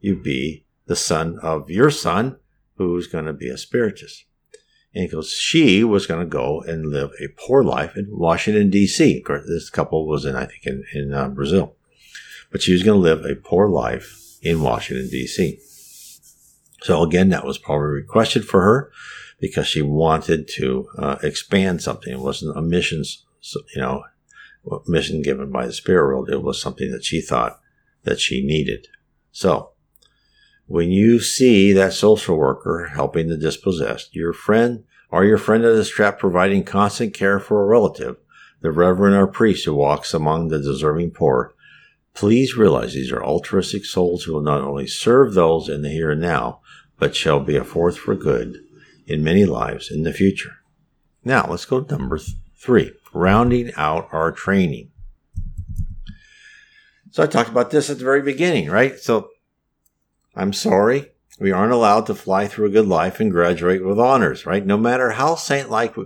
you 0.00 0.16
be 0.16 0.64
the 0.86 0.96
son 0.96 1.38
of 1.42 1.70
your 1.70 1.90
son 1.90 2.38
who's 2.76 3.06
going 3.06 3.26
to 3.26 3.32
be 3.32 3.48
a 3.48 3.58
spiritist. 3.58 4.24
And 4.94 5.02
he 5.02 5.08
goes, 5.08 5.32
she 5.32 5.84
was 5.84 6.06
going 6.06 6.20
to 6.20 6.26
go 6.26 6.60
and 6.62 6.90
live 6.90 7.12
a 7.20 7.28
poor 7.28 7.62
life 7.62 7.96
in 7.96 8.06
Washington, 8.10 8.70
D.C. 8.70 9.22
This 9.46 9.70
couple 9.70 10.06
was 10.06 10.24
in, 10.24 10.34
I 10.34 10.46
think, 10.46 10.66
in, 10.66 10.84
in 10.92 11.12
uh, 11.12 11.28
Brazil. 11.28 11.76
But 12.50 12.62
she 12.62 12.72
was 12.72 12.82
going 12.82 12.96
to 12.96 13.02
live 13.02 13.24
a 13.24 13.36
poor 13.36 13.68
life 13.68 14.38
in 14.42 14.62
Washington, 14.62 15.08
D.C. 15.08 15.60
So 16.82 17.02
again, 17.02 17.28
that 17.28 17.44
was 17.44 17.58
probably 17.58 17.88
requested 17.88 18.44
for 18.44 18.62
her 18.62 18.92
because 19.40 19.66
she 19.66 19.82
wanted 19.82 20.46
to 20.56 20.88
uh, 20.98 21.16
expand 21.22 21.82
something. 21.82 22.12
It 22.12 22.20
wasn't 22.20 22.56
a 22.56 22.62
mission, 22.62 23.02
you 23.74 23.80
know, 23.80 24.04
mission 24.86 25.22
given 25.22 25.50
by 25.50 25.66
the 25.66 25.72
spirit 25.72 26.06
world. 26.06 26.28
It 26.28 26.42
was 26.42 26.60
something 26.60 26.90
that 26.92 27.04
she 27.04 27.20
thought 27.20 27.58
that 28.04 28.20
she 28.20 28.44
needed. 28.44 28.86
So 29.32 29.70
when 30.66 30.90
you 30.90 31.20
see 31.20 31.72
that 31.72 31.94
social 31.94 32.36
worker 32.36 32.90
helping 32.94 33.28
the 33.28 33.36
dispossessed, 33.36 34.14
your 34.14 34.32
friend 34.32 34.84
or 35.10 35.24
your 35.24 35.38
friend 35.38 35.64
that 35.64 35.70
is 35.70 35.88
trapped 35.88 36.20
providing 36.20 36.62
constant 36.62 37.14
care 37.14 37.40
for 37.40 37.62
a 37.62 37.66
relative, 37.66 38.16
the 38.60 38.70
reverend 38.70 39.16
or 39.16 39.26
priest 39.26 39.64
who 39.64 39.74
walks 39.74 40.12
among 40.12 40.48
the 40.48 40.58
deserving 40.58 41.12
poor, 41.12 41.54
please 42.12 42.56
realize 42.56 42.92
these 42.92 43.10
are 43.10 43.24
altruistic 43.24 43.86
souls 43.86 44.24
who 44.24 44.34
will 44.34 44.42
not 44.42 44.60
only 44.60 44.86
serve 44.86 45.32
those 45.32 45.68
in 45.68 45.80
the 45.80 45.88
here 45.88 46.10
and 46.10 46.20
now, 46.20 46.60
but 46.98 47.16
shall 47.16 47.40
be 47.40 47.56
a 47.56 47.64
force 47.64 47.96
for 47.96 48.14
good 48.14 48.58
in 49.10 49.24
many 49.24 49.44
lives 49.44 49.90
in 49.90 50.02
the 50.02 50.12
future. 50.12 50.56
Now, 51.24 51.46
let's 51.48 51.64
go 51.64 51.80
to 51.80 51.98
number 51.98 52.18
th- 52.18 52.36
three 52.56 52.92
rounding 53.12 53.72
out 53.76 54.08
our 54.12 54.32
training. 54.32 54.90
So, 57.10 57.22
I 57.22 57.26
talked 57.26 57.50
about 57.50 57.70
this 57.70 57.90
at 57.90 57.98
the 57.98 58.04
very 58.04 58.22
beginning, 58.22 58.70
right? 58.70 58.98
So, 58.98 59.30
I'm 60.34 60.52
sorry. 60.52 61.10
We 61.40 61.52
aren't 61.52 61.72
allowed 61.72 62.06
to 62.06 62.14
fly 62.14 62.46
through 62.46 62.66
a 62.66 62.70
good 62.70 62.86
life 62.86 63.18
and 63.18 63.32
graduate 63.32 63.84
with 63.84 63.98
honors, 63.98 64.44
right? 64.44 64.64
No 64.64 64.76
matter 64.76 65.12
how 65.12 65.34
saint 65.34 65.70
like 65.70 65.96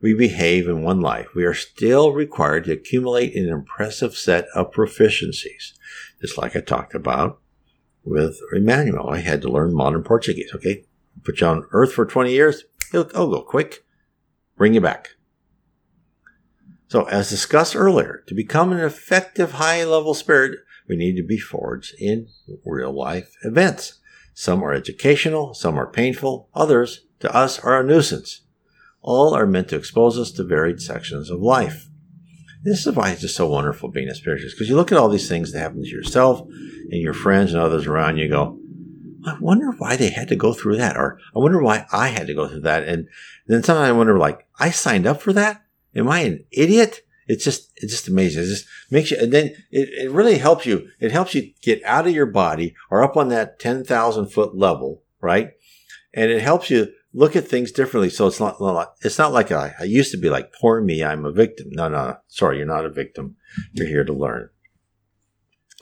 we 0.00 0.14
behave 0.14 0.66
in 0.66 0.82
one 0.82 1.00
life, 1.00 1.28
we 1.34 1.44
are 1.44 1.54
still 1.54 2.12
required 2.12 2.64
to 2.64 2.72
accumulate 2.72 3.36
an 3.36 3.48
impressive 3.48 4.16
set 4.16 4.46
of 4.54 4.72
proficiencies. 4.72 5.74
Just 6.20 6.38
like 6.38 6.56
I 6.56 6.60
talked 6.60 6.94
about 6.94 7.38
with 8.02 8.40
Emmanuel. 8.52 9.10
I 9.10 9.18
had 9.18 9.42
to 9.42 9.50
learn 9.50 9.74
modern 9.74 10.02
Portuguese. 10.02 10.50
Okay. 10.54 10.84
Put 11.24 11.40
you 11.40 11.46
on 11.46 11.66
earth 11.72 11.92
for 11.92 12.06
20 12.06 12.32
years. 12.32 12.64
It'll, 12.92 13.06
it'll 13.06 13.30
go 13.30 13.42
quick. 13.42 13.84
Bring 14.56 14.74
you 14.74 14.80
back. 14.80 15.10
So, 16.88 17.04
as 17.04 17.28
discussed 17.28 17.76
earlier, 17.76 18.24
to 18.28 18.34
become 18.34 18.72
an 18.72 18.80
effective 18.80 19.52
high 19.52 19.84
level 19.84 20.14
spirit, 20.14 20.58
we 20.88 20.96
need 20.96 21.16
to 21.16 21.22
be 21.22 21.38
forged 21.38 21.94
in 22.00 22.28
real 22.64 22.92
life 22.92 23.34
events. 23.42 24.00
Some 24.32 24.62
are 24.62 24.72
educational, 24.72 25.52
some 25.52 25.78
are 25.78 25.90
painful, 25.90 26.48
others, 26.54 27.04
to 27.20 27.34
us, 27.34 27.58
are 27.58 27.80
a 27.80 27.84
nuisance. 27.84 28.42
All 29.02 29.34
are 29.34 29.46
meant 29.46 29.68
to 29.68 29.76
expose 29.76 30.18
us 30.18 30.32
to 30.32 30.44
varied 30.44 30.80
sections 30.80 31.30
of 31.30 31.40
life. 31.40 31.88
This 32.62 32.86
is 32.86 32.94
why 32.94 33.10
it's 33.10 33.20
just 33.20 33.36
so 33.36 33.48
wonderful 33.48 33.90
being 33.90 34.08
a 34.08 34.14
spiritualist, 34.14 34.56
because 34.56 34.68
you 34.68 34.76
look 34.76 34.90
at 34.90 34.98
all 34.98 35.08
these 35.08 35.28
things 35.28 35.52
that 35.52 35.60
happen 35.60 35.82
to 35.82 35.88
yourself 35.88 36.40
and 36.40 37.02
your 37.02 37.14
friends 37.14 37.52
and 37.52 37.60
others 37.60 37.86
around 37.86 38.16
you, 38.16 38.28
go, 38.28 38.58
I 39.26 39.36
wonder 39.40 39.72
why 39.72 39.96
they 39.96 40.10
had 40.10 40.28
to 40.28 40.36
go 40.36 40.52
through 40.52 40.76
that, 40.76 40.96
or 40.96 41.18
I 41.34 41.38
wonder 41.38 41.60
why 41.60 41.86
I 41.92 42.08
had 42.08 42.26
to 42.28 42.34
go 42.34 42.48
through 42.48 42.60
that. 42.60 42.84
And 42.84 43.08
then 43.46 43.62
sometimes 43.62 43.88
I 43.88 43.92
wonder, 43.92 44.18
like, 44.18 44.46
I 44.58 44.70
signed 44.70 45.06
up 45.06 45.20
for 45.20 45.32
that? 45.32 45.64
Am 45.94 46.08
I 46.08 46.20
an 46.20 46.44
idiot? 46.52 47.02
It's 47.26 47.44
just, 47.44 47.72
it's 47.76 47.92
just 47.92 48.08
amazing. 48.08 48.44
It 48.44 48.46
just 48.46 48.66
makes 48.90 49.10
you, 49.10 49.18
and 49.20 49.32
then 49.32 49.46
it, 49.70 49.88
it 49.90 50.10
really 50.10 50.38
helps 50.38 50.66
you. 50.66 50.88
It 51.00 51.12
helps 51.12 51.34
you 51.34 51.52
get 51.62 51.82
out 51.84 52.06
of 52.06 52.14
your 52.14 52.26
body 52.26 52.74
or 52.90 53.02
up 53.02 53.16
on 53.16 53.28
that 53.28 53.58
10,000 53.58 54.28
foot 54.28 54.56
level, 54.56 55.02
right? 55.20 55.52
And 56.14 56.30
it 56.30 56.40
helps 56.40 56.70
you 56.70 56.88
look 57.12 57.36
at 57.36 57.46
things 57.46 57.72
differently. 57.72 58.10
So 58.10 58.26
it's 58.26 58.40
not, 58.40 58.56
it's 59.02 59.18
not 59.18 59.32
like 59.32 59.52
I, 59.52 59.74
I 59.78 59.84
used 59.84 60.10
to 60.12 60.16
be 60.16 60.30
like, 60.30 60.52
poor 60.52 60.80
me, 60.80 61.04
I'm 61.04 61.24
a 61.24 61.32
victim. 61.32 61.68
No, 61.70 61.88
no, 61.88 62.16
sorry, 62.28 62.58
you're 62.58 62.66
not 62.66 62.86
a 62.86 62.90
victim. 62.90 63.36
You're 63.72 63.88
here 63.88 64.04
to 64.04 64.12
learn. 64.12 64.48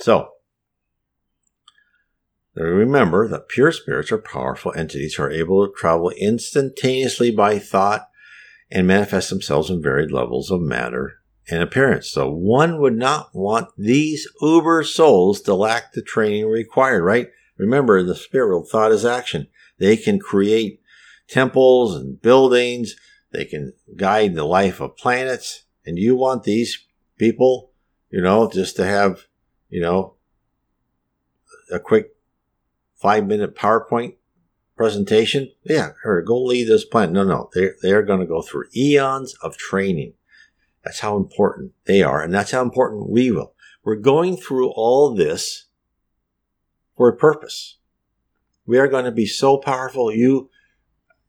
So 0.00 0.30
remember 2.64 3.28
that 3.28 3.48
pure 3.48 3.72
spirits 3.72 4.10
are 4.12 4.18
powerful 4.18 4.72
entities 4.74 5.14
who 5.14 5.24
are 5.24 5.30
able 5.30 5.66
to 5.66 5.72
travel 5.72 6.10
instantaneously 6.10 7.30
by 7.30 7.58
thought 7.58 8.08
and 8.70 8.86
manifest 8.86 9.30
themselves 9.30 9.70
in 9.70 9.82
varied 9.82 10.10
levels 10.10 10.50
of 10.50 10.60
matter 10.60 11.20
and 11.48 11.62
appearance. 11.62 12.08
So 12.08 12.30
one 12.30 12.80
would 12.80 12.96
not 12.96 13.34
want 13.34 13.68
these 13.76 14.26
uber 14.40 14.82
souls 14.82 15.40
to 15.42 15.54
lack 15.54 15.92
the 15.92 16.02
training 16.02 16.46
required, 16.46 17.02
right? 17.02 17.28
Remember, 17.58 18.02
the 18.02 18.14
spirit 18.14 18.48
world 18.48 18.68
thought 18.68 18.92
is 18.92 19.04
action. 19.04 19.48
They 19.78 19.96
can 19.96 20.18
create 20.18 20.80
temples 21.28 21.94
and 21.94 22.20
buildings. 22.20 22.96
They 23.32 23.44
can 23.44 23.72
guide 23.96 24.34
the 24.34 24.44
life 24.44 24.80
of 24.80 24.96
planets. 24.96 25.64
And 25.84 25.98
you 25.98 26.16
want 26.16 26.42
these 26.42 26.84
people, 27.18 27.70
you 28.10 28.20
know, 28.20 28.50
just 28.50 28.76
to 28.76 28.84
have, 28.84 29.26
you 29.68 29.80
know, 29.80 30.14
a 31.70 31.78
quick 31.78 32.15
five 33.06 33.24
minute 33.24 33.54
PowerPoint 33.54 34.16
presentation. 34.76 35.52
Yeah, 35.62 35.90
her 36.02 36.20
go 36.22 36.42
lead 36.42 36.66
this 36.66 36.84
planet. 36.84 37.12
No, 37.12 37.22
no, 37.22 37.50
they 37.54 37.70
they 37.80 37.92
are 37.92 38.02
going 38.02 38.18
to 38.18 38.26
go 38.26 38.42
through 38.42 38.64
eons 38.74 39.34
of 39.42 39.56
training. 39.56 40.14
That's 40.84 40.98
how 40.98 41.16
important 41.16 41.70
they 41.84 42.02
are, 42.02 42.20
and 42.20 42.34
that's 42.34 42.50
how 42.50 42.62
important 42.62 43.08
we 43.08 43.30
will. 43.30 43.54
We're 43.84 43.94
going 43.94 44.36
through 44.36 44.70
all 44.70 45.14
this 45.14 45.66
for 46.96 47.08
a 47.08 47.16
purpose. 47.16 47.78
We 48.66 48.76
are 48.76 48.88
going 48.88 49.04
to 49.04 49.12
be 49.12 49.26
so 49.26 49.56
powerful. 49.56 50.12
You, 50.12 50.50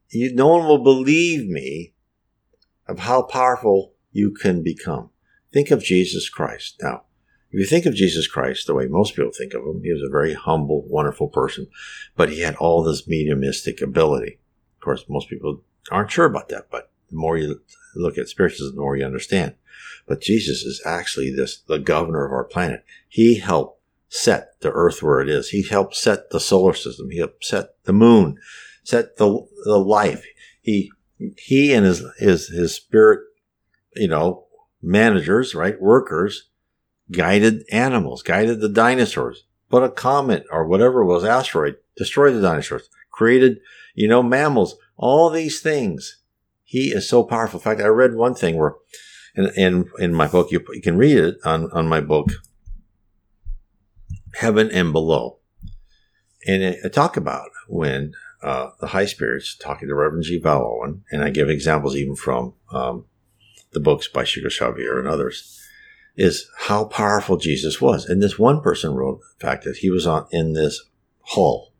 you, 0.10 0.34
no 0.34 0.48
one 0.48 0.68
will 0.68 0.84
believe 0.84 1.48
me 1.48 1.94
of 2.88 2.98
how 2.98 3.22
powerful 3.22 3.94
you 4.12 4.32
can 4.32 4.64
become. 4.64 5.12
Think 5.54 5.70
of 5.70 5.84
Jesus 5.84 6.28
Christ. 6.28 6.80
Now, 6.82 7.04
if 7.52 7.60
you 7.60 7.66
think 7.66 7.86
of 7.86 7.96
Jesus 7.96 8.28
Christ 8.28 8.68
the 8.68 8.74
way 8.74 8.88
most 8.88 9.16
people 9.16 9.32
think 9.32 9.54
of 9.54 9.64
him, 9.64 9.82
he 9.82 9.94
was 9.94 10.02
a 10.02 10.10
very 10.10 10.34
humble, 10.34 10.82
wonderful 10.88 11.30
person, 11.30 11.68
but 12.16 12.30
he 12.30 12.42
had 12.42 12.56
all 12.56 12.84
this 12.84 13.08
mediumistic 13.08 13.82
ability. 13.82 14.40
Of 14.78 14.84
course, 14.84 15.06
most 15.08 15.30
people 15.30 15.62
aren't 15.90 16.12
sure 16.12 16.26
about 16.26 16.50
that, 16.50 16.70
but 16.70 16.92
the 17.10 17.16
more 17.16 17.38
you 17.38 17.62
look 17.96 18.18
at 18.18 18.28
spiritualism, 18.28 18.76
the 18.76 18.82
more 18.82 18.98
you 18.98 19.06
understand. 19.06 19.56
But 20.08 20.22
Jesus 20.22 20.64
is 20.64 20.82
actually 20.86 21.34
this, 21.34 21.58
the 21.58 21.80
governor 21.80 22.26
of 22.26 22.34
our 22.34 22.44
planet. 22.44 22.84
He 23.08 23.40
helped 23.40 23.82
set 24.10 24.60
the 24.60 24.72
earth 24.72 25.02
where 25.02 25.22
it 25.22 25.30
is. 25.30 25.50
He 25.50 25.64
helped 25.64 25.96
set 25.96 26.30
the 26.30 26.40
solar 26.40 26.74
system. 26.74 27.10
He 27.10 27.20
helped 27.20 27.46
set 27.46 27.84
the 27.86 27.94
moon, 27.94 28.38
set 28.84 29.18
the, 29.18 29.46
the 29.64 29.78
life. 29.78 30.26
He, 30.62 30.92
he 31.38 31.74
and 31.74 31.86
his, 31.86 32.04
his, 32.18 32.48
his 32.48 32.76
spirit, 32.76 33.22
you 33.96 34.08
know, 34.08 34.46
managers, 34.82 35.56
right? 35.56 35.82
Workers 35.82 36.50
guided 37.12 37.64
animals, 37.72 38.22
guided 38.22 38.60
the 38.60 38.70
dinosaurs, 38.70 39.46
But 39.70 39.84
a 39.84 39.90
comet 39.90 40.46
or 40.52 40.66
whatever 40.66 41.04
was, 41.04 41.24
asteroid, 41.24 41.78
destroyed 41.96 42.34
the 42.34 42.42
dinosaurs, 42.42 42.90
created, 43.12 43.60
you 43.96 44.08
know, 44.08 44.24
mammals, 44.24 44.78
all 44.96 45.30
these 45.30 45.60
things. 45.60 46.22
He 46.64 46.92
is 46.92 47.08
so 47.08 47.24
powerful. 47.24 47.60
In 47.60 47.64
fact, 47.64 47.82
I 47.82 47.88
read 47.88 48.16
one 48.16 48.36
thing 48.36 48.58
where, 48.58 48.76
in, 49.36 49.50
in, 49.56 49.90
in 50.00 50.14
my 50.14 50.28
book, 50.28 50.52
you, 50.52 50.64
you 50.74 50.82
can 50.82 50.98
read 50.98 51.18
it 51.18 51.38
on, 51.44 51.70
on 51.72 51.88
my 51.88 52.02
book, 52.02 52.30
Heaven 54.36 54.70
and 54.72 54.92
Below. 54.92 55.40
And 56.46 56.78
I 56.84 56.90
talk 56.90 57.18
about 57.18 57.50
when 57.68 58.14
uh, 58.42 58.70
the 58.80 58.88
high 58.88 59.06
spirits 59.06 59.56
talking 59.56 59.88
to 59.88 59.96
Reverend 59.96 60.24
G. 60.24 60.40
Vale 60.40 60.80
Owen, 60.80 61.04
and 61.12 61.24
I 61.24 61.30
give 61.30 61.50
examples 61.50 61.96
even 61.96 62.16
from 62.16 62.54
um, 62.72 63.06
the 63.72 63.80
books 63.80 64.08
by 64.08 64.24
Chico 64.24 64.50
Xavier 64.50 65.00
and 65.00 65.08
others 65.08 65.58
is 66.18 66.50
how 66.58 66.86
powerful 66.86 67.38
Jesus 67.38 67.80
was. 67.80 68.06
And 68.06 68.22
this 68.22 68.40
one 68.40 68.62
person 68.62 68.94
wrote, 68.94 69.20
in 69.40 69.48
fact, 69.48 69.64
that 69.64 69.78
he 69.78 69.90
was 69.90 70.08
on 70.08 70.28
in 70.32 70.54
this 70.54 70.84
hall 71.22 71.74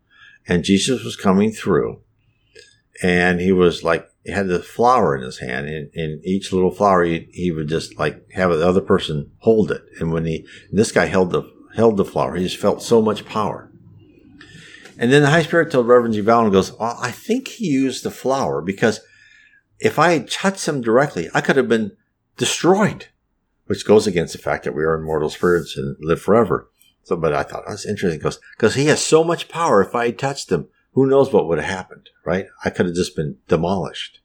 and 0.46 0.64
Jesus 0.64 1.02
was 1.02 1.16
coming 1.16 1.50
through 1.50 2.00
and 3.02 3.40
he 3.40 3.52
was 3.52 3.82
like, 3.82 4.08
he 4.24 4.30
had 4.30 4.46
the 4.46 4.60
flower 4.60 5.16
in 5.16 5.22
his 5.22 5.38
hand 5.38 5.68
and 5.68 5.90
in 5.92 6.20
each 6.22 6.52
little 6.52 6.70
flower, 6.70 7.02
he, 7.04 7.28
he 7.32 7.50
would 7.50 7.68
just 7.68 7.98
like 7.98 8.30
have 8.32 8.50
the 8.50 8.66
other 8.66 8.80
person 8.80 9.32
hold 9.38 9.72
it. 9.72 9.82
And 9.98 10.12
when 10.12 10.24
he, 10.24 10.46
this 10.70 10.92
guy 10.92 11.06
held 11.06 11.32
the, 11.32 11.42
held 11.74 11.96
the 11.96 12.04
flower, 12.04 12.36
he 12.36 12.44
just 12.44 12.58
felt 12.58 12.82
so 12.82 13.02
much 13.02 13.26
power. 13.26 13.70
And 14.98 15.12
then 15.12 15.22
the 15.22 15.30
High 15.30 15.42
Spirit 15.42 15.70
told 15.70 15.86
Reverend 15.86 16.14
G. 16.14 16.20
Vale 16.20 16.40
Owen 16.40 16.52
goes, 16.52 16.72
well, 16.72 16.98
I 17.00 17.10
think 17.10 17.48
he 17.48 17.66
used 17.66 18.04
the 18.04 18.10
flower 18.10 18.60
because 18.60 19.00
if 19.80 19.98
I 19.98 20.12
had 20.12 20.30
touched 20.30 20.66
him 20.66 20.80
directly, 20.80 21.28
I 21.32 21.40
could 21.40 21.56
have 21.56 21.68
been 21.68 21.96
destroyed 22.36 23.06
which 23.68 23.86
goes 23.86 24.06
against 24.06 24.32
the 24.32 24.38
fact 24.38 24.64
that 24.64 24.74
we 24.74 24.82
are 24.82 24.94
immortal 24.94 25.28
spirits 25.28 25.76
and 25.76 25.94
live 26.00 26.20
forever. 26.20 26.70
So, 27.04 27.16
but 27.16 27.34
I 27.34 27.42
thought 27.42 27.64
oh, 27.66 27.70
that's 27.70 27.86
interesting 27.86 28.18
because 28.18 28.40
because 28.56 28.74
he 28.74 28.86
has 28.86 29.02
so 29.02 29.22
much 29.22 29.48
power. 29.48 29.82
If 29.82 29.94
I 29.94 30.06
had 30.06 30.18
touched 30.18 30.50
him, 30.50 30.68
who 30.92 31.06
knows 31.06 31.32
what 31.32 31.46
would 31.46 31.58
have 31.58 31.70
happened, 31.70 32.08
right? 32.24 32.46
I 32.64 32.70
could 32.70 32.86
have 32.86 32.94
just 32.94 33.14
been 33.14 33.36
demolished. 33.46 34.20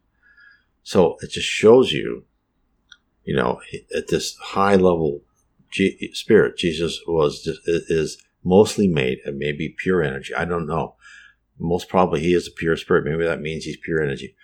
So 0.82 1.18
it 1.22 1.32
just 1.32 1.48
shows 1.48 1.92
you, 1.92 2.24
you 3.26 3.36
know, 3.36 3.60
at 3.96 4.08
this 4.08 4.36
high 4.38 4.76
level 4.76 5.22
G- 5.72 6.12
spirit, 6.14 6.58
Jesus 6.58 7.02
was 7.08 7.44
just, 7.44 7.60
is 7.66 8.22
mostly 8.44 8.88
made 8.88 9.20
of 9.26 9.36
maybe 9.36 9.76
pure 9.78 10.04
energy. 10.04 10.34
I 10.34 10.46
don't 10.46 10.68
know. 10.68 10.96
Most 11.60 11.90
probably 11.90 12.22
he 12.22 12.34
is 12.34 12.48
a 12.48 12.52
pure 12.52 12.78
spirit. 12.78 13.06
Maybe 13.06 13.26
that 13.26 13.42
means 13.42 13.66
he's 13.66 13.78
pure 13.78 14.02
energy 14.02 14.36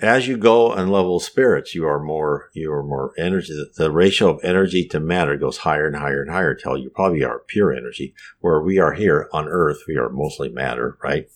as 0.00 0.26
you 0.26 0.36
go 0.36 0.72
on 0.72 0.88
level 0.88 1.20
spirits, 1.20 1.74
you 1.74 1.86
are 1.86 2.02
more, 2.02 2.50
you 2.52 2.72
are 2.72 2.82
more 2.82 3.12
energy. 3.16 3.52
The, 3.76 3.90
ratio 3.92 4.30
of 4.30 4.40
energy 4.42 4.86
to 4.88 4.98
matter 4.98 5.36
goes 5.36 5.58
higher 5.58 5.86
and 5.86 5.96
higher 5.96 6.22
and 6.22 6.30
higher 6.30 6.52
until 6.52 6.76
you 6.76 6.90
probably 6.90 7.22
are 7.22 7.44
pure 7.46 7.72
energy. 7.72 8.14
Where 8.40 8.60
we 8.60 8.78
are 8.78 8.94
here 8.94 9.28
on 9.32 9.46
Earth, 9.46 9.82
we 9.86 9.96
are 9.96 10.08
mostly 10.08 10.48
matter, 10.48 10.98
right? 11.02 11.28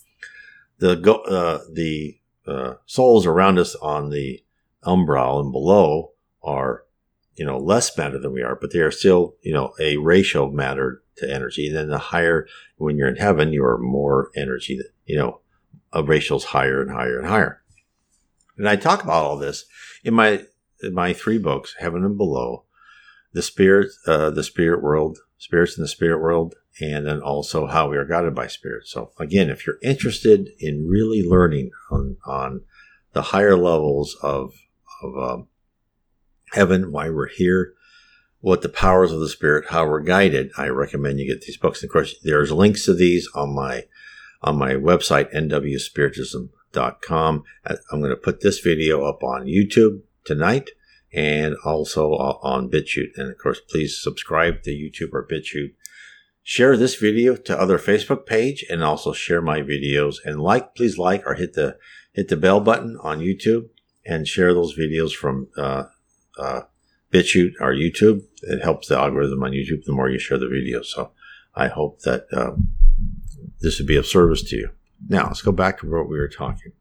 The 0.79 0.97
go, 0.97 1.17
uh, 1.23 1.61
the 1.73 2.19
uh, 2.47 2.75
souls 2.87 3.27
around 3.27 3.59
us 3.59 3.77
on 3.77 4.11
the 4.11 4.43
umbral 4.85 5.41
and 5.41 5.53
below 5.53 6.13
are, 6.43 6.85
you 7.37 7.45
know, 7.45 7.59
less 7.59 7.97
matter 7.97 8.19
than 8.19 8.33
we 8.33 8.43
are, 8.43 8.57
but 8.57 8.73
they 8.73 8.81
are 8.81 8.91
still, 8.91 9.37
you 9.43 9.53
know, 9.53 9.73
a 9.79 9.99
ratio 9.99 10.47
of 10.47 10.53
matter 10.53 11.03
to 11.17 11.33
energy. 11.33 11.69
And 11.69 11.77
then 11.77 11.89
the 11.91 11.99
higher, 11.99 12.49
when 12.77 12.97
you're 12.97 13.09
in 13.09 13.17
heaven, 13.17 13.53
you 13.53 13.65
are 13.65 13.79
more 13.79 14.31
energy. 14.35 14.81
You 15.07 15.17
know, 15.17 15.41
a 15.93 16.03
ratio 16.03 16.39
is 16.39 16.45
higher 16.45 16.83
and 16.83 16.91
higher 16.91 17.19
and 17.19 17.29
higher. 17.29 17.63
And 18.59 18.69
I 18.69 18.77
talk 18.77 19.03
about 19.03 19.25
all 19.25 19.37
this 19.37 19.65
in 20.05 20.15
my 20.15 20.45
in 20.83 20.95
my 20.95 21.13
three 21.13 21.39
books, 21.39 21.75
Heaven 21.79 22.05
and 22.05 22.17
Below, 22.17 22.65
the 23.33 23.43
spirit, 23.43 23.91
uh, 24.07 24.31
the 24.31 24.45
spirit 24.45 24.83
world, 24.83 25.19
spirits 25.39 25.77
in 25.77 25.83
the 25.83 25.89
spirit 25.89 26.21
world, 26.21 26.55
and 26.81 27.07
then 27.07 27.21
also 27.21 27.67
how 27.67 27.89
we 27.89 27.97
are 27.97 28.05
guided 28.05 28.35
by 28.35 28.47
spirit. 28.47 28.87
So 28.87 29.13
again, 29.19 29.51
if 29.51 29.67
you're 29.67 29.79
interested 29.83 30.51
in 30.59 30.89
really 30.89 31.23
learning 31.23 31.71
on 31.91 32.17
on 32.27 32.63
the 33.13 33.23
higher 33.23 33.57
levels 33.57 34.17
of 34.23 34.55
of 35.03 35.17
um, 35.17 35.49
heaven, 36.53 36.93
why 36.93 37.11
we're 37.11 37.29
here, 37.29 37.75
what 38.41 38.63
the 38.63 38.69
powers 38.69 39.13
of 39.13 39.21
the 39.21 39.29
spirit, 39.29 39.67
how 39.71 39.87
we're 39.87 40.01
guided, 40.01 40.51
I 40.57 40.69
recommend 40.69 41.21
you 41.21 41.27
get 41.27 41.43
these 41.43 41.57
books. 41.57 41.83
And 41.83 41.89
of 41.89 41.93
course, 41.93 42.17
there's 42.23 42.53
links 42.53 42.85
to 42.87 42.95
these 42.95 43.29
on 43.35 43.55
my 43.55 43.85
on 44.43 44.57
my 44.57 44.75
website, 44.75 45.33
nwspiritism.com. 45.33 46.51
I'm 46.77 48.01
going 48.01 48.11
to 48.11 48.17
put 48.17 48.41
this 48.41 48.61
video 48.61 49.05
up 49.05 49.23
on 49.23 49.47
YouTube 49.47 50.03
tonight 50.25 50.71
and 51.13 51.57
also 51.65 52.13
on 52.13 52.71
BitChute. 52.71 53.17
And 53.17 53.31
of 53.31 53.39
course, 53.39 53.61
please 53.61 54.01
subscribe 54.01 54.63
to 54.63 54.71
YouTube 54.71 55.13
or 55.13 55.27
BitChute. 55.27 55.75
Share 56.43 56.77
this 56.77 56.95
video 56.95 57.37
to 57.37 57.59
other 57.59 57.79
Facebook 57.79 58.27
page 58.27 58.65
and 58.71 58.83
also 58.83 59.13
share 59.13 59.43
my 59.43 59.61
videos 59.61 60.17
and 60.25 60.41
like, 60.41 60.75
please 60.75 60.97
like 60.99 61.27
or 61.27 61.35
hit 61.35 61.55
the, 61.55 61.77
hit 62.13 62.29
the 62.29 62.37
bell 62.37 62.61
button 62.61 62.97
on 63.03 63.21
YouTube 63.21 63.69
and 64.05 64.27
share 64.27 64.55
those 64.55 64.79
videos 64.79 65.13
from, 65.13 65.49
uh, 65.57 65.85
uh, 66.39 66.63
BitChute 67.13 67.55
or 67.61 67.73
YouTube. 67.73 68.23
It 68.43 68.63
helps 68.63 68.89
the 68.89 68.99
algorithm 68.99 69.43
on 69.43 69.53
YouTube 69.53 69.85
the 69.85 69.93
more 69.93 70.11
you 70.11 70.19
share 70.19 70.39
the 70.39 70.49
video. 70.49 70.83
So 70.83 71.13
I 71.55 71.69
hope 71.69 72.01
that 72.03 72.27
um, 72.33 72.69
this 73.61 73.79
would 73.79 73.89
be 73.89 73.97
of 73.97 74.07
service 74.07 74.43
to 74.45 74.57
you. 74.57 74.71
Now 75.07 75.27
let's 75.27 75.43
go 75.43 75.53
back 75.53 75.81
to 75.81 75.91
what 75.91 76.09
we 76.09 76.19
were 76.19 76.29
talking. 76.29 76.73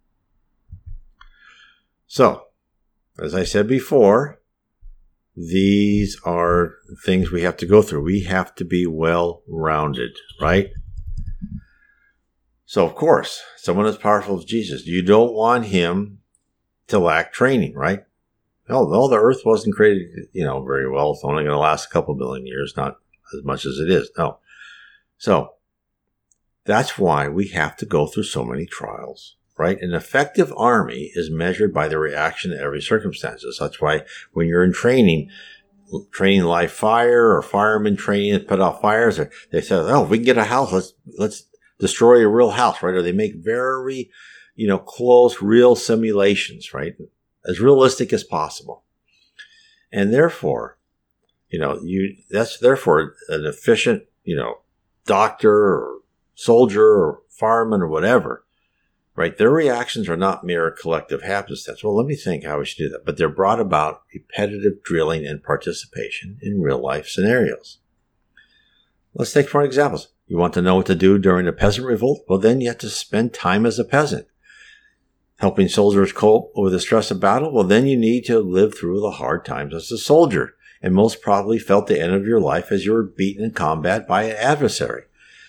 So, 2.07 2.45
as 3.19 3.35
I 3.35 3.43
said 3.43 3.67
before, 3.67 4.39
these 5.35 6.19
are 6.25 6.75
things 7.05 7.31
we 7.31 7.43
have 7.43 7.57
to 7.57 7.65
go 7.65 7.81
through. 7.81 8.03
We 8.03 8.23
have 8.23 8.55
to 8.55 8.65
be 8.65 8.87
well 8.87 9.43
rounded, 9.47 10.17
right? 10.41 10.69
So, 12.65 12.85
of 12.85 12.95
course, 12.95 13.41
someone 13.55 13.85
as 13.85 13.97
powerful 13.97 14.37
as 14.37 14.45
Jesus, 14.45 14.87
you 14.87 15.01
don't 15.01 15.33
want 15.33 15.65
him 15.65 16.19
to 16.87 16.99
lack 16.99 17.33
training, 17.33 17.75
right? 17.75 18.03
No, 18.69 18.87
no, 18.87 19.07
the 19.07 19.17
Earth 19.17 19.41
wasn't 19.45 19.75
created, 19.75 20.27
you 20.33 20.43
know, 20.43 20.63
very 20.63 20.89
well. 20.89 21.11
It's 21.11 21.23
only 21.23 21.43
going 21.43 21.55
to 21.55 21.59
last 21.59 21.85
a 21.85 21.89
couple 21.89 22.15
billion 22.15 22.45
years, 22.45 22.73
not 22.75 22.97
as 23.37 23.43
much 23.45 23.65
as 23.65 23.79
it 23.79 23.89
is. 23.89 24.09
No. 24.17 24.39
So 25.17 25.53
that's 26.67 26.99
why 26.99 27.27
we 27.27 27.47
have 27.49 27.75
to 27.77 27.85
go 27.85 28.05
through 28.05 28.23
so 28.23 28.45
many 28.45 28.67
trials, 28.67 29.35
right? 29.57 29.81
An 29.81 29.93
effective 29.93 30.53
army 30.55 31.11
is 31.15 31.31
measured 31.31 31.73
by 31.73 31.87
the 31.87 31.97
reaction 31.97 32.51
to 32.51 32.59
every 32.59 32.81
circumstances. 32.81 33.57
That's 33.59 33.81
why 33.81 34.03
when 34.33 34.47
you're 34.47 34.63
in 34.63 34.73
training, 34.73 35.29
training 36.11 36.43
live 36.43 36.71
fire 36.71 37.35
or 37.35 37.41
firemen 37.41 37.95
training 37.95 38.33
to 38.33 38.45
put 38.45 38.61
out 38.61 38.81
fires, 38.81 39.19
they 39.51 39.61
say, 39.61 39.75
"Oh, 39.75 40.03
if 40.03 40.09
we 40.09 40.17
can 40.17 40.25
get 40.25 40.37
a 40.37 40.43
house, 40.43 40.71
let's 40.71 40.93
let's 41.17 41.45
destroy 41.79 42.23
a 42.23 42.27
real 42.27 42.51
house," 42.51 42.83
right? 42.83 42.93
Or 42.93 43.01
they 43.01 43.11
make 43.11 43.35
very, 43.35 44.11
you 44.55 44.67
know, 44.67 44.77
close, 44.77 45.41
real 45.41 45.75
simulations, 45.75 46.73
right? 46.73 46.95
as 47.47 47.59
realistic 47.59 48.11
as 48.13 48.23
possible. 48.23 48.83
And 49.91 50.13
therefore, 50.13 50.77
you 51.49 51.57
know, 51.57 51.79
you 51.81 52.17
that's 52.29 52.59
therefore 52.59 53.15
an 53.29 53.45
efficient, 53.45 54.03
you 54.25 54.35
know, 54.35 54.59
doctor 55.05 55.51
or 55.51 55.96
soldier 56.37 56.85
or 56.85 57.21
fireman 57.29 57.81
or 57.81 57.87
whatever, 57.87 58.45
right? 59.15 59.37
Their 59.37 59.49
reactions 59.49 60.07
are 60.07 60.17
not 60.17 60.45
mere 60.45 60.71
collective 60.71 61.23
happenstance. 61.23 61.83
Well, 61.83 61.95
let 61.95 62.05
me 62.05 62.15
think 62.15 62.43
how 62.43 62.59
we 62.59 62.65
should 62.65 62.77
do 62.77 62.89
that. 62.89 63.05
But 63.05 63.17
they're 63.17 63.29
brought 63.29 63.59
about 63.59 64.03
repetitive 64.13 64.83
drilling 64.83 65.25
and 65.25 65.43
participation 65.43 66.37
in 66.41 66.61
real 66.61 66.81
life 66.81 67.07
scenarios. 67.07 67.79
Let's 69.13 69.33
take 69.33 69.49
for 69.49 69.63
examples. 69.63 70.09
You 70.27 70.37
want 70.37 70.53
to 70.53 70.61
know 70.61 70.75
what 70.75 70.85
to 70.87 70.95
do 70.95 71.17
during 71.17 71.47
a 71.47 71.53
peasant 71.53 71.87
revolt? 71.87 72.25
Well, 72.27 72.39
then 72.39 72.61
you 72.61 72.67
have 72.67 72.77
to 72.79 72.89
spend 72.89 73.33
time 73.33 73.65
as 73.65 73.79
a 73.79 73.85
peasant 73.85 74.27
helping 75.37 75.67
soldiers 75.67 76.11
cope 76.11 76.51
with 76.55 76.73
the 76.73 76.79
stress 76.79 77.11
of 77.11 77.19
battle, 77.19 77.51
well, 77.51 77.63
then 77.63 77.87
you 77.87 77.97
need 77.97 78.25
to 78.25 78.39
live 78.39 78.75
through 78.75 78.99
the 78.99 79.11
hard 79.11 79.45
times 79.45 79.73
as 79.73 79.91
a 79.91 79.97
soldier, 79.97 80.55
and 80.81 80.93
most 80.93 81.21
probably 81.21 81.59
felt 81.59 81.87
the 81.87 81.99
end 81.99 82.13
of 82.13 82.25
your 82.25 82.39
life 82.39 82.71
as 82.71 82.85
you 82.85 82.91
were 82.91 83.03
beaten 83.03 83.43
in 83.43 83.51
combat 83.51 84.07
by 84.07 84.23
an 84.23 84.35
adversary. 84.37 85.03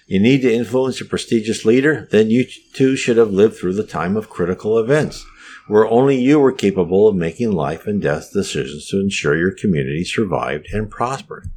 You 0.09 0.19
need 0.19 0.41
to 0.41 0.53
influence 0.53 1.03
a 1.03 1.05
prestigious 1.05 1.67
leader, 1.67 2.09
then 2.11 2.31
you 2.31 2.47
too 2.73 2.97
should 2.97 3.19
have 3.19 3.31
lived 3.31 3.57
through 3.57 3.75
the 3.75 3.87
time 3.87 4.17
of 4.17 4.31
critical 4.31 4.79
events, 4.79 5.23
where 5.67 5.87
only 5.87 6.19
you 6.19 6.41
were 6.41 6.51
capable 6.51 7.07
of 7.07 7.15
making 7.15 7.53
life 7.53 7.87
and 7.87 8.01
death 8.01 8.33
decisions 8.33 8.89
to 8.89 9.01
ensure 9.01 9.37
your 9.37 9.53
community 9.53 10.05
survived 10.05 10.69
and 10.73 10.91
prospered. 10.91 11.51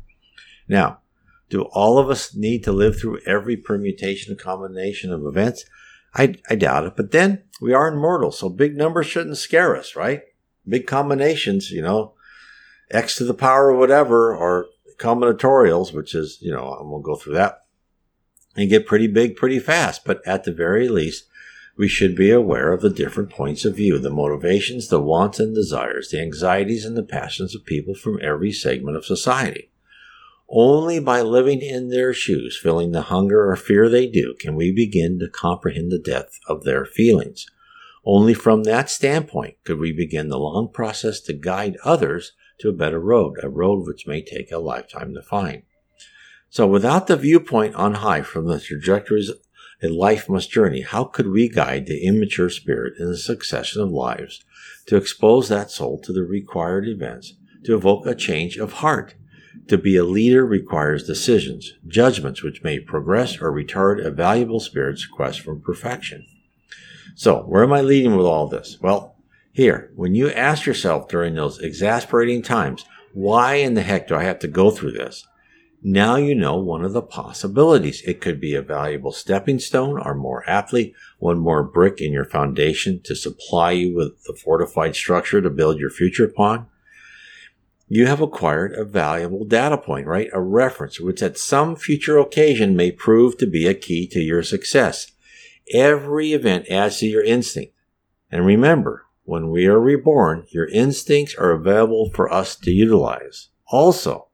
Now, 0.67 0.99
do 1.49 1.61
all 1.71 1.97
of 1.97 2.09
us 2.09 2.35
need 2.35 2.65
to 2.65 2.73
live 2.73 2.99
through 2.99 3.21
every 3.25 3.55
permutation 3.55 4.33
and 4.33 4.39
combination 4.39 5.13
of 5.13 5.25
events? 5.25 5.63
I, 6.13 6.35
I 6.49 6.55
doubt 6.55 6.85
it. 6.85 6.97
But 6.97 7.11
then 7.11 7.43
we 7.61 7.71
are 7.71 7.87
immortal, 7.87 8.33
so 8.33 8.49
big 8.49 8.75
numbers 8.75 9.07
shouldn't 9.07 9.37
scare 9.37 9.77
us, 9.77 9.95
right? 9.95 10.23
Big 10.67 10.87
combinations, 10.87 11.71
you 11.71 11.81
know, 11.81 12.15
x 12.89 13.15
to 13.15 13.23
the 13.23 13.33
power 13.33 13.69
of 13.69 13.79
whatever, 13.79 14.35
or 14.35 14.65
combinatorials, 14.97 15.93
which 15.93 16.13
is, 16.13 16.37
you 16.41 16.51
know, 16.51 16.73
I 16.73 16.83
won't 16.83 17.05
go 17.05 17.15
through 17.15 17.35
that, 17.35 17.60
and 18.55 18.69
get 18.69 18.87
pretty 18.87 19.07
big 19.07 19.35
pretty 19.35 19.59
fast. 19.59 20.03
But 20.05 20.25
at 20.25 20.43
the 20.43 20.51
very 20.53 20.87
least, 20.87 21.25
we 21.77 21.87
should 21.87 22.15
be 22.15 22.31
aware 22.31 22.73
of 22.73 22.81
the 22.81 22.89
different 22.89 23.29
points 23.29 23.65
of 23.65 23.75
view, 23.75 23.97
the 23.97 24.09
motivations, 24.09 24.89
the 24.89 24.99
wants 24.99 25.39
and 25.39 25.55
desires, 25.55 26.09
the 26.09 26.21
anxieties 26.21 26.85
and 26.85 26.97
the 26.97 27.03
passions 27.03 27.55
of 27.55 27.65
people 27.65 27.95
from 27.95 28.19
every 28.21 28.51
segment 28.51 28.97
of 28.97 29.05
society. 29.05 29.71
Only 30.49 30.99
by 30.99 31.21
living 31.21 31.61
in 31.61 31.87
their 31.87 32.13
shoes, 32.13 32.59
feeling 32.61 32.91
the 32.91 33.03
hunger 33.03 33.49
or 33.49 33.55
fear 33.55 33.87
they 33.87 34.05
do, 34.05 34.35
can 34.37 34.55
we 34.55 34.73
begin 34.73 35.17
to 35.19 35.29
comprehend 35.29 35.91
the 35.91 35.97
depth 35.97 36.39
of 36.45 36.65
their 36.65 36.85
feelings. 36.85 37.45
Only 38.03 38.33
from 38.33 38.63
that 38.63 38.89
standpoint 38.89 39.55
could 39.63 39.79
we 39.79 39.93
begin 39.93 40.27
the 40.27 40.37
long 40.37 40.69
process 40.69 41.21
to 41.21 41.33
guide 41.33 41.77
others 41.85 42.33
to 42.59 42.67
a 42.67 42.73
better 42.73 42.99
road, 42.99 43.37
a 43.41 43.49
road 43.49 43.87
which 43.87 44.07
may 44.07 44.21
take 44.21 44.51
a 44.51 44.59
lifetime 44.59 45.13
to 45.13 45.21
find. 45.21 45.63
So 46.51 46.67
without 46.67 47.07
the 47.07 47.15
viewpoint 47.15 47.75
on 47.75 47.93
high 47.93 48.23
from 48.23 48.45
the 48.45 48.59
trajectories 48.59 49.31
a 49.81 49.87
life 49.87 50.27
must 50.27 50.51
journey, 50.51 50.81
how 50.81 51.05
could 51.05 51.27
we 51.27 51.47
guide 51.47 51.85
the 51.85 52.05
immature 52.05 52.49
spirit 52.49 52.95
in 52.99 53.07
the 53.07 53.17
succession 53.17 53.81
of 53.81 53.89
lives 53.89 54.43
to 54.87 54.97
expose 54.97 55.47
that 55.47 55.71
soul 55.71 55.97
to 56.01 56.11
the 56.11 56.23
required 56.23 56.89
events, 56.89 57.35
to 57.63 57.73
evoke 57.73 58.05
a 58.05 58.13
change 58.13 58.57
of 58.57 58.73
heart? 58.73 59.15
To 59.69 59.77
be 59.77 59.95
a 59.95 60.03
leader 60.03 60.45
requires 60.45 61.07
decisions, 61.07 61.71
judgments 61.87 62.43
which 62.43 62.63
may 62.63 62.79
progress 62.79 63.39
or 63.39 63.49
retard 63.49 64.05
a 64.05 64.11
valuable 64.11 64.59
spirit's 64.59 65.05
quest 65.05 65.39
for 65.39 65.55
perfection. 65.55 66.25
So, 67.15 67.43
where 67.43 67.63
am 67.63 67.71
I 67.71 67.79
leading 67.79 68.17
with 68.17 68.25
all 68.25 68.47
this? 68.47 68.77
Well, 68.81 69.15
here, 69.53 69.89
when 69.95 70.15
you 70.15 70.29
ask 70.29 70.65
yourself 70.65 71.07
during 71.07 71.35
those 71.35 71.59
exasperating 71.59 72.41
times, 72.41 72.83
why 73.13 73.55
in 73.55 73.73
the 73.73 73.83
heck 73.83 74.09
do 74.09 74.15
I 74.15 74.23
have 74.23 74.39
to 74.39 74.49
go 74.49 74.69
through 74.69 74.91
this? 74.91 75.25
Now 75.83 76.15
you 76.15 76.35
know 76.35 76.57
one 76.57 76.85
of 76.85 76.93
the 76.93 77.01
possibilities. 77.01 78.01
It 78.03 78.21
could 78.21 78.39
be 78.39 78.53
a 78.53 78.61
valuable 78.61 79.11
stepping 79.11 79.59
stone, 79.59 79.99
or 79.99 80.13
more 80.13 80.47
aptly, 80.47 80.93
one 81.17 81.39
more 81.39 81.63
brick 81.63 81.99
in 81.99 82.13
your 82.13 82.25
foundation 82.25 83.01
to 83.03 83.15
supply 83.15 83.71
you 83.71 83.95
with 83.95 84.23
the 84.23 84.33
fortified 84.33 84.95
structure 84.95 85.41
to 85.41 85.49
build 85.49 85.79
your 85.79 85.89
future 85.89 86.25
upon 86.25 86.67
you 87.93 88.07
have 88.07 88.21
acquired 88.21 88.71
a 88.71 88.85
valuable 88.85 89.43
data 89.43 89.77
point, 89.77 90.07
right? 90.07 90.29
A 90.31 90.39
reference, 90.39 91.01
which 91.01 91.21
at 91.21 91.37
some 91.37 91.75
future 91.75 92.17
occasion 92.17 92.73
may 92.73 92.89
prove 92.89 93.37
to 93.37 93.45
be 93.45 93.67
a 93.67 93.73
key 93.73 94.07
to 94.13 94.21
your 94.21 94.43
success. 94.43 95.11
Every 95.73 96.31
event 96.31 96.69
adds 96.69 96.99
to 96.99 97.07
your 97.07 97.21
instinct. 97.21 97.73
And 98.31 98.45
remember, 98.45 99.07
when 99.25 99.49
we 99.49 99.65
are 99.65 99.77
reborn, 99.77 100.45
your 100.51 100.69
instincts 100.69 101.35
are 101.35 101.51
available 101.51 102.09
for 102.13 102.31
us 102.31 102.55
to 102.59 102.71
utilize. 102.71 103.49
Also, 103.67 104.29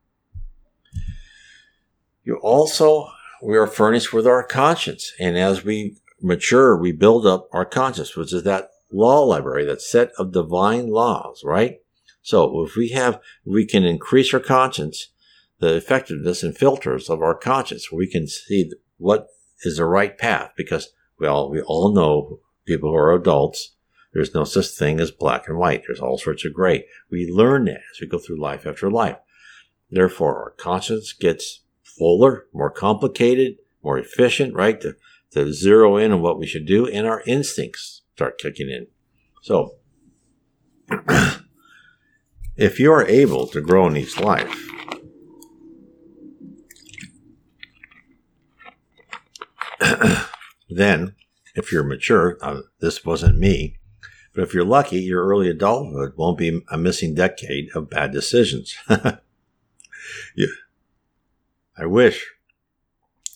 you 2.27 2.35
also, 2.43 3.09
we 3.41 3.57
are 3.57 3.67
furnished 3.67 4.11
with 4.11 4.27
our 4.27 4.43
conscience. 4.43 5.13
And 5.17 5.37
as 5.37 5.63
we 5.63 5.95
mature, 6.21 6.77
we 6.77 6.91
build 6.91 7.25
up 7.25 7.47
our 7.53 7.63
conscience, 7.63 8.17
which 8.17 8.33
is 8.33 8.43
that 8.43 8.69
law 8.91 9.21
library, 9.21 9.63
that 9.63 9.81
set 9.81 10.11
of 10.19 10.33
divine 10.33 10.89
laws, 10.89 11.41
right? 11.45 11.77
So 12.21 12.65
if 12.65 12.75
we 12.75 12.89
have, 12.89 13.21
we 13.45 13.65
can 13.65 13.85
increase 13.85 14.33
our 14.33 14.41
conscience, 14.41 15.07
the 15.59 15.73
effectiveness 15.75 16.43
and 16.43 16.55
filters 16.55 17.09
of 17.09 17.21
our 17.21 17.33
conscience, 17.33 17.93
we 17.93 18.11
can 18.11 18.27
see 18.27 18.71
what 18.97 19.27
is 19.63 19.77
the 19.77 19.85
right 19.85 20.17
path 20.17 20.51
because 20.57 20.89
well, 21.17 21.49
we 21.49 21.61
all 21.61 21.93
know 21.93 22.41
people 22.65 22.89
who 22.89 22.95
are 22.97 23.13
adults, 23.13 23.75
there's 24.13 24.35
no 24.35 24.43
such 24.43 24.67
thing 24.67 24.99
as 24.99 25.11
black 25.11 25.47
and 25.47 25.57
white. 25.57 25.83
There's 25.87 26.01
all 26.01 26.17
sorts 26.17 26.45
of 26.45 26.53
gray. 26.53 26.85
We 27.09 27.31
learn 27.31 27.65
that 27.65 27.81
as 27.93 28.01
we 28.01 28.07
go 28.07 28.19
through 28.19 28.41
life 28.41 28.67
after 28.67 28.91
life. 28.91 29.17
Therefore, 29.89 30.43
our 30.43 30.51
conscience 30.51 31.13
gets 31.13 31.61
fuller, 31.97 32.47
more 32.53 32.69
complicated, 32.69 33.55
more 33.83 33.97
efficient, 33.97 34.53
right? 34.53 34.79
To, 34.81 34.95
to 35.31 35.51
zero 35.53 35.97
in 35.97 36.11
on 36.11 36.21
what 36.21 36.39
we 36.39 36.47
should 36.47 36.65
do, 36.65 36.87
and 36.87 37.07
our 37.07 37.21
instincts 37.25 38.01
start 38.15 38.37
kicking 38.37 38.69
in. 38.69 38.87
So, 39.41 39.75
if 42.55 42.79
you 42.79 42.91
are 42.91 43.05
able 43.05 43.47
to 43.47 43.61
grow 43.61 43.87
in 43.87 43.97
each 43.97 44.19
life, 44.19 44.69
then 50.69 51.15
if 51.55 51.71
you're 51.71 51.83
mature, 51.83 52.37
uh, 52.41 52.61
this 52.79 53.05
wasn't 53.05 53.37
me, 53.37 53.77
but 54.33 54.43
if 54.43 54.53
you're 54.53 54.63
lucky, 54.65 54.99
your 54.99 55.25
early 55.25 55.49
adulthood 55.49 56.13
won't 56.15 56.37
be 56.37 56.61
a 56.69 56.77
missing 56.77 57.15
decade 57.15 57.69
of 57.75 57.89
bad 57.89 58.11
decisions. 58.11 58.75
Yeah. 60.35 60.47
I 61.77 61.85
wish 61.85 62.33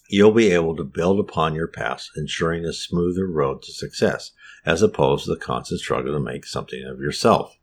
you'll 0.10 0.32
be 0.32 0.52
able 0.52 0.76
to 0.76 0.84
build 0.84 1.20
upon 1.20 1.56
your 1.56 1.68
past, 1.68 2.12
ensuring 2.18 2.66
a 2.66 2.74
smoother 2.74 3.28
road 3.28 3.62
to 3.64 3.72
success, 3.72 4.32
as 4.66 4.82
opposed 4.82 5.26
to 5.26 5.32
the 5.32 5.40
constant 5.40 5.80
struggle 5.80 6.14
to 6.14 6.20
make 6.20 6.46
something 6.46 6.84
of 6.84 7.00
yourself. 7.00 7.58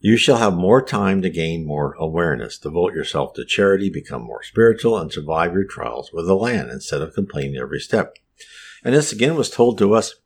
You 0.00 0.18
shall 0.18 0.36
have 0.36 0.54
more 0.54 0.84
time 0.84 1.22
to 1.22 1.30
gain 1.30 1.66
more 1.66 1.94
awareness, 1.98 2.58
devote 2.58 2.92
yourself 2.92 3.32
to 3.34 3.44
charity, 3.44 3.88
become 3.88 4.22
more 4.22 4.42
spiritual, 4.42 4.98
and 4.98 5.10
survive 5.10 5.54
your 5.54 5.64
trials 5.64 6.12
with 6.12 6.28
a 6.28 6.34
land 6.34 6.70
instead 6.70 7.00
of 7.00 7.14
complaining 7.14 7.56
every 7.56 7.80
step. 7.80 8.14
And 8.84 8.94
this 8.94 9.12
again 9.12 9.34
was 9.34 9.48
told 9.48 9.78
to 9.78 9.94
us 9.94 10.16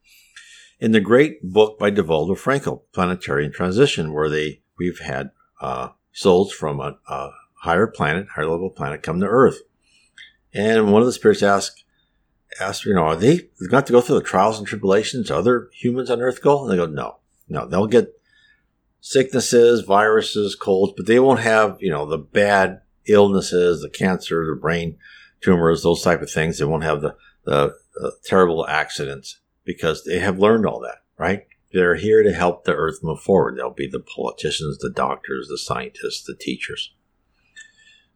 in 0.81 0.91
the 0.91 1.01
great 1.01 1.43
book 1.45 1.79
by 1.79 1.91
Divaldo 1.91 2.37
Franco, 2.37 2.83
Planetary 2.93 3.49
Transition, 3.51 4.13
where 4.13 4.29
they 4.29 4.63
we've 4.79 4.99
had 4.99 5.31
uh, 5.61 5.91
souls 6.13 6.53
from 6.53 6.81
a, 6.81 6.99
a 7.09 7.31
higher 7.61 7.87
planet, 7.87 8.29
higher 8.35 8.47
level 8.47 8.71
planet, 8.71 9.03
come 9.03 9.21
to 9.21 9.27
Earth. 9.27 9.61
And 10.55 10.93
one 10.93 11.03
of 11.03 11.07
the 11.07 11.13
spirits 11.13 11.43
asked, 11.43 11.85
asked, 12.61 12.85
you 12.85 12.95
know, 12.95 13.03
are 13.03 13.17
they 13.17 13.49
going 13.71 13.85
to 13.85 13.93
go 13.93 14.01
through 14.01 14.19
the 14.19 14.25
trials 14.25 14.59
and 14.59 14.67
tribulations 14.67 15.31
other 15.31 15.69
humans 15.73 16.11
on 16.11 16.21
Earth 16.21 16.43
go? 16.43 16.63
And 16.63 16.73
they 16.73 16.77
go, 16.77 16.87
no, 16.87 17.19
no, 17.49 17.67
they'll 17.67 17.87
get 17.87 18.15
sicknesses, 19.01 19.83
viruses, 19.83 20.55
colds, 20.55 20.95
but 20.97 21.07
they 21.07 21.21
won't 21.21 21.41
have, 21.41 21.77
you 21.81 21.91
know, 21.91 22.07
the 22.07 22.19
bad 22.19 22.81
illnesses, 23.07 23.83
the 23.83 23.91
cancer, 23.91 24.45
the 24.47 24.61
brain 24.61 24.97
tumors, 25.41 25.83
those 25.83 26.03
type 26.03 26.23
of 26.23 26.31
things. 26.31 26.59
They 26.59 26.65
won't 26.65 26.85
have 26.85 27.01
the, 27.01 27.17
the, 27.45 27.75
the 27.95 28.13
terrible 28.25 28.67
accidents 28.67 29.41
because 29.65 30.05
they 30.05 30.19
have 30.19 30.39
learned 30.39 30.67
all 30.67 30.81
that, 30.81 30.99
right? 31.17 31.47
They're 31.73 31.97
here 31.97 32.23
to 32.23 32.33
help 32.33 32.65
the 32.65 32.75
earth 32.75 33.03
move 33.03 33.21
forward. 33.21 33.57
They'll 33.57 33.71
be 33.71 33.89
the 33.89 34.01
politicians, 34.01 34.79
the 34.79 34.91
doctors, 34.91 35.49
the 35.49 35.59
scientists, 35.59 36.25
the 36.25 36.35
teachers. 36.35 36.95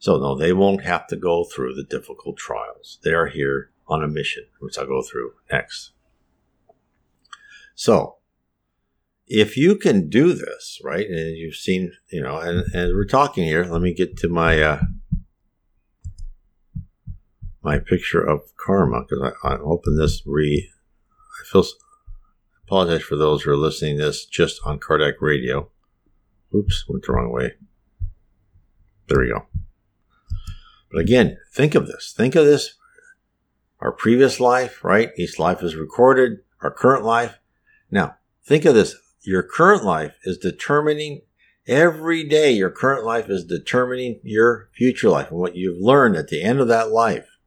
So 0.03 0.19
no, 0.19 0.35
they 0.35 0.53
won't 0.53 0.83
have 0.83 1.07
to 1.07 1.17
go 1.17 1.45
through 1.45 1.75
the 1.75 1.85
difficult 1.85 2.37
trials. 2.37 2.99
They 3.05 3.13
are 3.13 3.29
here 3.29 3.71
on 3.87 4.03
a 4.03 4.09
mission, 4.09 4.47
which 4.59 4.77
I'll 4.77 4.85
go 4.85 5.01
through 5.01 5.35
next. 5.49 5.93
So 7.77 8.17
if 9.29 9.57
you 9.57 9.77
can 9.77 10.09
do 10.09 10.33
this, 10.33 10.81
right, 10.83 11.07
and 11.07 11.37
you've 11.37 11.55
seen, 11.55 11.93
you 12.11 12.21
know, 12.21 12.39
and, 12.39 12.65
and 12.75 12.97
we're 12.97 13.05
talking 13.05 13.45
here, 13.45 13.65
let 13.65 13.81
me 13.81 13.95
get 13.95 14.17
to 14.17 14.29
my 14.29 14.61
uh, 14.61 14.81
my 17.63 17.79
picture 17.79 18.29
of 18.29 18.41
karma 18.57 19.03
because 19.03 19.33
I, 19.45 19.51
I'm 19.51 19.63
hoping 19.63 19.95
this 19.95 20.21
re. 20.27 20.69
I 21.41 21.45
feel 21.47 21.65
apologize 22.67 23.03
for 23.03 23.15
those 23.15 23.45
who 23.45 23.53
are 23.53 23.57
listening 23.57 23.99
this 23.99 24.27
just 24.27 24.61
on 24.65 24.81
Kardec 24.81 25.21
Radio. 25.21 25.71
Oops, 26.53 26.87
went 26.89 27.07
the 27.07 27.13
wrong 27.13 27.31
way. 27.31 27.53
There 29.07 29.21
we 29.21 29.29
go. 29.29 29.47
But 30.93 31.01
again, 31.01 31.39
think 31.53 31.75
of 31.75 31.87
this. 31.87 32.13
Think 32.17 32.35
of 32.35 32.45
this. 32.45 32.75
Our 33.81 33.93
previous 33.93 34.39
life, 34.39 34.85
right? 34.85 35.11
Each 35.17 35.39
life 35.39 35.63
is 35.63 35.75
recorded. 35.75 36.41
Our 36.61 36.71
current 36.71 37.05
life. 37.05 37.39
Now, 37.91 38.17
think 38.45 38.65
of 38.65 38.75
this 38.75 38.97
your 39.25 39.43
current 39.43 39.85
life 39.85 40.17
is 40.25 40.39
determining 40.39 41.23
every 41.67 42.25
day 42.25 42.51
your 42.51 42.71
current 42.71 43.05
life 43.05 43.29
is 43.29 43.45
determining 43.45 44.19
your 44.25 44.69
future 44.73 45.09
life 45.09 45.31
and 45.31 45.39
what 45.39 45.55
you've 45.55 45.81
learned 45.81 46.17
at 46.17 46.29
the 46.29 46.43
end 46.43 46.59
of 46.59 46.67
that 46.67 46.91
life 46.91 47.39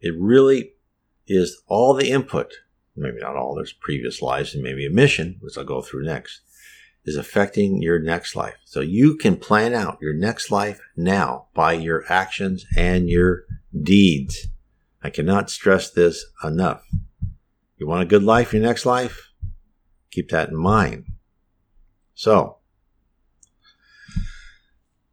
it 0.00 0.12
really 0.18 0.72
is 1.28 1.62
all 1.68 1.94
the 1.94 2.10
input 2.10 2.52
maybe 2.96 3.20
not 3.20 3.36
all 3.36 3.54
there's 3.54 3.72
previous 3.72 4.20
lives 4.20 4.52
and 4.52 4.64
maybe 4.64 4.84
a 4.84 4.90
mission 4.90 5.36
which 5.40 5.56
i'll 5.56 5.64
go 5.64 5.80
through 5.80 6.04
next 6.04 6.40
is 7.04 7.16
affecting 7.16 7.82
your 7.82 7.98
next 7.98 8.36
life 8.36 8.56
so 8.64 8.80
you 8.80 9.16
can 9.16 9.36
plan 9.36 9.74
out 9.74 9.98
your 10.00 10.14
next 10.14 10.50
life 10.50 10.80
now 10.96 11.46
by 11.54 11.72
your 11.72 12.04
actions 12.10 12.66
and 12.76 13.08
your 13.08 13.44
deeds 13.82 14.48
i 15.02 15.10
cannot 15.10 15.50
stress 15.50 15.90
this 15.90 16.26
enough 16.44 16.82
you 17.78 17.86
want 17.86 18.02
a 18.02 18.06
good 18.06 18.22
life 18.22 18.52
in 18.52 18.60
your 18.60 18.68
next 18.68 18.84
life 18.84 19.30
Keep 20.10 20.30
that 20.30 20.48
in 20.48 20.56
mind. 20.56 21.06
So, 22.14 22.56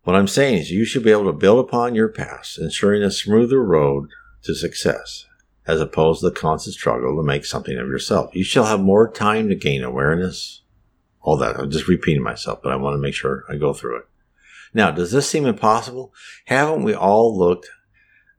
what 0.03 0.15
I'm 0.15 0.27
saying 0.27 0.59
is 0.59 0.71
you 0.71 0.85
should 0.85 1.03
be 1.03 1.11
able 1.11 1.25
to 1.25 1.33
build 1.33 1.59
upon 1.59 1.95
your 1.95 2.09
past, 2.09 2.57
ensuring 2.57 3.03
a 3.03 3.11
smoother 3.11 3.63
road 3.63 4.09
to 4.43 4.55
success, 4.55 5.25
as 5.67 5.79
opposed 5.79 6.21
to 6.21 6.29
the 6.29 6.35
constant 6.35 6.75
struggle 6.75 7.15
to 7.15 7.23
make 7.23 7.45
something 7.45 7.77
of 7.77 7.87
yourself. 7.87 8.33
You 8.33 8.43
shall 8.43 8.65
have 8.65 8.79
more 8.79 9.11
time 9.11 9.49
to 9.49 9.55
gain 9.55 9.83
awareness. 9.83 10.61
All 11.27 11.35
that. 11.35 11.59
I'm 11.59 11.69
just 11.69 11.89
repeating 11.89 12.23
myself, 12.23 12.61
but 12.63 12.71
I 12.71 12.77
want 12.77 12.93
to 12.93 13.01
make 13.01 13.13
sure 13.13 13.43
I 13.49 13.57
go 13.57 13.73
through 13.73 13.97
it. 13.97 14.05
Now, 14.73 14.91
does 14.91 15.11
this 15.11 15.29
seem 15.29 15.45
impossible? 15.45 16.13
Haven't 16.45 16.83
we 16.83 16.95
all 16.95 17.37
looked 17.37 17.67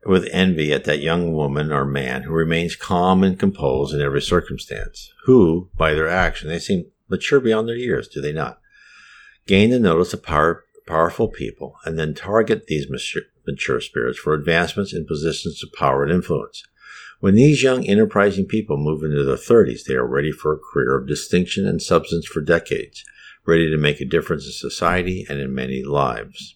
with 0.07 0.27
envy 0.31 0.73
at 0.73 0.85
that 0.85 0.97
young 0.97 1.33
woman 1.33 1.71
or 1.71 1.85
man 1.85 2.23
who 2.23 2.33
remains 2.33 2.75
calm 2.75 3.23
and 3.23 3.37
composed 3.37 3.93
in 3.93 4.01
every 4.01 4.23
circumstance, 4.23 5.13
who, 5.25 5.69
by 5.77 5.93
their 5.93 6.07
action, 6.07 6.49
they 6.49 6.57
seem 6.57 6.87
mature 7.07 7.39
beyond 7.39 7.69
their 7.69 7.75
years, 7.75 8.07
do 8.07 8.21
they 8.21 8.33
not? 8.33 8.59
Gain 9.45 9.69
the 9.69 9.79
notice 9.79 10.11
of 10.15 10.23
power, 10.23 10.63
powerful 10.87 11.27
people 11.27 11.75
and 11.85 11.99
then 11.99 12.15
target 12.15 12.65
these 12.65 12.89
mature, 12.89 13.21
mature 13.45 13.81
spirits 13.81 14.17
for 14.17 14.33
advancements 14.33 14.95
in 14.95 15.05
positions 15.05 15.63
of 15.63 15.71
power 15.73 16.01
and 16.01 16.11
influence. 16.11 16.63
When 17.19 17.35
these 17.35 17.61
young 17.61 17.85
enterprising 17.85 18.45
people 18.45 18.77
move 18.77 19.03
into 19.03 19.23
their 19.23 19.35
30s, 19.35 19.83
they 19.83 19.95
are 19.95 20.07
ready 20.07 20.31
for 20.31 20.53
a 20.53 20.57
career 20.57 20.97
of 20.97 21.07
distinction 21.07 21.67
and 21.67 21.81
substance 21.81 22.25
for 22.25 22.39
decades, 22.39 23.03
ready 23.45 23.69
to 23.69 23.77
make 23.77 23.99
a 23.99 24.05
difference 24.05 24.45
in 24.45 24.53
society 24.53 25.25
and 25.29 25.39
in 25.39 25.53
many 25.53 25.83
lives. 25.83 26.55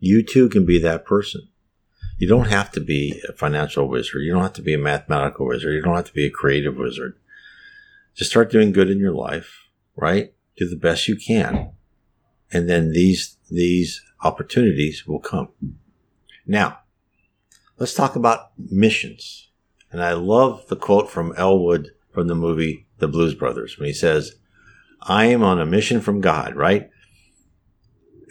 You 0.00 0.24
too 0.24 0.48
can 0.48 0.66
be 0.66 0.80
that 0.80 1.04
person. 1.04 1.48
You 2.18 2.26
don't 2.26 2.48
have 2.48 2.72
to 2.72 2.80
be 2.80 3.22
a 3.28 3.32
financial 3.32 3.88
wizard. 3.88 4.22
You 4.22 4.32
don't 4.32 4.42
have 4.42 4.52
to 4.54 4.62
be 4.62 4.74
a 4.74 4.78
mathematical 4.78 5.46
wizard. 5.46 5.74
You 5.74 5.82
don't 5.82 5.94
have 5.94 6.06
to 6.06 6.12
be 6.12 6.26
a 6.26 6.30
creative 6.30 6.76
wizard. 6.76 7.16
Just 8.14 8.30
start 8.30 8.50
doing 8.50 8.72
good 8.72 8.90
in 8.90 8.98
your 8.98 9.14
life, 9.14 9.68
right? 9.94 10.34
Do 10.56 10.68
the 10.68 10.76
best 10.76 11.06
you 11.06 11.16
can. 11.16 11.70
And 12.52 12.68
then 12.68 12.92
these, 12.92 13.36
these 13.48 14.02
opportunities 14.22 15.06
will 15.06 15.20
come. 15.20 15.50
Now, 16.46 16.80
let's 17.78 17.94
talk 17.94 18.16
about 18.16 18.50
missions. 18.58 19.49
And 19.92 20.02
I 20.02 20.12
love 20.12 20.66
the 20.68 20.76
quote 20.76 21.10
from 21.10 21.34
Elwood 21.36 21.90
from 22.12 22.28
the 22.28 22.34
movie 22.34 22.86
The 22.98 23.08
Blues 23.08 23.34
Brothers 23.34 23.78
when 23.78 23.86
he 23.86 23.92
says, 23.92 24.34
I 25.02 25.26
am 25.26 25.42
on 25.42 25.60
a 25.60 25.66
mission 25.66 26.00
from 26.00 26.20
God, 26.20 26.54
right? 26.54 26.90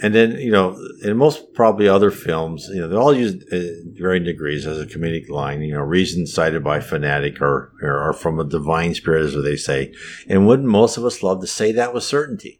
and 0.01 0.15
then 0.15 0.31
you 0.39 0.51
know 0.51 0.79
in 1.03 1.17
most 1.17 1.53
probably 1.53 1.87
other 1.87 2.11
films 2.11 2.69
you 2.73 2.79
know 2.79 2.87
they 2.87 2.95
all 2.95 3.15
use 3.15 3.43
uh, 3.51 3.91
varying 3.97 4.23
degrees 4.23 4.65
as 4.65 4.79
a 4.79 4.85
comedic 4.85 5.29
line 5.29 5.61
you 5.61 5.73
know 5.73 5.81
reasons 5.81 6.33
cited 6.33 6.63
by 6.63 6.79
fanatic 6.79 7.41
or, 7.41 7.71
or 7.81 8.13
from 8.13 8.39
a 8.39 8.43
divine 8.43 8.93
spirit 8.93 9.25
as 9.25 9.43
they 9.43 9.55
say 9.55 9.93
and 10.27 10.47
wouldn't 10.47 10.67
most 10.67 10.97
of 10.97 11.05
us 11.05 11.23
love 11.23 11.41
to 11.41 11.47
say 11.47 11.71
that 11.71 11.93
with 11.93 12.03
certainty 12.03 12.58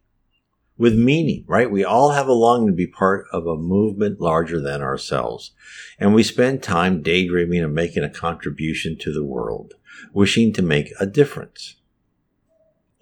with 0.79 0.95
meaning 0.95 1.43
right 1.45 1.69
we 1.69 1.83
all 1.83 2.11
have 2.11 2.27
a 2.27 2.33
longing 2.33 2.67
to 2.67 2.73
be 2.73 2.87
part 2.87 3.27
of 3.31 3.45
a 3.45 3.55
movement 3.55 4.19
larger 4.19 4.59
than 4.59 4.81
ourselves 4.81 5.51
and 5.99 6.15
we 6.15 6.23
spend 6.23 6.63
time 6.63 7.03
daydreaming 7.03 7.63
of 7.63 7.71
making 7.71 8.03
a 8.03 8.09
contribution 8.09 8.97
to 8.97 9.13
the 9.13 9.23
world 9.23 9.75
wishing 10.13 10.51
to 10.51 10.63
make 10.63 10.91
a 10.99 11.05
difference 11.05 11.75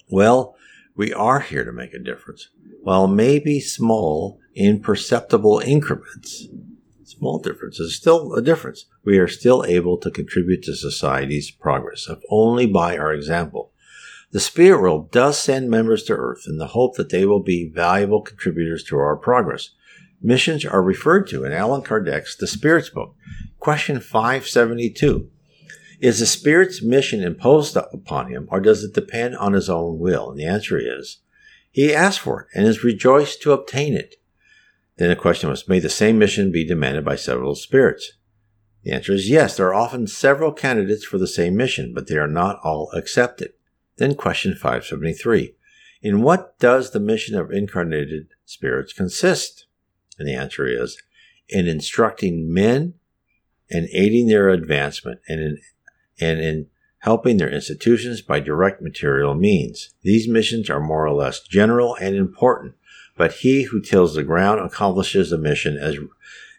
well 0.10 0.58
we 0.98 1.14
are 1.14 1.40
here 1.40 1.64
to 1.64 1.72
make 1.72 1.94
a 1.94 2.00
difference 2.00 2.50
while 2.88 3.08
maybe 3.08 3.60
small, 3.60 4.40
imperceptible 4.56 5.60
increments, 5.60 6.48
small 7.04 7.38
differences, 7.38 7.96
still 7.96 8.34
a 8.34 8.42
difference. 8.42 8.86
We 9.04 9.18
are 9.20 9.28
still 9.28 9.66
able 9.68 9.98
to 9.98 10.10
contribute 10.10 10.64
to 10.64 10.76
society's 10.76 11.52
progress, 11.52 12.08
if 12.10 12.20
only 12.30 12.66
by 12.66 12.98
our 12.98 13.14
example. 13.14 13.74
The 14.32 14.40
spirit 14.42 14.82
world 14.82 15.12
does 15.12 15.40
send 15.40 15.70
members 15.70 16.04
to 16.04 16.14
Earth 16.14 16.44
in 16.48 16.58
the 16.58 16.68
hope 16.68 16.98
that 16.98 17.10
they 17.10 17.26
will 17.26 17.42
be 17.42 17.72
valuable 17.74 18.22
contributors 18.22 18.84
to 18.86 18.98
our 18.98 19.16
progress. 19.16 19.70
Missions 20.22 20.66
are 20.66 20.82
referred 20.84 21.28
to 21.28 21.46
in 21.46 21.54
Allan 21.54 21.82
Kardec's 21.82 22.36
The 22.36 22.48
Spirit's 22.48 22.90
Book. 22.90 23.16
Question 23.60 24.02
572. 24.02 25.30
Is 26.02 26.20
the 26.20 26.26
Spirit's 26.26 26.84
mission 26.84 27.24
imposed 27.24 27.78
upon 27.78 28.30
him, 28.30 28.50
or 28.52 28.60
does 28.60 28.84
it 28.84 28.94
depend 28.94 29.38
on 29.38 29.54
his 29.54 29.70
own 29.70 29.98
will? 29.98 30.32
And 30.32 30.40
the 30.40 30.46
answer 30.46 30.78
is 30.78 31.20
he 31.72 31.94
asked 31.94 32.20
for 32.20 32.42
it 32.42 32.48
and 32.54 32.68
is 32.68 32.84
rejoiced 32.84 33.42
to 33.44 33.54
obtain 33.54 33.94
it. 33.94 34.16
Then 34.98 35.10
the 35.10 35.16
question 35.16 35.50
was, 35.50 35.70
may 35.70 35.80
the 35.80 35.90
same 35.90 36.18
mission 36.18 36.52
be 36.52 36.66
demanded 36.66 37.06
by 37.06 37.16
several 37.16 37.56
spirits? 37.56 38.14
The 38.84 38.92
answer 38.92 39.14
is 39.14 39.30
yes, 39.30 39.56
there 39.56 39.68
are 39.68 39.74
often 39.74 40.06
several 40.08 40.52
candidates 40.52 41.06
for 41.06 41.18
the 41.18 41.28
same 41.28 41.56
mission, 41.56 41.94
but 41.94 42.08
they 42.08 42.18
are 42.18 42.28
not 42.28 42.60
all 42.64 42.92
accepted. 42.94 43.52
Then 43.98 44.16
question 44.16 44.54
573. 44.54 45.56
In 46.02 46.22
what 46.22 46.58
does 46.60 46.92
the 46.92 47.00
mission 47.00 47.36
of 47.38 47.52
incarnated 47.52 48.28
spirits 48.46 48.94
consist? 48.94 49.66
And 50.20 50.28
the 50.28 50.36
answer 50.36 50.68
is 50.68 51.02
in 51.50 51.68
instructing 51.68 52.54
men 52.54 52.94
and 53.70 53.88
aiding 53.92 54.28
their 54.28 54.50
advancement 54.50 55.20
and 55.28 55.40
in, 55.40 55.58
and 56.20 56.40
in 56.40 56.68
helping 57.00 57.38
their 57.38 57.50
institutions 57.50 58.22
by 58.22 58.40
direct 58.40 58.82
material 58.82 59.34
means. 59.34 59.94
These 60.02 60.28
missions 60.28 60.70
are 60.70 60.80
more 60.80 61.06
or 61.06 61.14
less 61.14 61.42
general 61.42 61.96
and 61.96 62.16
important, 62.16 62.76
but 63.16 63.34
he 63.34 63.64
who 63.64 63.82
tills 63.82 64.16
the 64.16 64.24
ground 64.24 64.60
accomplishes 64.60 65.30
the 65.30 65.38
mission 65.38 65.78
as, 65.78 65.98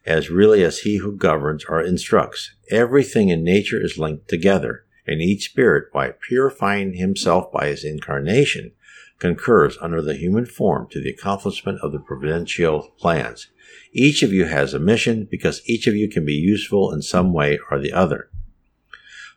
as 0.07 0.31
really 0.31 0.63
as 0.63 0.81
he 0.81 0.99
who 0.99 1.17
governs 1.17 1.65
or 1.69 1.83
instructs. 1.83 2.53
Everything 2.71 3.29
in 3.29 3.45
nature 3.45 3.83
is 3.83 3.99
linked 3.99 4.29
together, 4.29 4.85
and 5.09 5.21
each 5.21 5.47
spirit, 5.47 5.93
by 5.93 6.11
purifying 6.11 6.95
himself 6.95 7.51
by 7.51 7.67
his 7.69 7.85
incarnation, 7.85 8.73
concurs 9.19 9.77
under 9.81 10.01
the 10.01 10.15
human 10.15 10.47
form 10.47 10.87
to 10.91 11.03
the 11.03 11.11
accomplishment 11.11 11.81
of 11.83 11.93
the 11.93 11.99
providential 11.99 12.93
plans. 12.99 13.49
Each 13.93 14.23
of 14.23 14.33
you 14.33 14.45
has 14.45 14.75
a 14.75 14.79
mission 14.79 15.27
because 15.29 15.63
each 15.67 15.87
of 15.87 15.97
you 15.97 16.09
can 16.09 16.25
be 16.25 16.35
useful 16.35 16.93
in 16.93 17.03
some 17.03 17.33
way 17.33 17.59
or 17.71 17.79
the 17.79 17.93
other. 17.93 18.31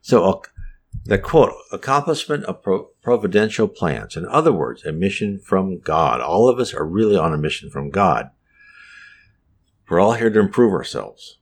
So, 0.01 0.25
uh, 0.25 0.41
the 1.05 1.17
quote, 1.17 1.53
accomplishment 1.71 2.43
of 2.45 2.61
pro- 2.61 2.89
providential 3.01 3.67
plans. 3.67 4.15
In 4.15 4.25
other 4.27 4.51
words, 4.51 4.85
a 4.85 4.91
mission 4.91 5.39
from 5.39 5.79
God. 5.79 6.21
All 6.21 6.47
of 6.47 6.59
us 6.59 6.73
are 6.73 6.85
really 6.85 7.17
on 7.17 7.33
a 7.33 7.37
mission 7.37 7.69
from 7.69 7.89
God. 7.89 8.29
We're 9.89 9.99
all 9.99 10.13
here 10.13 10.29
to 10.29 10.39
improve 10.39 10.73
ourselves. 10.73 11.37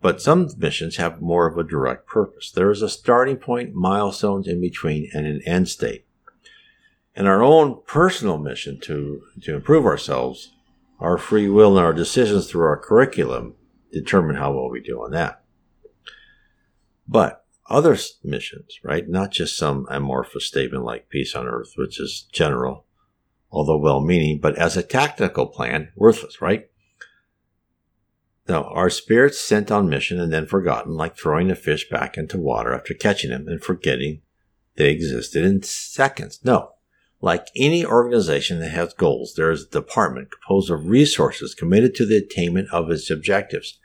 But 0.00 0.20
some 0.20 0.48
missions 0.56 0.96
have 0.96 1.22
more 1.22 1.46
of 1.46 1.56
a 1.56 1.64
direct 1.64 2.06
purpose. 2.06 2.50
There 2.50 2.70
is 2.70 2.82
a 2.82 2.88
starting 2.88 3.36
point, 3.36 3.74
milestones 3.74 4.46
in 4.46 4.60
between, 4.60 5.10
and 5.12 5.26
an 5.26 5.40
end 5.46 5.68
state. 5.68 6.06
And 7.14 7.26
our 7.26 7.42
own 7.42 7.80
personal 7.86 8.36
mission 8.36 8.78
to, 8.80 9.22
to 9.42 9.54
improve 9.54 9.86
ourselves, 9.86 10.52
our 11.00 11.16
free 11.16 11.48
will 11.48 11.76
and 11.76 11.84
our 11.84 11.94
decisions 11.94 12.50
through 12.50 12.66
our 12.66 12.76
curriculum 12.76 13.54
determine 13.90 14.36
how 14.36 14.52
well 14.52 14.70
we 14.70 14.80
do 14.80 15.02
on 15.02 15.12
that. 15.12 15.42
But 17.08 17.44
other 17.68 17.96
missions, 18.22 18.78
right? 18.82 19.08
Not 19.08 19.30
just 19.30 19.56
some 19.56 19.86
amorphous 19.90 20.46
statement 20.46 20.84
like 20.84 21.08
peace 21.08 21.34
on 21.34 21.46
earth, 21.46 21.72
which 21.76 21.98
is 21.98 22.26
general, 22.32 22.84
although 23.50 23.78
well 23.78 24.00
meaning, 24.00 24.38
but 24.38 24.56
as 24.56 24.76
a 24.76 24.82
tactical 24.82 25.46
plan, 25.46 25.90
worthless, 25.96 26.40
right? 26.40 26.68
No, 28.48 28.64
our 28.64 28.90
spirits 28.90 29.40
sent 29.40 29.70
on 29.70 29.88
mission 29.88 30.20
and 30.20 30.32
then 30.32 30.46
forgotten, 30.46 30.94
like 30.94 31.16
throwing 31.16 31.50
a 31.50 31.56
fish 31.56 31.88
back 31.88 32.16
into 32.16 32.38
water 32.38 32.72
after 32.72 32.94
catching 32.94 33.30
him 33.30 33.48
and 33.48 33.62
forgetting 33.62 34.22
they 34.76 34.90
existed 34.90 35.44
in 35.44 35.62
seconds. 35.62 36.40
No. 36.44 36.72
Like 37.20 37.48
any 37.56 37.84
organization 37.84 38.60
that 38.60 38.70
has 38.70 38.92
goals, 38.92 39.34
there 39.34 39.50
is 39.50 39.64
a 39.64 39.70
department 39.70 40.28
composed 40.30 40.70
of 40.70 40.88
resources 40.88 41.54
committed 41.54 41.94
to 41.94 42.06
the 42.06 42.18
attainment 42.18 42.68
of 42.70 42.90
its 42.90 43.10
objectives. 43.10 43.78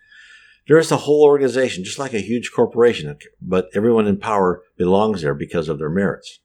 There 0.68 0.78
is 0.78 0.92
a 0.92 0.98
whole 0.98 1.24
organization, 1.24 1.84
just 1.84 1.98
like 1.98 2.14
a 2.14 2.20
huge 2.20 2.52
corporation, 2.54 3.18
but 3.42 3.70
everyone 3.74 4.06
in 4.06 4.18
power 4.18 4.64
belongs 4.78 5.22
there 5.22 5.34
because 5.34 5.70
of 5.70 5.80
their 5.80 5.90
merits. 5.90 6.41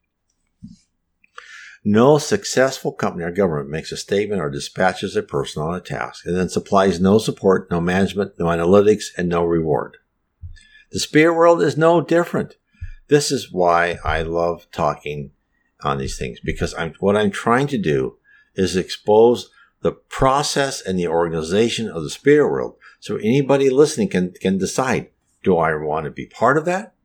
No 1.89 2.19
successful 2.19 2.91
company 2.91 3.23
or 3.23 3.31
government 3.31 3.71
makes 3.71 3.93
a 3.93 3.97
statement 3.97 4.41
or 4.41 4.51
dispatches 4.51 5.15
a 5.15 5.23
person 5.23 5.63
on 5.63 5.77
a 5.77 5.81
task 5.81 6.27
and 6.27 6.37
then 6.37 6.49
supplies 6.49 6.99
no 6.99 7.19
support, 7.19 7.71
no 7.71 7.81
management, 7.81 8.33
no 8.41 8.47
analytics, 8.47 9.05
and 9.17 9.29
no 9.29 9.45
reward. 9.45 9.97
The 10.91 10.99
spirit 10.99 11.35
world 11.35 11.63
is 11.63 11.77
no 11.77 12.01
different. 12.01 12.57
This 13.07 13.31
is 13.31 13.53
why 13.53 13.99
I 14.05 14.23
love 14.23 14.67
talking 14.73 15.31
on 15.85 15.99
these 15.99 16.19
things 16.19 16.41
because 16.41 16.75
I'm, 16.75 16.93
what 16.99 17.17
I'm 17.17 17.31
trying 17.31 17.69
to 17.69 17.79
do 17.79 18.17
is 18.57 18.75
expose 18.75 19.49
the 19.83 19.93
process 19.93 20.81
and 20.81 20.99
the 20.99 21.07
organization 21.07 21.89
of 21.89 22.03
the 22.03 22.11
spirit 22.11 22.51
world 22.51 22.75
so 22.99 23.15
anybody 23.19 23.71
listening 23.71 24.09
can, 24.09 24.33
can 24.33 24.59
decide, 24.59 25.11
do 25.45 25.57
I 25.57 25.77
want 25.77 26.07
to 26.07 26.11
be 26.11 26.27
part 26.27 26.59
of 26.59 26.65
that? 26.65 26.96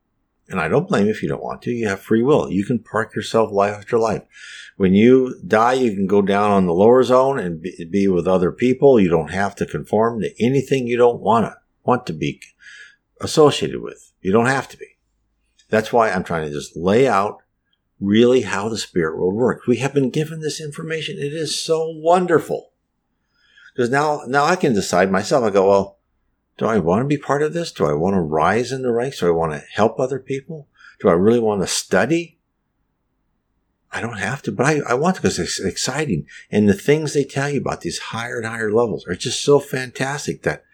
And 0.52 0.60
I 0.60 0.68
don't 0.68 0.86
blame 0.86 1.06
you 1.06 1.10
if 1.10 1.22
you 1.22 1.28
don't 1.30 1.42
want 1.42 1.62
to. 1.62 1.72
You 1.72 1.88
have 1.88 2.00
free 2.00 2.22
will. 2.22 2.50
You 2.50 2.64
can 2.64 2.78
park 2.78 3.16
yourself 3.16 3.50
life 3.50 3.74
after 3.74 3.98
life. 3.98 4.22
When 4.76 4.94
you 4.94 5.40
die, 5.46 5.72
you 5.72 5.94
can 5.94 6.06
go 6.06 6.20
down 6.20 6.50
on 6.50 6.66
the 6.66 6.74
lower 6.74 7.02
zone 7.02 7.38
and 7.38 7.62
be, 7.62 7.88
be 7.90 8.06
with 8.06 8.28
other 8.28 8.52
people. 8.52 9.00
You 9.00 9.08
don't 9.08 9.30
have 9.32 9.56
to 9.56 9.66
conform 9.66 10.20
to 10.20 10.44
anything 10.44 10.86
you 10.86 10.98
don't 10.98 11.20
want 11.20 11.46
to 11.46 11.56
want 11.84 12.06
to 12.06 12.12
be 12.12 12.40
associated 13.20 13.80
with. 13.80 14.12
You 14.20 14.30
don't 14.30 14.46
have 14.46 14.68
to 14.68 14.76
be. 14.76 14.86
That's 15.68 15.92
why 15.92 16.10
I'm 16.10 16.22
trying 16.22 16.46
to 16.46 16.52
just 16.52 16.76
lay 16.76 17.08
out 17.08 17.38
really 17.98 18.42
how 18.42 18.68
the 18.68 18.76
spirit 18.76 19.16
world 19.16 19.34
works. 19.34 19.66
We 19.66 19.78
have 19.78 19.94
been 19.94 20.10
given 20.10 20.40
this 20.40 20.60
information. 20.60 21.16
It 21.16 21.32
is 21.32 21.58
so 21.58 21.88
wonderful. 21.88 22.72
Because 23.74 23.88
now, 23.88 24.22
now 24.26 24.44
I 24.44 24.56
can 24.56 24.74
decide 24.74 25.10
myself. 25.10 25.44
I 25.44 25.50
go, 25.50 25.68
well, 25.68 25.98
do 26.58 26.66
I 26.66 26.78
want 26.78 27.02
to 27.02 27.08
be 27.08 27.18
part 27.18 27.42
of 27.42 27.52
this? 27.52 27.72
Do 27.72 27.86
I 27.86 27.94
want 27.94 28.14
to 28.14 28.20
rise 28.20 28.72
in 28.72 28.82
the 28.82 28.92
ranks? 28.92 29.20
Do 29.20 29.26
I 29.26 29.30
want 29.30 29.52
to 29.52 29.64
help 29.72 29.98
other 29.98 30.18
people? 30.18 30.68
Do 31.00 31.08
I 31.08 31.12
really 31.12 31.40
want 31.40 31.62
to 31.62 31.66
study? 31.66 32.38
I 33.90 34.00
don't 34.00 34.18
have 34.18 34.42
to, 34.42 34.52
but 34.52 34.66
I, 34.66 34.80
I 34.88 34.94
want 34.94 35.16
to 35.16 35.22
because 35.22 35.38
it's 35.38 35.60
exciting. 35.60 36.26
And 36.50 36.68
the 36.68 36.74
things 36.74 37.12
they 37.12 37.24
tell 37.24 37.50
you 37.50 37.60
about 37.60 37.82
these 37.82 37.98
higher 37.98 38.38
and 38.38 38.46
higher 38.46 38.72
levels 38.72 39.06
are 39.06 39.14
just 39.14 39.42
so 39.42 39.60
fantastic 39.60 40.42
that 40.42 40.64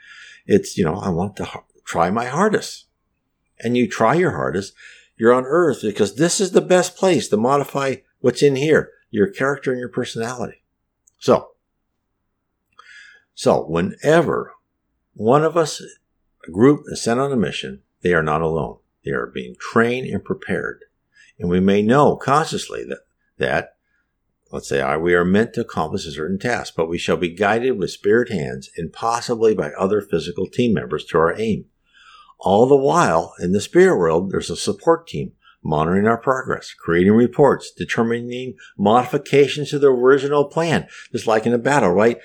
it's, 0.47 0.79
you 0.79 0.85
know, 0.85 0.97
I 0.97 1.09
want 1.09 1.37
to 1.37 1.49
try 1.85 2.11
my 2.11 2.27
hardest. 2.27 2.87
And 3.61 3.77
you 3.77 3.89
try 3.89 4.15
your 4.15 4.33
hardest. 4.33 4.73
You're 5.17 5.35
on 5.35 5.45
earth 5.45 5.81
because 5.83 6.15
this 6.15 6.41
is 6.41 6.53
the 6.53 6.61
best 6.61 6.97
place 6.97 7.29
to 7.29 7.37
modify 7.37 7.97
what's 8.21 8.43
in 8.43 8.55
here, 8.55 8.91
your 9.11 9.27
character 9.27 9.73
and 9.73 9.81
your 9.81 9.89
personality. 9.89 10.63
So 11.19 11.51
so 13.39 13.65
whenever 13.65 14.55
one 15.19 15.43
of 15.43 15.57
us, 15.57 15.83
a 16.47 16.51
group 16.53 16.85
is 16.87 17.03
sent 17.03 17.19
on 17.19 17.33
a 17.33 17.37
mission, 17.37 17.83
they 18.03 18.15
are 18.15 18.23
not 18.23 18.41
alone. 18.41 18.79
They 19.05 19.11
are 19.11 19.27
being 19.27 19.57
trained 19.59 20.07
and 20.07 20.25
prepared. 20.25 20.85
And 21.41 21.51
we 21.51 21.59
may 21.59 21.83
know 21.83 22.15
consciously 22.15 22.85
that, 22.85 23.01
that 23.39 23.75
let's 24.53 24.69
say 24.69 24.97
we 24.97 25.15
are 25.15 25.25
meant 25.25 25.55
to 25.55 25.63
accomplish 25.63 26.07
a 26.07 26.13
certain 26.13 26.39
task, 26.39 26.75
but 26.77 26.89
we 26.89 26.99
shall 26.99 27.17
be 27.17 27.35
guided 27.35 27.77
with 27.77 27.91
spirit 27.91 28.31
hands 28.31 28.71
and 28.77 28.93
possibly 28.93 29.57
by 29.57 29.73
other 29.73 30.01
physical 30.01 30.47
team 30.47 30.73
members 30.73 31.05
to 31.07 31.19
our 31.19 31.37
aim. 31.37 31.65
All 32.39 32.67
the 32.67 32.77
while, 32.77 33.35
in 33.41 33.51
the 33.51 33.61
spirit 33.61 33.99
world, 33.99 34.31
there's 34.31 34.51
a 34.51 34.57
support 34.57 35.09
team 35.09 35.33
monitoring 35.65 36.07
our 36.07 36.17
progress, 36.17 36.73
creating 36.73 37.13
reports, 37.13 37.73
determining 37.73 38.55
modifications 38.79 39.71
to 39.71 39.81
the 39.81 39.89
original 39.89 40.45
plan, 40.45 40.87
just 41.11 41.27
like 41.27 41.45
in 41.45 41.53
a 41.53 41.59
battle, 41.59 41.91
right? 41.91 42.19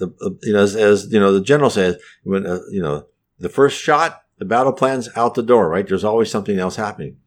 The 0.00 0.38
you 0.42 0.52
know 0.52 0.62
as, 0.62 0.74
as, 0.74 1.12
you 1.12 1.20
know 1.20 1.32
the 1.32 1.40
general 1.40 1.70
says 1.70 1.96
when 2.24 2.46
uh, 2.46 2.60
you 2.70 2.82
know 2.82 3.06
the 3.38 3.48
first 3.48 3.80
shot 3.80 4.22
the 4.38 4.44
battle 4.44 4.72
plan's 4.72 5.08
out 5.14 5.34
the 5.34 5.42
door 5.42 5.68
right? 5.68 5.86
There's 5.86 6.04
always 6.04 6.30
something 6.30 6.58
else 6.58 6.76
happening. 6.76 7.18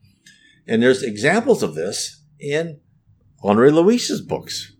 And 0.67 0.81
there's 0.81 1.03
examples 1.03 1.61
of 1.61 1.75
this 1.75 2.23
in 2.39 2.79
Andre 3.43 3.69
Luiz's 3.69 4.21
books 4.21 4.73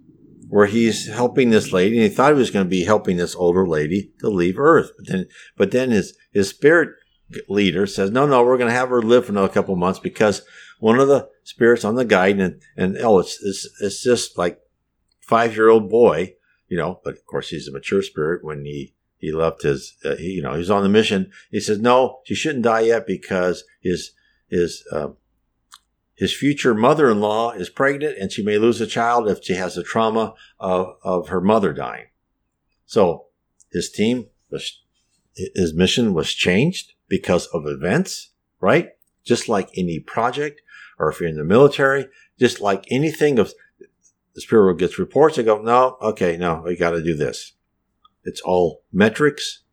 where 0.47 0.67
he's 0.67 1.07
helping 1.07 1.49
this 1.49 1.73
lady 1.73 1.97
and 1.97 2.03
he 2.03 2.15
thought 2.15 2.31
he 2.31 2.37
was 2.37 2.51
going 2.51 2.65
to 2.65 2.69
be 2.69 2.83
helping 2.83 3.17
this 3.17 3.35
older 3.35 3.67
lady 3.67 4.11
to 4.19 4.29
leave 4.29 4.59
earth. 4.59 4.91
But 4.97 5.07
then 5.07 5.27
but 5.57 5.71
then 5.71 5.91
his 5.91 6.17
his 6.31 6.49
spirit 6.49 6.89
leader 7.47 7.87
says 7.87 8.11
no 8.11 8.25
no 8.27 8.43
we're 8.43 8.57
going 8.57 8.69
to 8.69 8.75
have 8.75 8.89
her 8.89 9.01
live 9.01 9.25
for 9.25 9.31
another 9.31 9.49
couple 9.49 9.75
months 9.75 9.99
because 9.99 10.43
one 10.79 10.99
of 10.99 11.07
the 11.07 11.27
spirits 11.43 11.83
on 11.83 11.95
the 11.95 12.05
guide 12.05 12.39
and 12.39 12.61
and 12.77 12.97
oh 12.97 13.19
it's 13.19 13.41
it's, 13.41 13.67
it's 13.81 14.03
just 14.03 14.37
like 14.37 14.59
five 15.21 15.55
year 15.55 15.69
old 15.69 15.89
boy 15.89 16.33
you 16.68 16.78
know, 16.78 16.99
but 17.03 17.14
of 17.14 17.26
course 17.26 17.49
he's 17.49 17.68
a 17.68 17.72
mature 17.72 18.01
spirit 18.01 18.43
when 18.43 18.66
he, 18.66 18.93
he 19.18 19.32
left 19.32 19.64
his, 19.64 19.95
uh, 20.03 20.16
he, 20.16 20.32
you 20.32 20.41
know, 20.41 20.53
he's 20.53 20.70
on 20.70 20.84
the 20.84 20.89
mission. 20.89 21.32
He 21.51 21.59
says, 21.59 21.80
no, 21.80 22.20
she 22.26 22.36
shouldn't 22.36 22.66
die 22.66 22.82
yet 22.82 23.07
because 23.07 23.64
his, 23.82 24.11
his, 24.49 24.86
uh, 24.91 25.09
his 26.16 26.36
future 26.36 26.74
mother-in-law 26.74 27.51
is 27.53 27.70
pregnant 27.70 28.18
and 28.18 28.32
she 28.32 28.43
may 28.43 28.57
lose 28.57 28.80
a 28.80 28.88
child 28.88 29.28
if 29.28 29.43
she 29.43 29.53
has 29.55 29.76
the 29.76 29.84
trauma 29.84 30.36
of, 30.59 30.95
of 31.03 31.30
her 31.30 31.41
mother 31.41 31.74
dying. 31.74 32.07
So 32.86 33.26
his 33.72 33.89
team 33.89 34.28
was, 34.49 34.82
his 35.36 35.74
mission 35.74 36.14
was 36.14 36.34
changed 36.34 36.93
because 37.07 37.47
of 37.47 37.66
events, 37.66 38.32
right? 38.59 38.89
Just 39.24 39.49
like 39.49 39.70
any 39.76 39.99
project 39.99 40.61
or 40.99 41.09
if 41.09 41.20
you're 41.20 41.30
in 41.30 41.38
the 41.38 41.43
military, 41.43 42.07
just 42.39 42.61
like 42.61 42.86
anything 42.89 43.39
of 43.39 43.53
the 44.34 44.41
spirit 44.41 44.63
world 44.63 44.79
gets 44.79 44.99
reports. 44.99 45.38
They 45.38 45.43
go, 45.43 45.61
no, 45.61 45.97
okay, 46.01 46.38
no, 46.38 46.63
we 46.65 46.75
got 46.75 46.91
to 46.91 47.03
do 47.03 47.13
this. 47.15 47.53
It's 48.23 48.41
all 48.41 48.84
metrics 48.91 49.63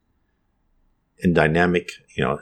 and 1.22 1.34
dynamic, 1.34 1.90
you 2.16 2.24
know, 2.24 2.40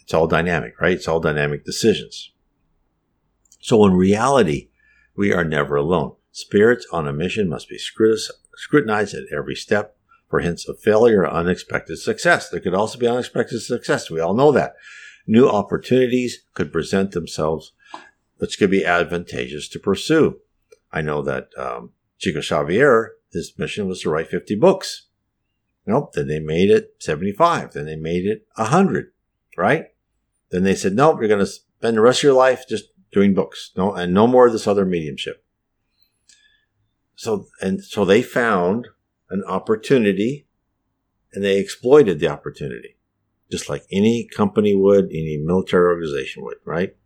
it's 0.00 0.14
all 0.14 0.26
dynamic, 0.26 0.80
right? 0.80 0.92
It's 0.92 1.08
all 1.08 1.20
dynamic 1.20 1.64
decisions. 1.64 2.32
So 3.60 3.84
in 3.86 3.94
reality, 3.94 4.70
we 5.16 5.32
are 5.32 5.44
never 5.44 5.76
alone. 5.76 6.16
Spirits 6.30 6.86
on 6.92 7.06
a 7.06 7.12
mission 7.12 7.48
must 7.48 7.68
be 7.68 7.78
scrutinized 7.78 9.14
at 9.14 9.24
every 9.32 9.54
step 9.54 9.96
for 10.28 10.40
hints 10.40 10.66
of 10.68 10.80
failure 10.80 11.20
or 11.22 11.30
unexpected 11.30 11.98
success. 11.98 12.48
There 12.48 12.60
could 12.60 12.74
also 12.74 12.98
be 12.98 13.06
unexpected 13.06 13.60
success. 13.60 14.10
We 14.10 14.20
all 14.20 14.34
know 14.34 14.50
that. 14.52 14.74
New 15.26 15.48
opportunities 15.48 16.44
could 16.54 16.72
present 16.72 17.12
themselves, 17.12 17.72
which 18.38 18.58
could 18.58 18.70
be 18.70 18.84
advantageous 18.84 19.68
to 19.68 19.78
pursue. 19.78 20.40
I 20.92 21.00
know 21.00 21.22
that 21.22 21.48
um, 21.56 21.90
Chico 22.18 22.40
Xavier, 22.40 23.12
his 23.32 23.54
mission 23.58 23.88
was 23.88 24.02
to 24.02 24.10
write 24.10 24.28
50 24.28 24.56
books. 24.56 25.06
Nope. 25.86 26.12
Then 26.12 26.28
they 26.28 26.38
made 26.38 26.70
it 26.70 26.96
75. 26.98 27.72
Then 27.72 27.86
they 27.86 27.96
made 27.96 28.26
it 28.26 28.46
100, 28.56 29.12
right? 29.56 29.86
Then 30.50 30.64
they 30.64 30.74
said, 30.74 30.94
nope, 30.94 31.18
you're 31.18 31.28
going 31.28 31.40
to 31.40 31.46
spend 31.46 31.96
the 31.96 32.02
rest 32.02 32.20
of 32.20 32.24
your 32.24 32.34
life 32.34 32.64
just 32.68 32.84
doing 33.10 33.34
books. 33.34 33.72
No, 33.76 33.92
and 33.94 34.12
no 34.12 34.26
more 34.26 34.46
of 34.46 34.52
this 34.52 34.66
other 34.66 34.84
mediumship. 34.84 35.44
So, 37.14 37.46
and 37.60 37.82
so 37.82 38.04
they 38.04 38.22
found 38.22 38.88
an 39.30 39.42
opportunity 39.46 40.46
and 41.32 41.42
they 41.42 41.58
exploited 41.58 42.20
the 42.20 42.28
opportunity, 42.28 42.96
just 43.50 43.68
like 43.68 43.84
any 43.90 44.24
company 44.24 44.74
would, 44.74 45.06
any 45.06 45.38
military 45.38 45.86
organization 45.86 46.44
would, 46.44 46.58
right? 46.64 46.96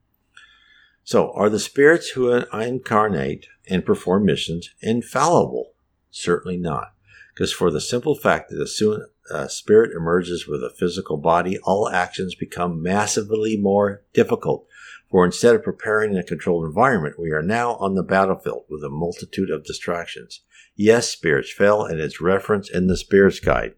So, 1.07 1.31
are 1.35 1.49
the 1.49 1.61
spirits 1.61 2.09
who 2.09 2.33
incarnate 2.33 3.47
and 3.69 3.87
perform 3.87 4.25
missions 4.25 4.71
infallible? 4.81 5.75
Certainly 6.11 6.57
not. 6.57 6.95
Because 7.33 7.53
for 7.53 7.71
the 7.71 7.81
simple 7.81 8.17
fact 8.17 8.51
that 8.51 8.61
as 8.61 8.77
soon 8.77 9.07
a 9.31 9.49
spirit 9.49 9.93
emerges 9.97 10.49
with 10.49 10.65
a 10.65 10.75
physical 10.77 11.17
body, 11.17 11.59
all 11.63 11.89
actions 11.89 12.35
become 12.35 12.83
massively 12.83 13.57
more 13.57 14.03
difficult. 14.15 14.67
For 15.09 15.25
instead 15.25 15.55
of 15.55 15.63
preparing 15.63 16.11
in 16.11 16.19
a 16.19 16.25
controlled 16.25 16.65
environment, 16.65 17.21
we 17.21 17.31
are 17.31 17.41
now 17.41 17.77
on 17.77 17.95
the 17.95 18.03
battlefield 18.03 18.65
with 18.69 18.83
a 18.83 18.89
multitude 18.89 19.49
of 19.49 19.65
distractions. 19.65 20.41
Yes, 20.75 21.09
spirits 21.09 21.53
fell, 21.53 21.85
and 21.85 22.01
it's 22.01 22.21
referenced 22.21 22.73
in 22.73 22.89
the 22.89 22.97
Spirits 22.97 23.39
Guide. 23.39 23.75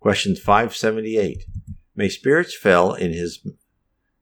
Question 0.00 0.36
578. 0.36 1.46
May 1.96 2.10
spirits 2.10 2.54
fail 2.54 2.92
in 2.92 3.14
his 3.14 3.38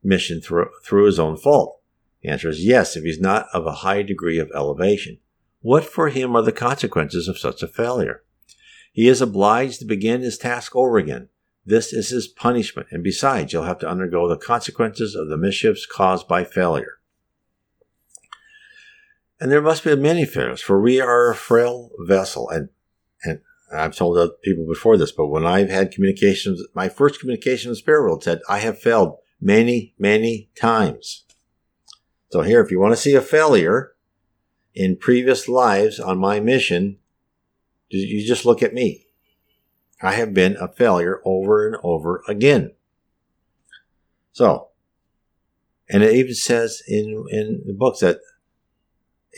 mission 0.03 0.41
through, 0.41 0.71
through 0.85 1.07
his 1.07 1.19
own 1.19 1.37
fault? 1.37 1.81
The 2.23 2.29
answer 2.29 2.49
is 2.49 2.65
yes, 2.65 2.97
if 2.97 3.05
he's 3.05 3.21
not 3.21 3.47
of 3.53 3.67
a 3.67 3.73
high 3.73 4.03
degree 4.03 4.39
of 4.39 4.51
elevation. 4.55 5.19
What 5.61 5.85
for 5.85 6.09
him 6.09 6.37
are 6.37 6.43
the 6.43 6.53
consequences 6.53 7.29
of 7.29 7.39
such 7.39 7.63
a 7.63 7.69
failure? 7.69 8.23
He 8.93 9.09
is 9.09 9.21
obliged 9.21 9.79
to 9.79 9.85
begin 9.87 10.21
his 10.21 10.39
task 10.39 10.77
over 10.77 10.99
again. 10.99 11.29
This 11.65 11.93
is 11.93 12.11
his 12.11 12.27
punishment, 12.27 12.89
and 12.91 13.05
besides, 13.05 13.53
he'll 13.53 13.63
have 13.63 13.79
to 13.79 13.89
undergo 13.89 14.29
the 14.29 14.37
consequences 14.37 15.15
of 15.15 15.29
the 15.29 15.37
mischiefs 15.37 15.87
caused 15.87 16.27
by 16.27 16.45
failure. 16.45 16.99
And 19.41 19.51
there 19.51 19.63
must 19.63 19.85
be 19.85 19.95
many 19.97 20.25
failures, 20.25 20.61
for 20.61 20.81
we 20.81 21.01
are 21.01 21.31
a 21.31 21.35
frail 21.35 21.91
vessel. 22.01 22.49
And, 22.51 22.69
and 23.25 23.41
I've 23.73 23.97
told 23.97 24.19
other 24.19 24.33
people 24.43 24.67
before 24.67 24.97
this, 24.97 25.13
but 25.13 25.29
when 25.29 25.47
I've 25.47 25.71
had 25.71 25.93
communications, 25.93 26.63
my 26.75 26.89
first 26.89 27.21
communication 27.21 27.71
with 27.71 27.79
Spirit 27.79 28.03
World 28.03 28.25
said, 28.25 28.41
I 28.49 28.59
have 28.59 28.79
failed 28.79 29.17
many, 29.43 29.93
many 29.99 30.49
times. 30.55 31.25
So 32.31 32.43
here, 32.43 32.63
if 32.63 32.71
you 32.71 32.81
want 32.81 32.95
to 32.95 33.01
see 33.01 33.15
a 33.15 33.21
failure 33.21 33.93
in 34.75 34.97
previous 34.97 35.49
lives 35.49 36.01
on 36.01 36.19
my 36.19 36.41
mission, 36.41 36.99
you 37.91 38.27
just 38.27 38.47
look 38.47 38.63
at 38.63 38.73
me. 38.73 39.07
I 40.01 40.15
have 40.15 40.33
been 40.33 40.57
a 40.59 40.69
failure 40.69 41.21
over 41.25 41.67
and 41.67 41.77
over 41.83 42.23
again. 42.27 42.73
So, 44.33 44.69
and 45.91 46.03
it 46.03 46.15
even 46.15 46.35
says 46.35 46.83
in, 46.89 47.27
in 47.29 47.63
the 47.67 47.75
books 47.75 48.01
that 48.01 48.21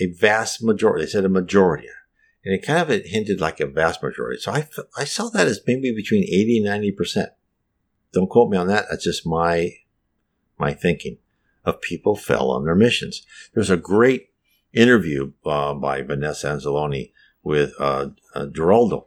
a 0.00 0.06
vast 0.06 0.62
majority, 0.62 1.04
they 1.04 1.10
said 1.10 1.24
a 1.24 1.28
majority, 1.28 1.88
and 2.44 2.54
it 2.54 2.64
kind 2.64 2.78
of 2.80 3.04
hinted 3.04 3.40
like 3.40 3.58
a 3.58 3.66
vast 3.66 4.02
majority. 4.02 4.40
So 4.40 4.52
I, 4.52 4.68
I 4.96 5.04
saw 5.04 5.28
that 5.30 5.48
as 5.48 5.60
maybe 5.66 5.92
between 5.94 6.22
80 6.24 6.64
and 6.64 6.96
90%. 6.96 7.26
Don't 8.12 8.30
quote 8.30 8.50
me 8.50 8.56
on 8.56 8.68
that. 8.68 8.86
That's 8.88 9.04
just 9.04 9.26
my, 9.26 9.72
my 10.58 10.72
thinking 10.72 11.18
of 11.64 11.80
people 11.80 12.16
fell 12.16 12.50
on 12.50 12.64
their 12.64 12.74
missions. 12.74 13.26
There's 13.54 13.70
a 13.70 13.76
great 13.76 14.30
interview 14.72 15.32
uh, 15.46 15.74
by 15.74 16.02
Vanessa 16.02 16.48
Anzalone 16.48 17.12
with 17.42 17.72
uh, 17.78 18.08
uh, 18.34 18.46
Geraldo. 18.46 19.06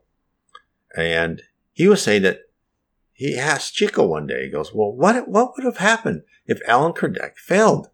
And 0.96 1.44
he 1.74 1.88
was 1.88 2.02
saying 2.02 2.24
that 2.24 2.42
he 3.14 3.38
asked 3.38 3.74
Chico 3.74 4.06
one 4.06 4.28
day, 4.28 4.46
he 4.46 4.52
goes, 4.52 4.74
Well, 4.74 4.92
what, 4.92 5.28
what 5.28 5.54
would 5.56 5.66
have 5.66 5.78
happened 5.78 6.24
if 6.46 6.62
Allan 6.68 6.94
Kardec 6.94 7.38
failed? 7.38 7.90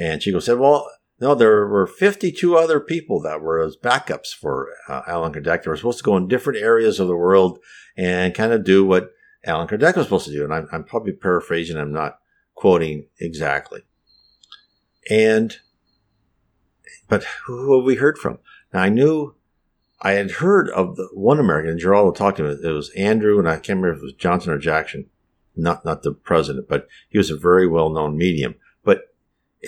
And 0.00 0.20
Chico 0.20 0.38
said, 0.40 0.58
Well, 0.58 0.88
no, 1.20 1.34
there 1.34 1.66
were 1.66 1.86
52 1.86 2.56
other 2.56 2.80
people 2.80 3.20
that 3.22 3.40
were 3.40 3.60
as 3.60 3.76
backups 3.76 4.34
for 4.34 4.68
uh, 4.88 5.02
Allan 5.06 5.32
Kardec. 5.32 5.62
They 5.62 5.70
were 5.70 5.76
supposed 5.76 5.98
to 5.98 6.04
go 6.04 6.16
in 6.16 6.28
different 6.28 6.60
areas 6.60 6.98
of 6.98 7.08
the 7.08 7.16
world 7.16 7.58
and 7.96 8.34
kind 8.34 8.52
of 8.52 8.64
do 8.64 8.84
what 8.84 9.10
Allan 9.44 9.68
Kardec 9.68 9.96
was 9.96 10.06
supposed 10.06 10.26
to 10.26 10.32
do. 10.32 10.44
And 10.44 10.52
I'm, 10.52 10.68
I'm 10.72 10.84
probably 10.84 11.12
paraphrasing, 11.12 11.76
I'm 11.76 11.92
not 11.92 12.18
quoting 12.64 13.04
exactly. 13.18 13.82
And, 15.10 15.54
but 17.10 17.22
who 17.44 17.76
have 17.76 17.84
we 17.84 17.96
heard 17.96 18.16
from? 18.16 18.38
Now, 18.72 18.80
I 18.84 18.88
knew 18.88 19.34
I 20.00 20.12
had 20.12 20.30
heard 20.30 20.70
of 20.70 20.96
the 20.96 21.10
one 21.12 21.38
American, 21.38 21.78
Geraldo 21.78 22.16
talked 22.16 22.38
to 22.38 22.46
him. 22.46 22.58
It 22.64 22.68
was 22.70 22.88
Andrew, 22.96 23.38
and 23.38 23.46
I 23.46 23.56
can't 23.56 23.82
remember 23.82 23.90
if 23.90 23.98
it 23.98 24.04
was 24.04 24.12
Johnson 24.14 24.50
or 24.50 24.56
Jackson, 24.56 25.10
not 25.54 25.84
not 25.84 26.04
the 26.04 26.12
president, 26.12 26.66
but 26.66 26.88
he 27.10 27.18
was 27.18 27.30
a 27.30 27.36
very 27.36 27.66
well 27.66 27.90
known 27.90 28.16
medium. 28.16 28.54
But 28.82 29.14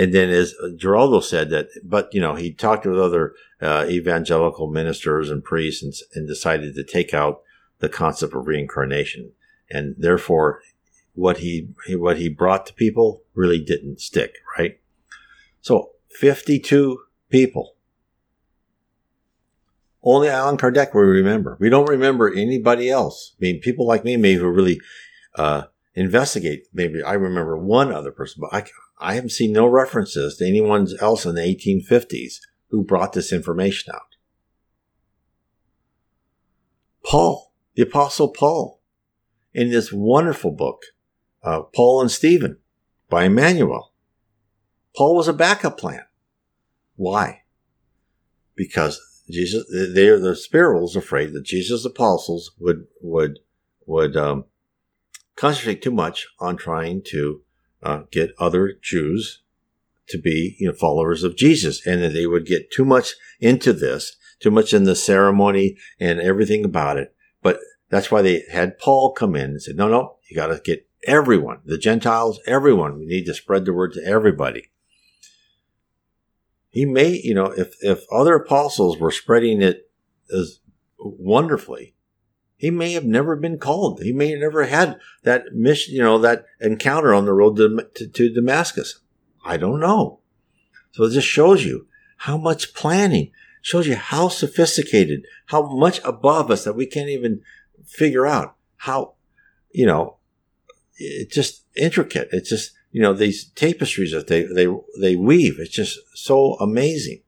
and 0.00 0.14
then 0.14 0.30
as 0.30 0.54
Geraldo 0.78 1.22
said 1.22 1.50
that, 1.50 1.68
but 1.84 2.08
you 2.14 2.20
know, 2.22 2.34
he 2.34 2.50
talked 2.50 2.86
with 2.86 2.98
other 2.98 3.34
uh, 3.60 3.84
evangelical 3.90 4.68
ministers 4.68 5.30
and 5.30 5.44
priests 5.44 5.82
and, 5.82 5.92
and 6.14 6.26
decided 6.26 6.74
to 6.74 6.82
take 6.82 7.12
out 7.12 7.42
the 7.80 7.90
concept 7.90 8.32
of 8.32 8.46
reincarnation, 8.46 9.32
and 9.70 9.96
therefore, 9.98 10.62
what 11.16 11.38
he 11.38 11.68
what 11.90 12.18
he 12.18 12.28
brought 12.28 12.66
to 12.66 12.74
people 12.74 13.22
really 13.34 13.58
didn't 13.58 14.00
stick, 14.00 14.34
right? 14.56 14.78
So, 15.60 15.90
fifty 16.08 16.60
two 16.60 17.00
people 17.28 17.76
only 20.06 20.28
Allan 20.28 20.56
Kardec 20.56 20.94
we 20.94 21.02
remember. 21.02 21.56
We 21.58 21.68
don't 21.68 21.88
remember 21.88 22.32
anybody 22.32 22.88
else. 22.88 23.34
I 23.34 23.38
mean, 23.40 23.60
people 23.60 23.88
like 23.88 24.04
me, 24.04 24.16
maybe 24.16 24.38
who 24.38 24.48
really 24.48 24.80
uh, 25.34 25.64
investigate. 25.94 26.68
Maybe 26.72 27.02
I 27.02 27.14
remember 27.14 27.58
one 27.58 27.92
other 27.92 28.12
person, 28.12 28.40
but 28.40 28.54
I, 28.54 28.64
I 29.00 29.14
haven't 29.14 29.30
seen 29.30 29.52
no 29.52 29.66
references 29.66 30.36
to 30.36 30.46
anyone 30.46 30.86
else 31.00 31.26
in 31.26 31.34
the 31.34 31.40
1850s 31.42 32.36
who 32.68 32.84
brought 32.84 33.14
this 33.14 33.32
information 33.32 33.92
out. 33.92 34.14
Paul, 37.04 37.52
the 37.74 37.82
Apostle 37.82 38.28
Paul, 38.28 38.80
in 39.52 39.70
this 39.70 39.92
wonderful 39.92 40.52
book, 40.52 40.82
uh, 41.46 41.62
Paul 41.62 42.02
and 42.02 42.10
Stephen 42.10 42.58
by 43.08 43.24
Emmanuel. 43.24 43.92
Paul 44.96 45.14
was 45.14 45.28
a 45.28 45.32
backup 45.32 45.78
plan. 45.78 46.02
Why? 46.96 47.42
Because 48.56 49.00
Jesus, 49.30 49.64
they 49.70 50.08
the 50.08 50.34
spirit 50.34 50.80
was 50.80 50.96
afraid 50.96 51.32
that 51.32 51.44
Jesus' 51.44 51.84
apostles 51.84 52.52
would 52.58 52.86
would 53.00 53.38
would 53.86 54.16
um, 54.16 54.44
concentrate 55.36 55.82
too 55.82 55.90
much 55.90 56.26
on 56.40 56.56
trying 56.56 57.02
to 57.08 57.42
uh, 57.82 58.02
get 58.10 58.32
other 58.38 58.72
Jews 58.82 59.42
to 60.08 60.18
be 60.18 60.56
you 60.58 60.68
know 60.68 60.72
followers 60.72 61.22
of 61.22 61.36
Jesus, 61.36 61.86
and 61.86 62.02
that 62.02 62.12
they 62.12 62.26
would 62.26 62.46
get 62.46 62.72
too 62.72 62.84
much 62.84 63.14
into 63.40 63.72
this, 63.72 64.16
too 64.40 64.50
much 64.50 64.72
in 64.72 64.84
the 64.84 64.96
ceremony 64.96 65.76
and 66.00 66.18
everything 66.18 66.64
about 66.64 66.96
it. 66.96 67.14
But 67.42 67.60
that's 67.90 68.10
why 68.10 68.22
they 68.22 68.42
had 68.50 68.78
Paul 68.78 69.12
come 69.12 69.36
in 69.36 69.50
and 69.50 69.62
said, 69.62 69.76
"No, 69.76 69.88
no, 69.88 70.16
you 70.28 70.34
got 70.34 70.48
to 70.48 70.60
get 70.64 70.86
everyone, 71.06 71.60
the 71.64 71.78
Gentiles, 71.78 72.40
everyone. 72.46 72.98
We 72.98 73.06
need 73.06 73.24
to 73.26 73.34
spread 73.34 73.64
the 73.64 73.72
word 73.72 73.94
to 73.94 74.04
everybody." 74.04 74.70
he 76.76 76.84
may, 76.84 77.18
you 77.24 77.32
know, 77.32 77.46
if, 77.46 77.74
if 77.80 78.04
other 78.12 78.34
apostles 78.34 78.98
were 78.98 79.10
spreading 79.10 79.62
it 79.62 79.90
as 80.30 80.60
wonderfully, 80.98 81.94
he 82.58 82.70
may 82.70 82.92
have 82.92 83.06
never 83.06 83.34
been 83.34 83.56
called. 83.56 84.02
He 84.02 84.12
may 84.12 84.32
have 84.32 84.40
never 84.40 84.64
had 84.64 84.98
that 85.22 85.54
mission, 85.54 85.94
you 85.94 86.02
know, 86.02 86.18
that 86.18 86.44
encounter 86.60 87.14
on 87.14 87.24
the 87.24 87.32
road 87.32 87.56
to, 87.56 87.88
to, 87.94 88.06
to 88.06 88.28
Damascus. 88.28 89.00
I 89.42 89.56
don't 89.56 89.80
know. 89.80 90.20
So 90.92 91.04
it 91.04 91.12
just 91.12 91.26
shows 91.26 91.64
you 91.64 91.86
how 92.18 92.36
much 92.36 92.74
planning, 92.74 93.32
shows 93.62 93.86
you 93.86 93.96
how 93.96 94.28
sophisticated, 94.28 95.24
how 95.46 95.72
much 95.72 96.02
above 96.04 96.50
us 96.50 96.64
that 96.64 96.76
we 96.76 96.84
can't 96.84 97.08
even 97.08 97.40
figure 97.86 98.26
out 98.26 98.54
how, 98.76 99.14
you 99.70 99.86
know, 99.86 100.15
it's 100.96 101.34
just 101.34 101.64
intricate. 101.76 102.28
It's 102.32 102.48
just, 102.48 102.72
you 102.90 103.02
know, 103.02 103.12
these 103.12 103.50
tapestries 103.50 104.12
that 104.12 104.26
they, 104.26 104.44
they, 104.44 104.66
they 105.00 105.16
weave. 105.16 105.58
It's 105.58 105.74
just 105.74 105.98
so 106.14 106.54
amazing. 106.54 107.22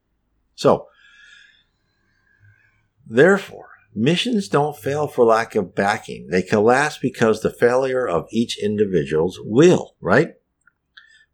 So, 0.55 0.89
therefore, 3.07 3.69
missions 3.95 4.49
don't 4.49 4.77
fail 4.77 5.07
for 5.07 5.25
lack 5.25 5.55
of 5.55 5.75
backing. 5.75 6.29
They 6.31 6.43
collapse 6.43 6.99
because 6.99 7.41
the 7.41 7.51
failure 7.51 8.09
of 8.09 8.27
each 8.31 8.63
individual's 8.63 9.39
will, 9.43 9.97
right? 10.01 10.35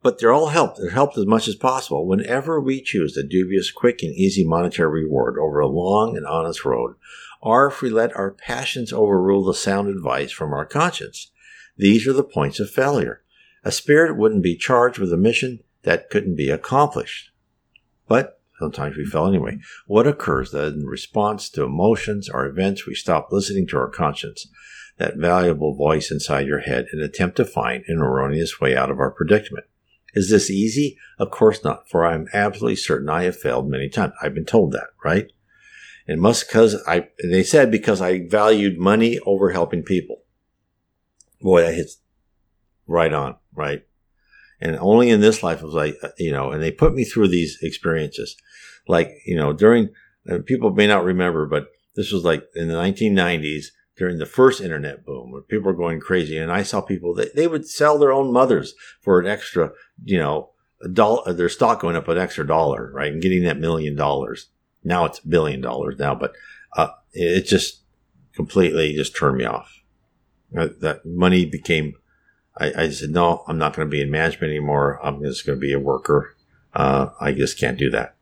But 0.02 0.18
they're 0.18 0.32
all 0.32 0.48
helped. 0.48 0.78
They're 0.78 0.90
helped 0.90 1.16
as 1.16 1.26
much 1.26 1.48
as 1.48 1.54
possible 1.54 2.06
whenever 2.06 2.60
we 2.60 2.82
choose 2.82 3.14
the 3.14 3.22
dubious, 3.22 3.70
quick, 3.70 4.02
and 4.02 4.12
easy 4.14 4.44
monetary 4.44 5.04
reward 5.04 5.38
over 5.38 5.60
a 5.60 5.66
long 5.66 6.16
and 6.16 6.26
honest 6.26 6.64
road, 6.64 6.96
or 7.40 7.68
if 7.68 7.80
we 7.80 7.88
let 7.88 8.14
our 8.14 8.30
passions 8.30 8.92
overrule 8.92 9.44
the 9.44 9.54
sound 9.54 9.88
advice 9.88 10.30
from 10.30 10.52
our 10.52 10.66
conscience. 10.66 11.30
These 11.76 12.06
are 12.06 12.12
the 12.12 12.24
points 12.24 12.60
of 12.60 12.70
failure. 12.70 13.22
A 13.64 13.72
spirit 13.72 14.16
wouldn't 14.16 14.42
be 14.42 14.56
charged 14.56 14.98
with 14.98 15.12
a 15.12 15.16
mission 15.16 15.60
that 15.82 16.10
couldn't 16.10 16.36
be 16.36 16.50
accomplished. 16.50 17.30
But 18.06 18.40
sometimes 18.58 18.96
we 18.96 19.04
fail 19.04 19.26
anyway. 19.26 19.58
What 19.86 20.06
occurs 20.06 20.50
that 20.52 20.74
in 20.74 20.86
response 20.86 21.48
to 21.50 21.64
emotions 21.64 22.28
or 22.28 22.46
events, 22.46 22.86
we 22.86 22.94
stop 22.94 23.28
listening 23.30 23.66
to 23.68 23.78
our 23.78 23.88
conscience, 23.88 24.46
that 24.98 25.16
valuable 25.16 25.74
voice 25.74 26.10
inside 26.10 26.46
your 26.46 26.60
head, 26.60 26.86
and 26.92 27.00
attempt 27.00 27.36
to 27.36 27.44
find 27.44 27.84
an 27.88 27.98
erroneous 27.98 28.60
way 28.60 28.76
out 28.76 28.90
of 28.90 28.98
our 28.98 29.10
predicament? 29.10 29.66
Is 30.14 30.30
this 30.30 30.50
easy? 30.50 30.96
Of 31.18 31.30
course 31.30 31.64
not, 31.64 31.88
for 31.88 32.04
I 32.04 32.14
am 32.14 32.28
absolutely 32.32 32.76
certain 32.76 33.08
I 33.08 33.24
have 33.24 33.36
failed 33.36 33.68
many 33.68 33.88
times. 33.88 34.12
I've 34.22 34.34
been 34.34 34.44
told 34.44 34.72
that, 34.72 34.88
right? 35.04 35.32
And 36.06 36.20
must 36.20 36.46
because 36.46 36.76
I, 36.86 37.08
they 37.22 37.42
said 37.42 37.70
because 37.70 38.00
I 38.00 38.26
valued 38.28 38.78
money 38.78 39.18
over 39.26 39.50
helping 39.50 39.82
people. 39.82 40.23
Boy, 41.40 41.62
that 41.62 41.74
hits 41.74 41.98
right 42.86 43.12
on, 43.12 43.36
right? 43.54 43.84
And 44.60 44.78
only 44.78 45.10
in 45.10 45.20
this 45.20 45.42
life 45.42 45.62
was 45.62 45.76
I, 45.76 45.94
you 46.18 46.30
know, 46.30 46.50
and 46.50 46.62
they 46.62 46.70
put 46.70 46.94
me 46.94 47.04
through 47.04 47.28
these 47.28 47.58
experiences. 47.62 48.36
Like, 48.86 49.10
you 49.26 49.36
know, 49.36 49.52
during, 49.52 49.90
people 50.46 50.70
may 50.70 50.86
not 50.86 51.04
remember, 51.04 51.46
but 51.46 51.68
this 51.96 52.12
was 52.12 52.24
like 52.24 52.44
in 52.54 52.68
the 52.68 52.74
1990s 52.74 53.66
during 53.96 54.18
the 54.18 54.26
first 54.26 54.60
internet 54.60 55.04
boom 55.04 55.30
where 55.30 55.42
people 55.42 55.66
were 55.66 55.76
going 55.76 56.00
crazy. 56.00 56.36
And 56.38 56.50
I 56.50 56.62
saw 56.62 56.80
people 56.80 57.14
that 57.14 57.36
they 57.36 57.46
would 57.46 57.68
sell 57.68 57.98
their 57.98 58.12
own 58.12 58.32
mothers 58.32 58.74
for 59.00 59.20
an 59.20 59.26
extra, 59.26 59.72
you 60.04 60.18
know, 60.18 60.50
dollar, 60.92 61.32
their 61.32 61.48
stock 61.48 61.80
going 61.80 61.96
up 61.96 62.08
an 62.08 62.18
extra 62.18 62.46
dollar, 62.46 62.90
right? 62.92 63.12
And 63.12 63.22
getting 63.22 63.44
that 63.44 63.58
million 63.58 63.94
dollars. 63.96 64.48
Now 64.82 65.04
it's 65.04 65.20
a 65.20 65.28
billion 65.28 65.60
dollars 65.60 65.98
now, 65.98 66.14
but 66.14 66.34
uh, 66.76 66.88
it 67.12 67.42
just 67.42 67.82
completely 68.34 68.94
just 68.94 69.16
turned 69.16 69.38
me 69.38 69.44
off. 69.44 69.80
Uh, 70.56 70.68
that 70.80 71.04
money 71.04 71.44
became, 71.44 71.94
I, 72.56 72.72
I 72.84 72.90
said, 72.90 73.10
no, 73.10 73.44
I'm 73.48 73.58
not 73.58 73.74
going 73.74 73.88
to 73.88 73.90
be 73.90 74.00
in 74.00 74.10
management 74.10 74.50
anymore. 74.50 75.04
I'm 75.04 75.22
just 75.22 75.44
going 75.44 75.58
to 75.58 75.60
be 75.60 75.72
a 75.72 75.80
worker. 75.80 76.36
Uh, 76.72 77.08
I 77.20 77.32
just 77.32 77.58
can't 77.58 77.78
do 77.78 77.90
that. 77.90 78.16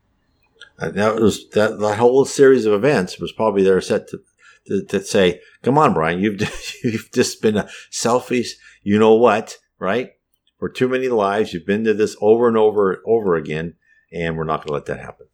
And 0.79 0.95
that 0.95 1.17
was 1.17 1.49
that, 1.51 1.79
that 1.79 1.99
whole 1.99 2.25
series 2.25 2.65
of 2.65 2.73
events 2.73 3.19
was 3.19 3.33
probably 3.33 3.63
there 3.63 3.81
set 3.81 4.09
to, 4.09 4.21
to, 4.67 4.85
to 4.85 5.05
say, 5.05 5.41
come 5.63 5.79
on, 5.79 5.95
Brian, 5.95 6.21
you've, 6.21 6.41
you've 6.85 7.11
just 7.13 7.43
been 7.43 7.57
a 7.57 7.69
selfish, 7.91 8.57
you 8.83 8.99
know 8.99 9.15
what, 9.15 9.59
right? 9.79 10.13
For 10.59 10.69
too 10.69 10.89
many 10.89 11.09
lives. 11.09 11.53
You've 11.53 11.67
been 11.67 11.85
to 11.85 11.95
this 11.95 12.17
over 12.21 12.49
and 12.49 12.57
over, 12.57 12.93
and 12.93 13.03
over 13.07 13.37
again, 13.37 13.75
and 14.13 14.37
we're 14.37 14.45
not 14.45 14.59
going 14.59 14.69
to 14.69 14.73
let 14.73 14.87
that 14.87 15.05
happen. 15.05 15.27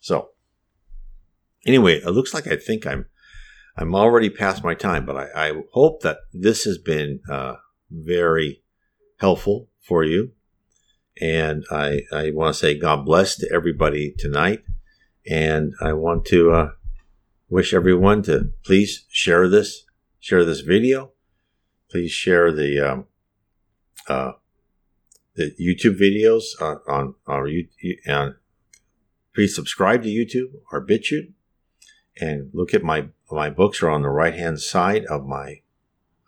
So 0.00 0.30
anyway, 1.66 1.96
it 1.96 2.10
looks 2.10 2.32
like 2.32 2.46
I 2.46 2.56
think 2.56 2.86
I'm, 2.86 3.06
I'm 3.76 3.94
already 3.94 4.30
past 4.30 4.62
my 4.62 4.74
time, 4.74 5.06
but 5.06 5.16
I, 5.16 5.48
I 5.48 5.62
hope 5.72 6.02
that 6.02 6.18
this 6.32 6.64
has 6.64 6.78
been, 6.78 7.20
uh, 7.30 7.54
very 7.90 8.62
helpful 9.18 9.68
for 9.80 10.04
you. 10.04 10.32
And 11.20 11.64
I, 11.70 12.02
I 12.12 12.30
want 12.30 12.54
to 12.54 12.58
say 12.58 12.78
God 12.78 13.04
bless 13.04 13.36
to 13.36 13.48
everybody 13.52 14.14
tonight. 14.16 14.64
And 15.28 15.74
I 15.80 15.92
want 15.92 16.24
to, 16.26 16.52
uh, 16.52 16.70
wish 17.52 17.74
everyone 17.74 18.22
to 18.22 18.50
please 18.64 19.04
share 19.10 19.46
this, 19.46 19.84
share 20.18 20.42
this 20.42 20.60
video. 20.60 21.12
Please 21.90 22.10
share 22.10 22.50
the 22.50 22.80
um, 22.80 23.04
uh, 24.08 24.32
the 25.34 25.54
YouTube 25.60 26.00
videos 26.00 26.44
on 26.60 27.14
on 27.26 27.42
YouTube. 27.44 27.96
And 28.06 28.34
please 29.34 29.54
subscribe 29.54 30.02
to 30.04 30.08
YouTube 30.08 30.52
or 30.72 30.84
BitChute, 30.84 31.34
and 32.20 32.50
look 32.52 32.74
at 32.74 32.82
my 32.82 33.08
my 33.30 33.50
books 33.50 33.82
are 33.82 33.90
on 33.90 34.02
the 34.02 34.08
right 34.08 34.34
hand 34.34 34.60
side 34.60 35.04
of 35.06 35.26
my 35.26 35.62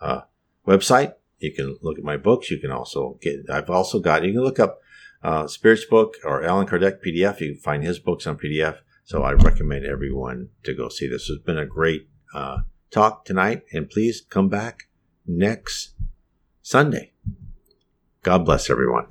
uh, 0.01 0.23
website. 0.67 1.15
You 1.39 1.53
can 1.53 1.77
look 1.83 1.99
at 1.99 2.05
my 2.05 2.17
books. 2.17 2.51
You 2.51 2.59
can 2.59 2.71
also 2.71 3.19
get. 3.21 3.51
I've 3.51 3.71
also 3.71 4.01
got. 4.01 4.25
You 4.25 4.33
can 4.33 4.43
look 4.43 4.59
up 4.59 4.81
uh, 5.23 5.47
Spirits 5.47 5.85
book 5.85 6.17
or 6.25 6.43
Allan 6.43 6.67
Kardec 6.67 7.01
PDF. 7.05 7.41
You 7.41 7.55
can 7.55 7.61
find 7.61 7.85
his 7.85 7.99
books 7.99 8.27
on 8.27 8.39
PDF. 8.39 8.79
So 9.05 9.23
I 9.23 9.33
recommend 9.33 9.85
everyone 9.85 10.49
to 10.63 10.75
go 10.75 10.89
see 10.89 11.09
this. 11.09 11.29
It's 11.29 11.43
been 11.43 11.59
a 11.59 11.67
great 11.67 12.09
uh, 12.33 12.59
talk 12.91 13.25
tonight, 13.25 13.63
and 13.73 13.91
please 13.91 14.23
come 14.31 14.49
back 14.49 14.89
next 15.27 15.95
Sunday. 16.63 17.13
God 18.23 18.47
bless 18.47 18.71
everyone. 18.71 19.07